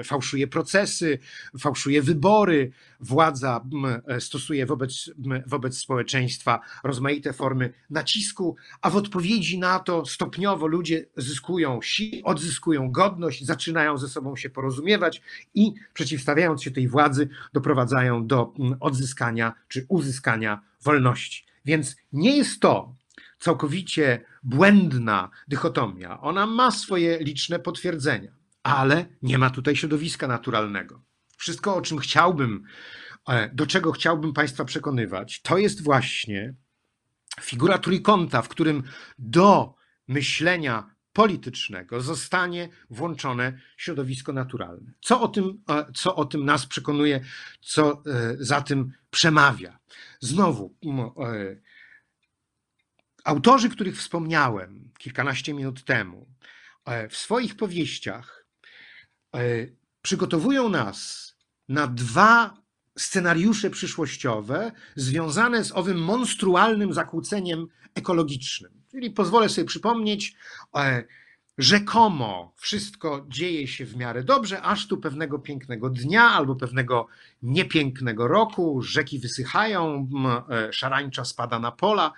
fałszuje 0.04 0.48
procesy, 0.48 1.20
fałszuje 1.60 2.02
wybory, 2.02 2.72
władza 3.00 3.66
stosuje 4.20 4.66
wobec, 4.66 5.12
wobec 5.48 5.78
społeczeństwa 5.78 6.60
rozmaite 6.84 7.34
formy 7.34 7.74
nacisku, 7.90 8.56
a 8.82 8.90
w 8.90 8.96
odpowiedzi 8.96 9.60
na 9.60 9.80
to 9.80 10.06
stopniowo 10.06 10.68
ludzie 10.68 11.06
zyskują 11.18 11.80
siłę, 11.82 12.24
odzyskują 12.24 12.92
godność, 12.92 13.46
zaczynają 13.46 13.98
ze 13.98 14.08
sobą 14.10 14.36
się 14.36 14.50
porozumiewać 14.50 15.22
i 15.54 15.74
przeciwstawiając 15.94 16.64
się 16.64 16.72
tej 16.72 16.88
władzy, 16.88 17.30
doprowadzają 17.54 18.28
do 18.28 18.54
odzyskania 18.80 19.54
czy 19.68 19.86
uzyskania 19.90 20.62
wolności. 20.84 21.46
Więc 21.66 21.96
nie 22.14 22.38
jest 22.38 22.60
to 22.60 22.96
całkowicie 23.44 24.26
błędna 24.44 25.30
dychotomia. 25.48 26.22
Ona 26.22 26.46
ma 26.46 26.72
swoje 26.72 27.20
liczne 27.20 27.60
potwierdzenia, 27.60 28.32
ale 28.64 29.06
nie 29.22 29.38
ma 29.38 29.50
tutaj 29.50 29.76
środowiska 29.76 30.28
naturalnego. 30.28 31.02
Wszystko, 31.38 31.76
o 31.76 31.82
czym 31.82 31.98
chciałbym, 31.98 32.64
e, 33.28 33.50
do 33.54 33.68
czego 33.68 33.92
chciałbym 33.92 34.34
Państwa 34.34 34.66
przekonywać, 34.66 35.42
to 35.42 35.58
jest 35.58 35.84
właśnie 35.84 36.54
figura 37.42 37.78
trójkąta, 37.78 38.42
w 38.42 38.50
którym 38.50 38.84
do 39.20 39.76
myślenia 40.08 40.96
politycznego 41.14 42.02
zostanie 42.02 42.70
włączone 42.90 43.60
środowisko 43.78 44.34
naturalne. 44.34 44.92
Co 45.02 45.22
o 45.22 45.28
tym, 45.28 45.64
e, 45.70 45.86
co 45.94 46.16
o 46.16 46.26
tym 46.26 46.46
nas 46.46 46.66
przekonuje, 46.66 47.24
co 47.62 47.92
e, 47.92 48.36
za 48.40 48.62
tym 48.62 48.92
przemawia? 49.10 49.80
Znowu, 50.20 50.76
Autorzy, 53.24 53.70
których 53.70 53.98
wspomniałem 53.98 54.90
kilkanaście 54.98 55.54
minut 55.54 55.84
temu, 55.84 56.28
e, 56.86 57.10
w 57.10 57.18
swoich 57.18 57.56
powieściach 57.56 58.46
e, 59.36 59.40
przygotowują 60.02 60.70
nas 60.70 61.34
na 61.70 61.88
dwa 61.88 62.64
scenariusze 62.98 63.70
przyszłościowe 63.70 64.72
związane 64.96 65.64
z 65.64 65.72
owym 65.72 65.98
monstrualnym 65.98 66.94
zakłóceniem 66.94 67.68
ekologicznym. 67.96 68.84
Czyli 68.92 69.12
pozwolę 69.12 69.50
sobie 69.50 69.66
przypomnieć, 69.68 70.36
e, 70.76 71.04
rzekomo 71.58 72.54
wszystko 72.58 73.26
dzieje 73.30 73.68
się 73.68 73.86
w 73.86 73.96
miarę 73.96 74.24
dobrze, 74.24 74.62
aż 74.62 74.88
tu 74.88 74.98
pewnego 74.98 75.40
pięknego 75.40 75.90
dnia 75.90 76.24
albo 76.24 76.56
pewnego 76.56 77.08
niepięknego 77.42 78.28
roku, 78.28 78.82
rzeki 78.82 79.20
wysychają, 79.20 80.10
e, 80.50 80.74
szarańcza 80.74 81.26
spada 81.26 81.60
na 81.60 81.72
pola, 81.72 82.12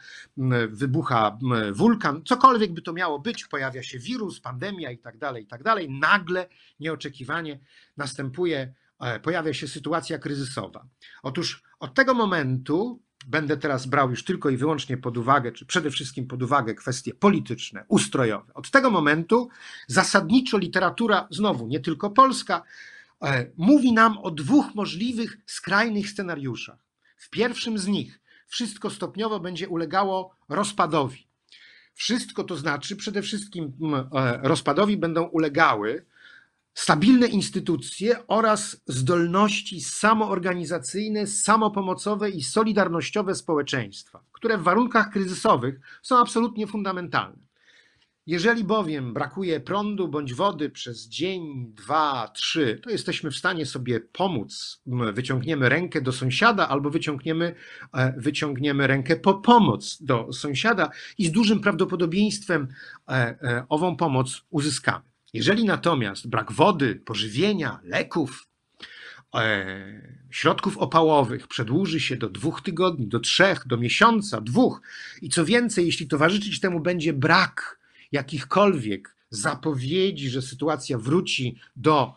wybucha 0.70 1.38
wulkan, 1.74 2.24
cokolwiek 2.26 2.74
by 2.74 2.82
to 2.82 2.94
miało 2.94 3.20
być, 3.20 3.46
pojawia 3.46 3.84
się 3.84 4.00
wirus, 4.00 4.40
pandemia 4.40 4.92
i 4.92 4.98
tak 4.98 5.18
dalej, 5.18 5.44
i 5.44 5.48
tak 5.48 5.64
dalej. 5.64 5.90
Nagle, 5.90 6.48
nieoczekiwanie 6.80 7.60
następuje, 7.98 8.74
e, 9.00 9.20
pojawia 9.20 9.54
się 9.54 9.68
sytuacja 9.68 10.18
kryzysowa. 10.18 10.86
Otóż 11.24 11.64
od 11.80 11.94
tego 11.94 12.14
momentu 12.14 13.05
będę 13.28 13.58
teraz 13.58 13.86
brał 13.86 14.10
już 14.10 14.24
tylko 14.24 14.50
i 14.50 14.58
wyłącznie 14.58 14.98
pod 14.98 15.18
uwagę, 15.18 15.52
czy 15.52 15.66
przede 15.66 15.92
wszystkim 15.92 16.28
pod 16.28 16.44
uwagę 16.44 16.76
kwestie 16.76 17.14
polityczne, 17.14 17.86
ustrojowe. 17.88 18.54
Od 18.54 18.72
tego 18.72 18.92
momentu 18.92 19.50
zasadniczo 19.88 20.58
literatura, 20.58 21.28
znowu 21.30 21.68
nie 21.68 21.80
tylko 21.80 22.10
polska, 22.10 22.64
e, 23.22 23.48
mówi 23.58 23.94
nam 23.94 24.18
o 24.18 24.32
dwóch 24.32 24.76
możliwych 24.76 25.38
skrajnych 25.46 26.10
scenariuszach. 26.10 26.78
W 27.18 27.30
pierwszym 27.30 27.78
z 27.78 27.88
nich 27.88 28.20
wszystko 28.48 28.90
stopniowo 28.90 29.40
będzie 29.40 29.70
ulegało 29.70 30.36
rozpadowi. 30.50 31.28
Wszystko 31.94 32.44
to 32.44 32.56
znaczy 32.56 32.96
przede 32.96 33.22
wszystkim 33.22 33.74
e, 34.14 34.40
rozpadowi 34.44 34.98
będą 34.98 35.24
ulegały 35.24 36.06
stabilne 36.76 37.28
instytucje 37.28 38.28
oraz 38.28 38.82
zdolności 38.88 39.82
samoorganizacyjne, 39.82 41.28
samopomocowe 41.28 42.30
i 42.30 42.44
solidarnościowe 42.44 43.36
społeczeństwa, 43.36 44.24
które 44.32 44.58
w 44.58 44.64
warunkach 44.64 45.12
kryzysowych 45.12 45.80
są 46.02 46.18
absolutnie 46.18 46.68
fundamentalne. 46.68 47.46
Jeżeli 48.28 48.64
bowiem 48.64 49.14
brakuje 49.14 49.60
prądu 49.60 50.08
bądź 50.08 50.34
wody 50.34 50.70
przez 50.70 51.08
dzień, 51.08 51.74
dwa, 51.74 52.28
trzy, 52.28 52.80
to 52.84 52.90
jesteśmy 52.90 53.32
w 53.32 53.36
stanie 53.36 53.66
sobie 53.66 54.00
pomóc. 54.00 54.82
Wyciągniemy 55.14 55.70
rękę 55.70 56.02
do 56.02 56.12
sąsiada 56.12 56.70
albo 56.70 56.90
wyciągniemy, 56.90 57.56
e, 57.94 58.14
wyciągniemy 58.18 58.88
rękę 58.88 59.16
po 59.16 59.34
pomoc 59.34 59.98
do 60.02 60.34
sąsiada 60.34 60.90
i 61.18 61.26
z 61.26 61.32
dużym 61.32 61.60
prawdopodobieństwem 61.60 62.68
e, 63.08 63.12
e, 63.12 63.66
ową 63.70 63.96
pomoc 63.96 64.42
uzyskamy. 64.50 65.15
Jeżeli 65.36 65.66
natomiast 65.66 66.28
brak 66.28 66.52
wody, 66.52 66.96
pożywienia, 66.96 67.80
leków, 67.84 68.48
e, 69.36 70.18
środków 70.32 70.78
opałowych 70.78 71.48
przedłuży 71.48 72.00
się 72.00 72.16
do 72.16 72.30
dwóch 72.30 72.62
tygodni, 72.62 73.08
do 73.08 73.20
trzech, 73.20 73.68
do 73.68 73.78
miesiąca, 73.78 74.42
dwóch 74.42 74.82
i 75.22 75.30
co 75.30 75.46
więcej, 75.46 75.86
jeśli 75.86 76.08
towarzyszyć 76.08 76.60
temu 76.60 76.80
będzie 76.80 77.14
brak 77.14 77.80
jakichkolwiek 78.12 79.16
zapowiedzi, 79.30 80.30
że 80.30 80.42
sytuacja 80.42 80.98
wróci 80.98 81.60
do, 81.76 82.16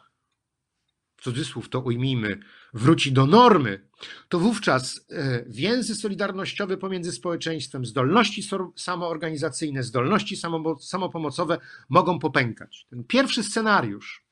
w 1.17 1.23
cudzysłów 1.23 1.69
to 1.69 1.81
ujmijmy, 1.81 2.41
wróci 2.79 3.13
do 3.13 3.27
normy, 3.27 3.89
to 4.29 4.39
wówczas 4.39 5.07
e, 5.11 5.45
więzy 5.47 5.95
solidarnościowe 5.95 6.77
pomiędzy 6.77 7.13
społeczeństwem, 7.13 7.87
zdolności 7.87 8.43
samoorganizacyjne, 8.77 9.83
zdolności 9.83 10.37
samopomocowe 10.81 11.59
mogą 11.89 12.19
popękać. 12.19 12.87
Ten 12.91 13.05
pierwszy 13.05 13.43
scenariusz, 13.43 14.25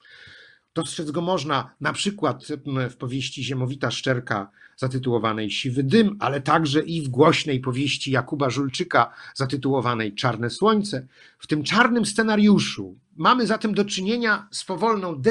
dostrzec 0.75 1.11
go 1.11 1.21
można 1.21 1.75
na 1.81 1.93
przykład 1.93 2.45
w 2.91 2.97
powieści 2.97 3.45
Ziemowita 3.45 3.91
Szczerka 3.91 4.51
zatytułowanej 4.77 5.51
Siwy 5.51 5.83
Dym, 5.83 6.17
ale 6.21 6.41
także 6.41 6.83
i 6.83 7.03
w 7.03 7.09
głośnej 7.09 7.61
powieści 7.61 8.11
Jakuba 8.11 8.51
Żulczyka 8.51 9.13
zatytułowanej 9.35 10.15
Czarne 10.15 10.51
Słońce. 10.51 11.07
W 11.39 11.47
tym 11.47 11.63
czarnym 11.63 12.07
scenariuszu 12.07 12.99
mamy 13.17 13.47
zatem 13.47 13.75
do 13.75 13.85
czynienia 13.85 14.49
z 14.51 14.65
powolną, 14.65 15.23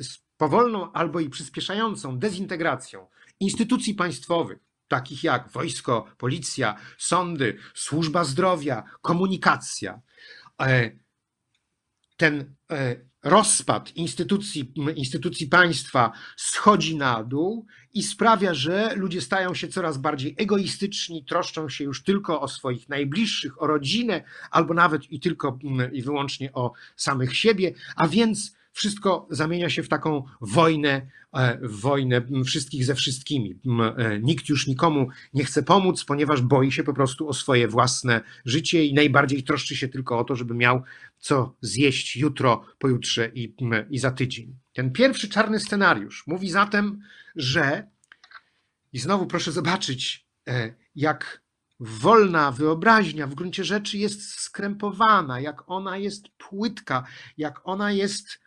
z 0.00 0.29
powolną 0.40 0.92
albo 0.92 1.20
i 1.20 1.30
przyspieszającą 1.30 2.18
dezintegracją 2.18 3.06
instytucji 3.40 3.94
państwowych, 3.94 4.58
takich 4.88 5.24
jak 5.24 5.50
wojsko, 5.50 6.06
policja, 6.18 6.76
sądy, 6.98 7.58
służba 7.74 8.24
zdrowia, 8.24 8.84
komunikacja. 9.02 10.00
E, 10.62 10.90
ten 12.16 12.54
e, 12.70 12.96
rozpad 13.22 13.96
instytucji, 13.96 14.72
instytucji 14.96 15.46
państwa 15.46 16.12
schodzi 16.36 16.96
na 16.96 17.24
dół 17.24 17.66
i 17.94 18.02
sprawia, 18.02 18.54
że 18.54 18.94
ludzie 18.96 19.20
stają 19.20 19.54
się 19.54 19.68
coraz 19.68 19.98
bardziej 19.98 20.34
egoistyczni, 20.38 21.24
troszczą 21.24 21.68
się 21.68 21.84
już 21.84 22.02
tylko 22.02 22.40
o 22.40 22.48
swoich 22.48 22.88
najbliższych, 22.88 23.62
o 23.62 23.66
rodzinę, 23.66 24.22
albo 24.50 24.74
nawet 24.74 25.12
i 25.12 25.20
tylko 25.20 25.58
i 25.92 26.02
wyłącznie 26.02 26.52
o 26.52 26.72
samych 26.96 27.36
siebie, 27.36 27.74
a 27.96 28.08
więc 28.08 28.59
wszystko 28.72 29.28
zamienia 29.30 29.70
się 29.70 29.82
w 29.82 29.88
taką 29.88 30.24
wojnę, 30.40 31.06
e, 31.32 31.58
wojnę 31.62 32.22
wszystkich 32.44 32.84
ze 32.84 32.94
wszystkimi. 32.94 33.60
E, 33.96 34.18
nikt 34.20 34.48
już 34.48 34.66
nikomu 34.66 35.08
nie 35.34 35.44
chce 35.44 35.62
pomóc, 35.62 36.04
ponieważ 36.04 36.42
boi 36.42 36.72
się 36.72 36.84
po 36.84 36.94
prostu 36.94 37.28
o 37.28 37.32
swoje 37.32 37.68
własne 37.68 38.20
życie 38.44 38.84
i 38.84 38.94
najbardziej 38.94 39.42
troszczy 39.42 39.76
się 39.76 39.88
tylko 39.88 40.18
o 40.18 40.24
to, 40.24 40.36
żeby 40.36 40.54
miał 40.54 40.82
co 41.18 41.56
zjeść 41.60 42.16
jutro, 42.16 42.64
pojutrze 42.78 43.30
i, 43.34 43.54
i 43.90 43.98
za 43.98 44.10
tydzień. 44.10 44.56
Ten 44.72 44.92
pierwszy 44.92 45.28
czarny 45.28 45.60
scenariusz 45.60 46.26
mówi 46.26 46.50
zatem, 46.50 47.00
że 47.36 47.90
i 48.92 48.98
znowu 48.98 49.26
proszę 49.26 49.52
zobaczyć, 49.52 50.26
e, 50.48 50.74
jak 50.94 51.42
wolna 51.80 52.52
wyobraźnia 52.52 53.26
w 53.26 53.34
gruncie 53.34 53.64
rzeczy 53.64 53.98
jest 53.98 54.40
skrępowana, 54.40 55.40
jak 55.40 55.70
ona 55.70 55.96
jest 55.96 56.28
płytka, 56.28 57.04
jak 57.36 57.60
ona 57.64 57.92
jest 57.92 58.40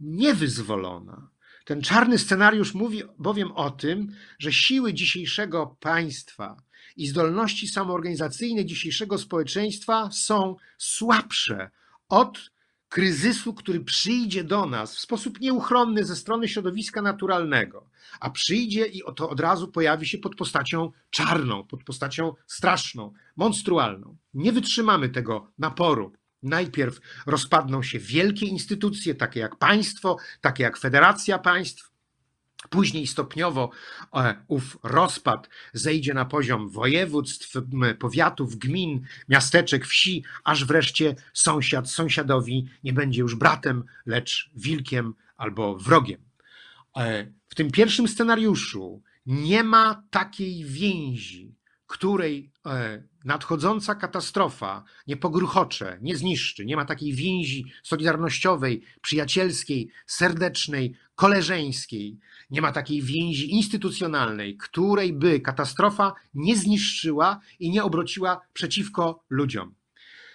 niewyzwolona. 0.00 1.28
Ten 1.64 1.82
czarny 1.82 2.18
scenariusz 2.18 2.74
mówi 2.74 3.02
bowiem 3.18 3.52
o 3.52 3.70
tym, 3.70 4.12
że 4.38 4.52
siły 4.52 4.94
dzisiejszego 4.94 5.76
państwa 5.80 6.56
i 6.96 7.06
zdolności 7.06 7.68
samoorganizacyjne 7.68 8.64
dzisiejszego 8.64 9.18
społeczeństwa 9.18 10.08
są 10.12 10.56
słabsze 10.78 11.70
od 12.08 12.52
kryzysu, 12.88 13.54
który 13.54 13.80
przyjdzie 13.80 14.44
do 14.44 14.66
nas 14.66 14.96
w 14.96 15.00
sposób 15.00 15.40
nieuchronny 15.40 16.04
ze 16.04 16.16
strony 16.16 16.48
środowiska 16.48 17.02
naturalnego, 17.02 17.90
a 18.20 18.30
przyjdzie 18.30 18.86
i 18.86 19.02
to 19.16 19.30
od 19.30 19.40
razu 19.40 19.68
pojawi 19.68 20.06
się 20.06 20.18
pod 20.18 20.36
postacią 20.36 20.92
czarną, 21.10 21.66
pod 21.66 21.84
postacią 21.84 22.34
straszną, 22.46 23.12
monstrualną. 23.36 24.16
Nie 24.34 24.52
wytrzymamy 24.52 25.08
tego 25.08 25.52
naporu. 25.58 26.12
Najpierw 26.42 27.00
rozpadną 27.26 27.82
się 27.82 27.98
wielkie 27.98 28.46
instytucje, 28.46 29.14
takie 29.14 29.40
jak 29.40 29.56
państwo, 29.56 30.16
takie 30.40 30.62
jak 30.62 30.78
Federacja 30.78 31.38
Państw, 31.38 31.92
Później 32.70 33.06
stopniowo 33.06 33.70
e, 34.14 34.44
ów 34.48 34.78
rozpad 34.82 35.48
zejdzie 35.72 36.14
na 36.14 36.24
poziom 36.24 36.68
województw, 36.68 37.52
powiatów, 37.98 38.58
gmin, 38.58 39.04
miasteczek, 39.28 39.86
wsi, 39.86 40.24
aż 40.44 40.64
wreszcie 40.64 41.16
sąsiad 41.32 41.90
sąsiadowi 41.90 42.68
nie 42.84 42.92
będzie 42.92 43.20
już 43.20 43.34
bratem, 43.34 43.84
lecz 44.06 44.50
wilkiem 44.54 45.14
albo 45.36 45.76
wrogiem. 45.76 46.20
E, 46.96 47.26
w 47.48 47.54
tym 47.54 47.70
pierwszym 47.70 48.08
scenariuszu 48.08 49.02
nie 49.26 49.64
ma 49.64 50.02
takiej 50.10 50.64
więzi, 50.64 51.54
której 51.92 52.52
e, 52.66 53.02
nadchodząca 53.24 53.94
katastrofa 53.94 54.84
nie 55.06 55.16
pogruchocze, 55.16 55.98
nie 56.02 56.16
zniszczy. 56.16 56.64
Nie 56.64 56.76
ma 56.76 56.84
takiej 56.84 57.12
więzi 57.14 57.72
solidarnościowej, 57.82 58.82
przyjacielskiej, 59.02 59.90
serdecznej, 60.06 60.94
koleżeńskiej. 61.14 62.18
Nie 62.50 62.62
ma 62.62 62.72
takiej 62.72 63.02
więzi 63.02 63.54
instytucjonalnej, 63.54 64.56
której 64.56 65.12
by 65.12 65.40
katastrofa 65.40 66.12
nie 66.34 66.56
zniszczyła 66.56 67.40
i 67.58 67.70
nie 67.70 67.84
obrociła 67.84 68.40
przeciwko 68.52 69.24
ludziom. 69.30 69.74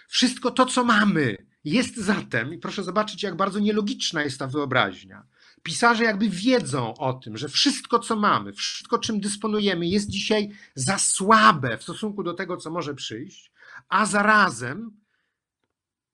Wszystko 0.08 0.52
to, 0.52 0.66
co 0.66 0.84
mamy, 0.84 1.38
jest 1.64 1.98
zatem, 1.98 2.54
i 2.54 2.58
proszę 2.58 2.84
zobaczyć, 2.84 3.24
jak 3.24 3.36
bardzo 3.36 3.60
nielogiczna 3.60 4.24
jest 4.24 4.40
ta 4.40 4.48
wyobraźnia 4.48 5.24
Pisarze 5.64 6.04
jakby 6.04 6.30
wiedzą 6.30 6.94
o 6.94 7.14
tym, 7.14 7.38
że 7.38 7.50
wszystko, 7.50 8.00
co 8.00 8.16
mamy, 8.16 8.54
wszystko, 8.54 9.00
czym 9.00 9.20
dysponujemy, 9.20 9.88
jest 9.88 10.10
dzisiaj 10.10 10.50
za 10.76 10.98
słabe 10.98 11.78
w 11.78 11.84
stosunku 11.84 12.24
do 12.24 12.34
tego, 12.34 12.58
co 12.58 12.72
może 12.72 12.96
przyjść, 12.96 13.52
a 13.90 14.06
zarazem 14.06 14.92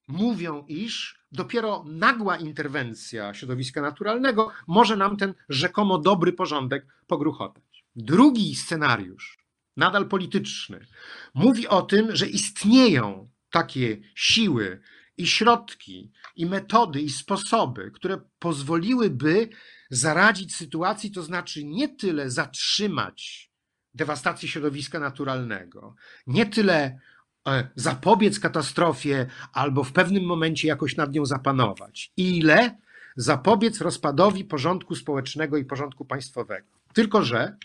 mówią, 0.08 0.66
iż 0.68 1.20
dopiero 1.32 1.84
nagła 1.88 2.38
interwencja 2.38 3.34
środowiska 3.34 3.82
naturalnego 3.82 4.52
może 4.68 4.98
nam 4.98 5.18
ten 5.18 5.34
rzekomo 5.50 5.98
dobry 5.98 6.34
porządek 6.34 6.88
pogruchotać. 7.08 7.86
Drugi 7.96 8.56
scenariusz, 8.56 9.38
nadal 9.78 10.08
polityczny, 10.08 10.86
mówi 11.34 11.68
o 11.68 11.82
tym, 11.82 12.16
że 12.16 12.28
istnieją 12.28 13.30
takie 13.50 13.98
siły, 14.16 14.82
i 15.18 15.28
środki, 15.28 16.12
i 16.36 16.46
metody, 16.46 17.02
i 17.02 17.10
sposoby, 17.10 17.92
które 17.92 18.22
pozwoliłyby 18.40 19.50
zaradzić 19.90 20.56
sytuacji, 20.56 21.12
to 21.12 21.24
znaczy 21.24 21.64
nie 21.64 21.90
tyle 21.90 22.30
zatrzymać 22.30 23.52
dewastację 23.94 24.50
środowiska 24.50 25.00
naturalnego, 25.00 25.96
nie 26.28 26.46
tyle 26.46 27.00
e, 27.48 27.70
zapobiec 27.76 28.40
katastrofie 28.40 29.28
albo 29.54 29.84
w 29.84 29.92
pewnym 29.92 30.24
momencie 30.26 30.68
jakoś 30.68 30.96
nad 30.96 31.14
nią 31.14 31.26
zapanować, 31.26 32.12
ile 32.18 32.78
zapobiec 33.16 33.82
rozpadowi 33.82 34.46
porządku 34.46 34.96
społecznego 34.96 35.58
i 35.58 35.66
porządku 35.66 36.06
państwowego. 36.06 36.68
Tylko, 36.94 37.24
że 37.24 37.58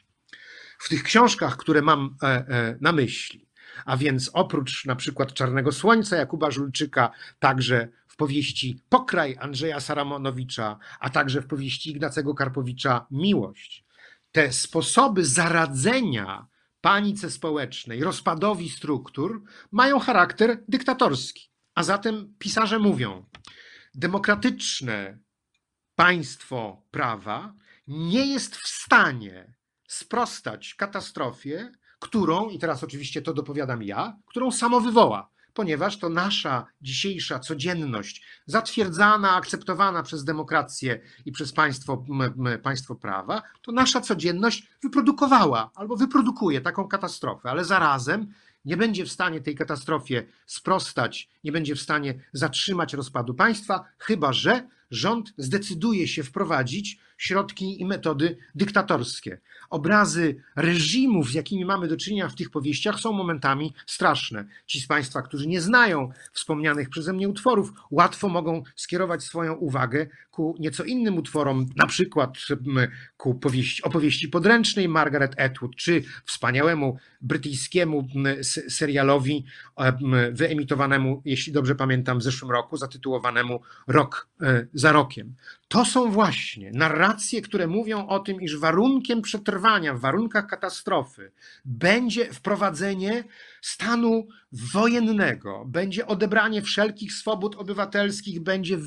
w 0.78 0.88
tych 0.88 1.02
książkach, 1.02 1.56
które 1.56 1.82
mam 1.82 2.16
e, 2.22 2.26
e, 2.26 2.78
na 2.80 2.92
myśli, 2.92 3.47
a 3.84 3.96
więc 3.96 4.30
oprócz 4.32 4.84
na 4.86 4.96
przykład 4.96 5.32
Czarnego 5.32 5.72
Słońca 5.72 6.16
Jakuba 6.16 6.50
Żulczyka, 6.50 7.10
także 7.38 7.88
w 8.06 8.16
powieści 8.16 8.82
Pokraj 8.88 9.36
Andrzeja 9.40 9.80
Saramonowicza, 9.80 10.78
a 11.00 11.10
także 11.10 11.42
w 11.42 11.46
powieści 11.46 11.90
Ignacego 11.90 12.34
Karpowicza 12.34 13.06
Miłość. 13.10 13.84
Te 14.32 14.52
sposoby 14.52 15.24
zaradzenia 15.24 16.46
panice 16.80 17.30
społecznej, 17.30 18.04
rozpadowi 18.04 18.70
struktur 18.70 19.42
mają 19.72 19.98
charakter 19.98 20.64
dyktatorski. 20.68 21.50
A 21.74 21.82
zatem 21.82 22.34
pisarze 22.38 22.78
mówią, 22.78 23.26
demokratyczne 23.94 25.18
państwo 25.94 26.82
prawa 26.90 27.54
nie 27.86 28.26
jest 28.26 28.56
w 28.56 28.68
stanie 28.68 29.54
sprostać 29.88 30.74
katastrofie, 30.74 31.72
którą, 31.98 32.48
i 32.48 32.58
teraz 32.58 32.84
oczywiście 32.84 33.22
to 33.22 33.34
dopowiadam 33.34 33.82
ja, 33.82 34.16
którą 34.26 34.50
samo 34.50 34.80
wywoła, 34.80 35.30
ponieważ 35.54 35.98
to 35.98 36.08
nasza 36.08 36.66
dzisiejsza 36.80 37.38
codzienność, 37.38 38.24
zatwierdzana, 38.46 39.34
akceptowana 39.34 40.02
przez 40.02 40.24
demokrację 40.24 41.00
i 41.24 41.32
przez 41.32 41.52
państwo, 41.52 42.04
państwo 42.62 42.94
prawa, 42.94 43.42
to 43.62 43.72
nasza 43.72 44.00
codzienność 44.00 44.68
wyprodukowała 44.82 45.70
albo 45.74 45.96
wyprodukuje 45.96 46.60
taką 46.60 46.88
katastrofę, 46.88 47.50
ale 47.50 47.64
zarazem 47.64 48.32
nie 48.64 48.76
będzie 48.76 49.04
w 49.04 49.12
stanie 49.12 49.40
tej 49.40 49.54
katastrofie 49.54 50.26
sprostać, 50.46 51.28
nie 51.44 51.52
będzie 51.52 51.74
w 51.74 51.80
stanie 51.80 52.14
zatrzymać 52.32 52.94
rozpadu 52.94 53.34
państwa, 53.34 53.84
chyba 53.98 54.32
że 54.32 54.68
rząd 54.90 55.32
zdecyduje 55.38 56.08
się 56.08 56.22
wprowadzić 56.22 56.98
środki 57.18 57.80
i 57.80 57.86
metody 57.86 58.36
dyktatorskie. 58.54 59.40
Obrazy 59.70 60.42
reżimów, 60.56 61.30
z 61.30 61.34
jakimi 61.34 61.64
mamy 61.64 61.88
do 61.88 61.96
czynienia 61.96 62.28
w 62.28 62.34
tych 62.34 62.50
powieściach, 62.50 63.00
są 63.00 63.12
momentami 63.12 63.74
straszne. 63.86 64.44
Ci 64.66 64.80
z 64.80 64.86
Państwa, 64.86 65.22
którzy 65.22 65.46
nie 65.46 65.60
znają 65.60 66.10
wspomnianych 66.32 66.90
przeze 66.90 67.12
mnie 67.12 67.28
utworów, 67.28 67.72
łatwo 67.90 68.28
mogą 68.28 68.62
skierować 68.76 69.22
swoją 69.22 69.54
uwagę 69.54 70.06
ku 70.30 70.56
nieco 70.58 70.84
innym 70.84 71.16
utworom, 71.16 71.66
na 71.76 71.86
przykład 71.86 72.38
ku 73.16 73.34
powieści, 73.34 73.82
opowieści 73.82 74.28
podręcznej 74.28 74.88
Margaret 74.88 75.40
Atwood, 75.40 75.76
czy 75.76 76.02
wspaniałemu 76.24 76.96
brytyjskiemu 77.20 78.08
serialowi 78.68 79.44
wyemitowanemu, 80.32 81.22
jeśli 81.24 81.52
dobrze 81.52 81.74
pamiętam, 81.74 82.18
w 82.18 82.22
zeszłym 82.22 82.50
roku, 82.50 82.76
zatytułowanemu 82.76 83.60
Rok 83.86 84.28
e, 84.40 84.66
za 84.78 84.92
rokiem. 84.92 85.34
To 85.68 85.84
są 85.84 86.10
właśnie 86.10 86.70
narracje, 86.74 87.42
które 87.42 87.66
mówią 87.66 88.06
o 88.06 88.18
tym, 88.18 88.40
iż 88.40 88.58
warunkiem 88.58 89.22
przetrwania 89.22 89.94
w 89.94 90.00
warunkach 90.00 90.46
katastrofy 90.46 91.32
będzie 91.64 92.32
wprowadzenie 92.32 93.24
stanu 93.62 94.28
wojennego, 94.72 95.64
będzie 95.66 96.06
odebranie 96.06 96.62
wszelkich 96.62 97.12
swobód 97.12 97.56
obywatelskich, 97.56 98.40
będzie 98.40 98.78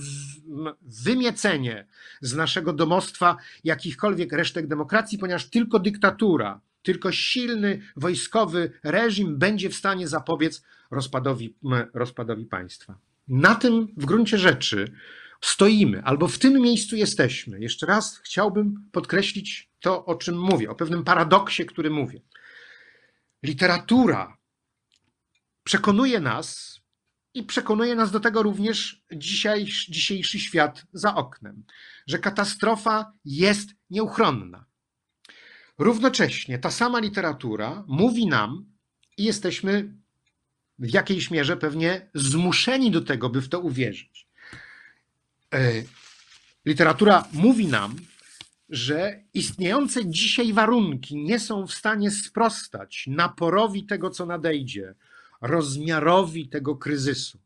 wymiecenie 0.82 1.88
z 2.22 2.36
naszego 2.36 2.74
domostwa 2.74 3.38
jakichkolwiek 3.64 4.34
resztek 4.34 4.68
demokracji, 4.68 5.18
ponieważ 5.18 5.50
tylko 5.50 5.80
dyktatura, 5.80 6.62
tylko 6.84 7.12
silny 7.12 7.82
wojskowy 7.96 8.72
reżim 8.84 9.38
będzie 9.38 9.70
w 9.70 9.76
stanie 9.76 10.08
zapobiec 10.08 10.64
rozpadowi, 10.92 11.56
rozpadowi 11.94 12.46
państwa. 12.46 12.98
Na 13.28 13.56
tym 13.56 13.88
w 13.98 14.06
gruncie 14.06 14.38
rzeczy 14.38 14.92
stoimy, 15.42 16.04
albo 16.04 16.28
w 16.28 16.40
tym 16.40 16.54
miejscu 16.54 16.96
jesteśmy. 16.96 17.60
Jeszcze 17.60 17.86
raz 17.86 18.18
chciałbym 18.18 18.90
podkreślić 18.92 19.72
to, 19.80 20.06
o 20.06 20.16
czym 20.16 20.40
mówię, 20.40 20.70
o 20.70 20.76
pewnym 20.76 21.04
paradoksie, 21.04 21.66
który 21.66 21.90
mówię. 21.90 22.22
Literatura 23.44 24.38
przekonuje 25.64 26.20
nas 26.20 26.80
i 27.34 27.44
przekonuje 27.44 27.96
nas 27.96 28.12
do 28.12 28.20
tego 28.20 28.44
również 28.44 29.04
dzisiejszy 29.90 30.40
świat 30.40 30.86
za 30.94 31.16
oknem, 31.16 31.64
że 32.08 32.20
katastrofa 32.20 33.14
jest 33.26 33.70
nieuchronna. 33.90 34.66
Równocześnie 35.78 36.60
ta 36.60 36.72
sama 36.72 37.00
literatura 37.00 37.84
mówi 37.88 38.28
nam, 38.28 38.66
i 39.18 39.24
jesteśmy 39.24 39.94
w 40.80 40.94
jakiejś 40.94 41.32
mierze 41.32 41.58
pewnie 41.58 42.10
zmuszeni 42.14 42.92
do 42.92 43.02
tego, 43.02 43.30
by 43.30 43.42
w 43.42 43.50
to 43.50 43.60
uwierzyć, 43.60 44.28
literatura 46.66 47.28
mówi 47.34 47.68
nam, 47.68 47.96
że 48.70 49.24
istniejące 49.34 50.06
dzisiaj 50.06 50.54
warunki 50.54 51.24
nie 51.24 51.40
są 51.40 51.68
w 51.68 51.74
stanie 51.74 52.12
sprostać 52.12 53.04
naporowi 53.08 53.86
tego, 53.86 54.10
co 54.10 54.26
nadejdzie, 54.26 54.96
rozmiarowi 55.42 56.50
tego 56.50 56.76
kryzysu. 56.76 57.40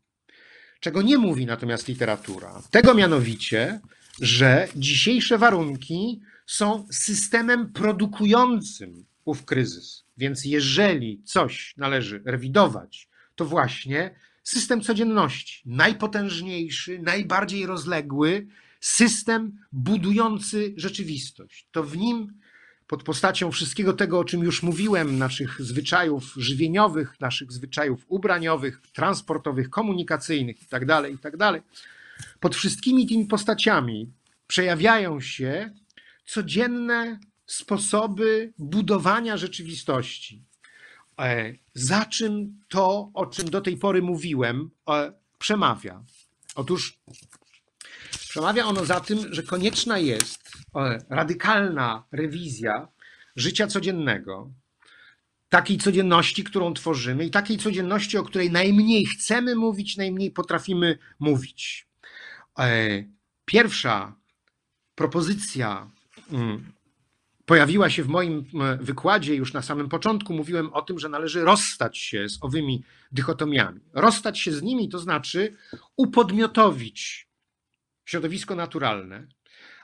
Czego 0.80 1.02
nie 1.02 1.18
mówi 1.18 1.46
natomiast 1.46 1.88
literatura? 1.88 2.62
Tego 2.70 2.94
mianowicie, 2.94 3.80
że 4.20 4.68
dzisiejsze 4.76 5.38
warunki 5.38 6.20
są 6.46 6.86
systemem 6.90 7.72
produkującym 7.72 9.04
ów 9.24 9.44
kryzys. 9.44 10.04
Więc 10.16 10.44
jeżeli 10.44 11.22
coś 11.24 11.74
należy 11.76 12.22
rewidować, 12.24 13.08
to 13.34 13.44
właśnie 13.44 14.14
system 14.46 14.80
codzienności, 14.80 15.62
najpotężniejszy, 15.66 16.98
najbardziej 16.98 17.66
rozległy, 17.66 18.46
system 18.80 19.58
budujący 19.72 20.74
rzeczywistość. 20.76 21.68
To 21.72 21.82
w 21.82 21.96
nim, 21.96 22.32
pod 22.86 23.02
postacią 23.02 23.50
wszystkiego 23.50 23.92
tego, 23.92 24.18
o 24.18 24.24
czym 24.24 24.42
już 24.42 24.62
mówiłem, 24.62 25.18
naszych 25.18 25.62
zwyczajów 25.62 26.34
żywieniowych, 26.36 27.20
naszych 27.20 27.52
zwyczajów 27.52 28.04
ubraniowych, 28.08 28.80
transportowych, 28.92 29.70
komunikacyjnych 29.70 30.62
itd., 30.62 30.86
tak 30.86 31.10
itd., 31.10 31.38
tak 31.38 31.62
pod 32.40 32.56
wszystkimi 32.56 33.06
tymi 33.06 33.26
postaciami 33.26 34.12
przejawiają 34.46 35.20
się 35.20 35.70
codzienne 36.24 37.18
sposoby 37.46 38.52
budowania 38.58 39.36
rzeczywistości 39.36 40.45
za 41.74 42.04
czym 42.04 42.60
to, 42.68 43.10
o 43.14 43.26
czym 43.26 43.50
do 43.50 43.60
tej 43.60 43.76
pory 43.76 44.02
mówiłem, 44.02 44.70
e, 44.88 45.12
przemawia? 45.38 46.04
Otóż 46.54 46.98
Przemawia 48.36 48.66
ono 48.66 48.84
za 48.84 49.00
tym, 49.00 49.34
że 49.34 49.42
konieczna 49.42 49.98
jest 49.98 50.50
e, 50.74 50.98
radykalna 51.08 52.04
rewizja 52.12 52.88
życia 53.36 53.66
codziennego, 53.66 54.50
takiej 55.48 55.78
codzienności, 55.78 56.44
którą 56.44 56.74
tworzymy 56.74 57.24
i 57.24 57.30
takiej 57.30 57.58
codzienności, 57.58 58.18
o 58.18 58.22
której 58.22 58.50
najmniej 58.50 59.06
chcemy 59.06 59.54
mówić, 59.54 59.96
najmniej 59.96 60.30
potrafimy 60.30 60.98
mówić. 61.18 61.88
E, 62.58 63.04
Pierwsza 63.44 64.16
propozycja 64.94 65.90
mm, 66.32 66.72
pojawiła 67.46 67.90
się 67.90 68.02
w 68.02 68.08
moim 68.08 68.44
mm, 68.54 68.84
wykładzie 68.84 69.34
już 69.34 69.52
na 69.52 69.62
samym 69.62 69.88
początku. 69.88 70.34
Mówiłem 70.34 70.72
o 70.72 70.82
tym, 70.82 70.98
że 70.98 71.08
należy 71.08 71.44
rozstać 71.44 71.98
się 71.98 72.28
z 72.28 72.38
owymi 72.40 72.84
dychotomiami. 73.12 73.80
Rozstać 73.92 74.40
się 74.40 74.52
z 74.52 74.62
nimi 74.62 74.88
to 74.88 74.98
znaczy 74.98 75.56
upodmiotowić 75.96 77.28
środowisko 78.04 78.54
naturalne, 78.54 79.26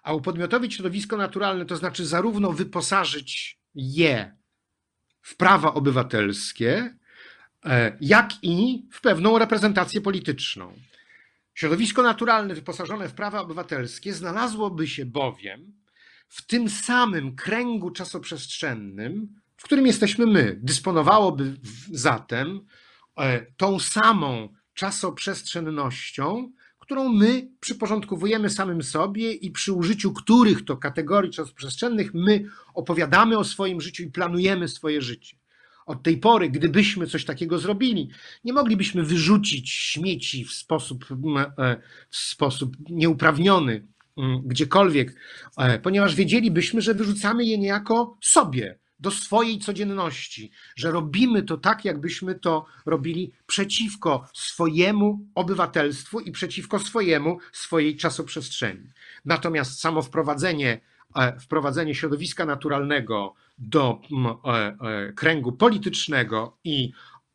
a 0.02 0.14
upodmiotowić 0.14 0.74
środowisko 0.74 1.16
naturalne 1.16 1.64
to 1.64 1.76
znaczy 1.76 2.06
zarówno 2.06 2.52
wyposażyć 2.52 3.58
je 3.74 4.36
w 5.22 5.36
prawa 5.36 5.74
obywatelskie, 5.74 6.96
e, 7.64 7.96
jak 8.00 8.32
i 8.42 8.86
w 8.92 9.00
pewną 9.00 9.38
reprezentację 9.38 10.00
polityczną. 10.00 10.74
Środowisko 11.54 12.02
naturalne 12.02 12.54
wyposażone 12.54 13.08
w 13.08 13.14
prawa 13.14 13.40
obywatelskie 13.40 14.14
znalazłoby 14.14 14.88
się 14.88 15.06
bowiem 15.06 15.81
w 16.32 16.46
tym 16.46 16.68
samym 16.68 17.36
kręgu 17.36 17.90
czasoprzestrzennym, 17.90 19.34
w 19.56 19.64
którym 19.64 19.86
jesteśmy 19.86 20.26
my. 20.26 20.58
Dysponowałoby 20.62 21.56
zatem 21.90 22.60
e, 23.16 23.46
tą 23.56 23.78
samą 23.78 24.48
czasoprzestrzennością, 24.74 26.52
którą 26.78 27.08
my 27.08 27.48
przyporządkowujemy 27.60 28.50
samym 28.50 28.82
sobie 28.82 29.32
i 29.32 29.50
przy 29.50 29.72
użyciu 29.72 30.12
których 30.12 30.64
to 30.64 30.76
kategorii 30.76 31.30
czasoprzestrzennych 31.30 32.14
my 32.14 32.44
opowiadamy 32.74 33.38
o 33.38 33.44
swoim 33.44 33.80
życiu 33.80 34.02
i 34.02 34.10
planujemy 34.10 34.68
swoje 34.68 35.02
życie. 35.02 35.36
Od 35.86 36.02
tej 36.02 36.16
pory, 36.18 36.50
gdybyśmy 36.50 37.06
coś 37.06 37.24
takiego 37.24 37.58
zrobili, 37.58 38.10
nie 38.44 38.52
moglibyśmy 38.52 39.02
wyrzucić 39.02 39.70
śmieci 39.70 40.44
w 40.44 40.52
sposób, 40.52 41.04
e, 41.58 41.76
w 42.10 42.16
sposób 42.16 42.76
nieuprawniony 42.90 43.86
gdziekolwiek, 44.44 45.14
e, 45.58 45.78
ponieważ 45.78 46.14
wiedzielibyśmy, 46.14 46.80
że 46.80 46.94
wyrzucamy 46.94 47.44
je 47.44 47.58
niejako 47.58 48.18
sobie, 48.20 48.78
do 49.02 49.10
swojej 49.10 49.58
codzienności, 49.58 50.50
że 50.76 50.90
robimy 50.90 51.42
to 51.42 51.56
tak, 51.56 51.84
jakbyśmy 51.84 52.34
to 52.34 52.66
robili 52.86 53.32
przeciwko 53.46 54.28
swojemu 54.34 55.26
obywatelstwu 55.34 56.20
i 56.20 56.32
przeciwko 56.32 56.78
swojemu, 56.78 57.38
swojej 57.52 57.96
czasoprzestrzeni. 57.96 58.90
Natomiast 59.24 59.80
samo 59.80 60.02
wprowadzenie, 60.02 60.80
e, 61.16 61.40
wprowadzenie 61.40 61.94
środowiska 61.94 62.46
naturalnego 62.46 63.34
do 63.58 64.00
e, 64.44 65.12
kręgu 65.12 65.52
politycznego 65.52 66.58
i 66.64 66.92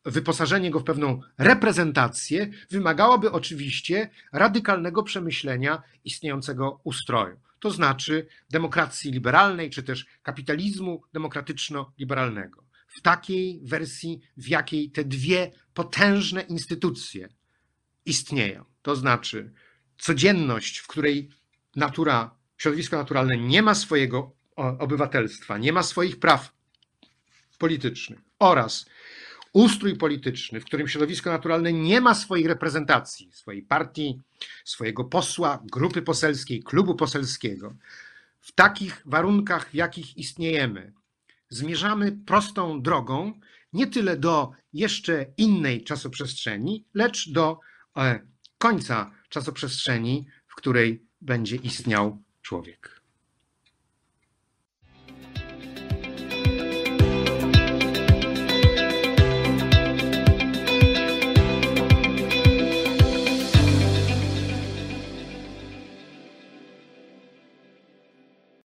wyposażenie 0.07 0.71
go 0.71 0.79
w 0.79 0.83
pewną 0.83 1.21
reprezentację 1.37 2.49
wymagałoby 2.69 3.31
oczywiście 3.31 4.09
radykalnego 4.31 5.03
przemyślenia 5.03 5.83
istniejącego 6.03 6.81
ustroju. 6.83 7.39
To 7.59 7.71
znaczy 7.71 8.27
demokracji 8.49 9.11
liberalnej, 9.11 9.69
czy 9.69 9.83
też 9.83 10.05
kapitalizmu 10.23 11.01
demokratyczno-liberalnego. 11.13 12.63
W 12.87 13.01
takiej 13.01 13.61
wersji, 13.63 14.21
w 14.37 14.47
jakiej 14.47 14.91
te 14.91 15.03
dwie 15.03 15.51
potężne 15.73 16.41
instytucje 16.41 17.29
istnieją. 18.05 18.65
To 18.81 18.95
znaczy 18.95 19.53
codzienność, 19.97 20.77
w 20.77 20.87
której 20.87 21.29
natura, 21.75 22.35
środowisko 22.57 22.97
naturalne 22.97 23.37
nie 23.37 23.61
ma 23.61 23.75
swojego 23.75 24.35
obywatelstwa, 24.55 25.57
nie 25.57 25.73
ma 25.73 25.83
swoich 25.83 26.19
praw 26.19 26.53
politycznych 27.57 28.19
oraz 28.39 28.85
ustrój 29.57 29.95
polityczny, 29.95 30.59
w 30.59 30.65
którym 30.65 30.87
środowisko 30.87 31.29
naturalne 31.29 31.73
nie 31.73 32.01
ma 32.01 32.15
swojej 32.15 32.47
reprezentacji, 32.47 33.29
swojej 33.33 33.61
partii, 33.63 34.21
swojego 34.65 35.03
posła, 35.03 35.63
grupy 35.71 36.01
poselskiej, 36.01 36.63
klubu 36.63 36.95
poselskiego, 36.95 37.75
w 38.39 38.51
takich 38.51 39.01
warunkach, 39.05 39.69
w 39.69 39.73
jakich 39.73 40.17
istniejemy, 40.17 40.93
zmierzamy 41.49 42.11
prostą 42.25 42.81
drogą 42.81 43.39
nie 43.73 43.87
tyle 43.87 44.17
do 44.17 44.51
jeszcze 44.73 45.25
innej 45.37 45.83
czasoprzestrzeni, 45.83 46.85
lecz 46.93 47.29
do 47.29 47.59
e, 47.97 48.19
końca 48.57 49.11
czasoprzestrzeni, 49.29 50.27
w 50.47 50.55
której 50.55 51.05
będzie 51.21 51.55
istniał 51.55 52.23
człowiek. 52.41 52.96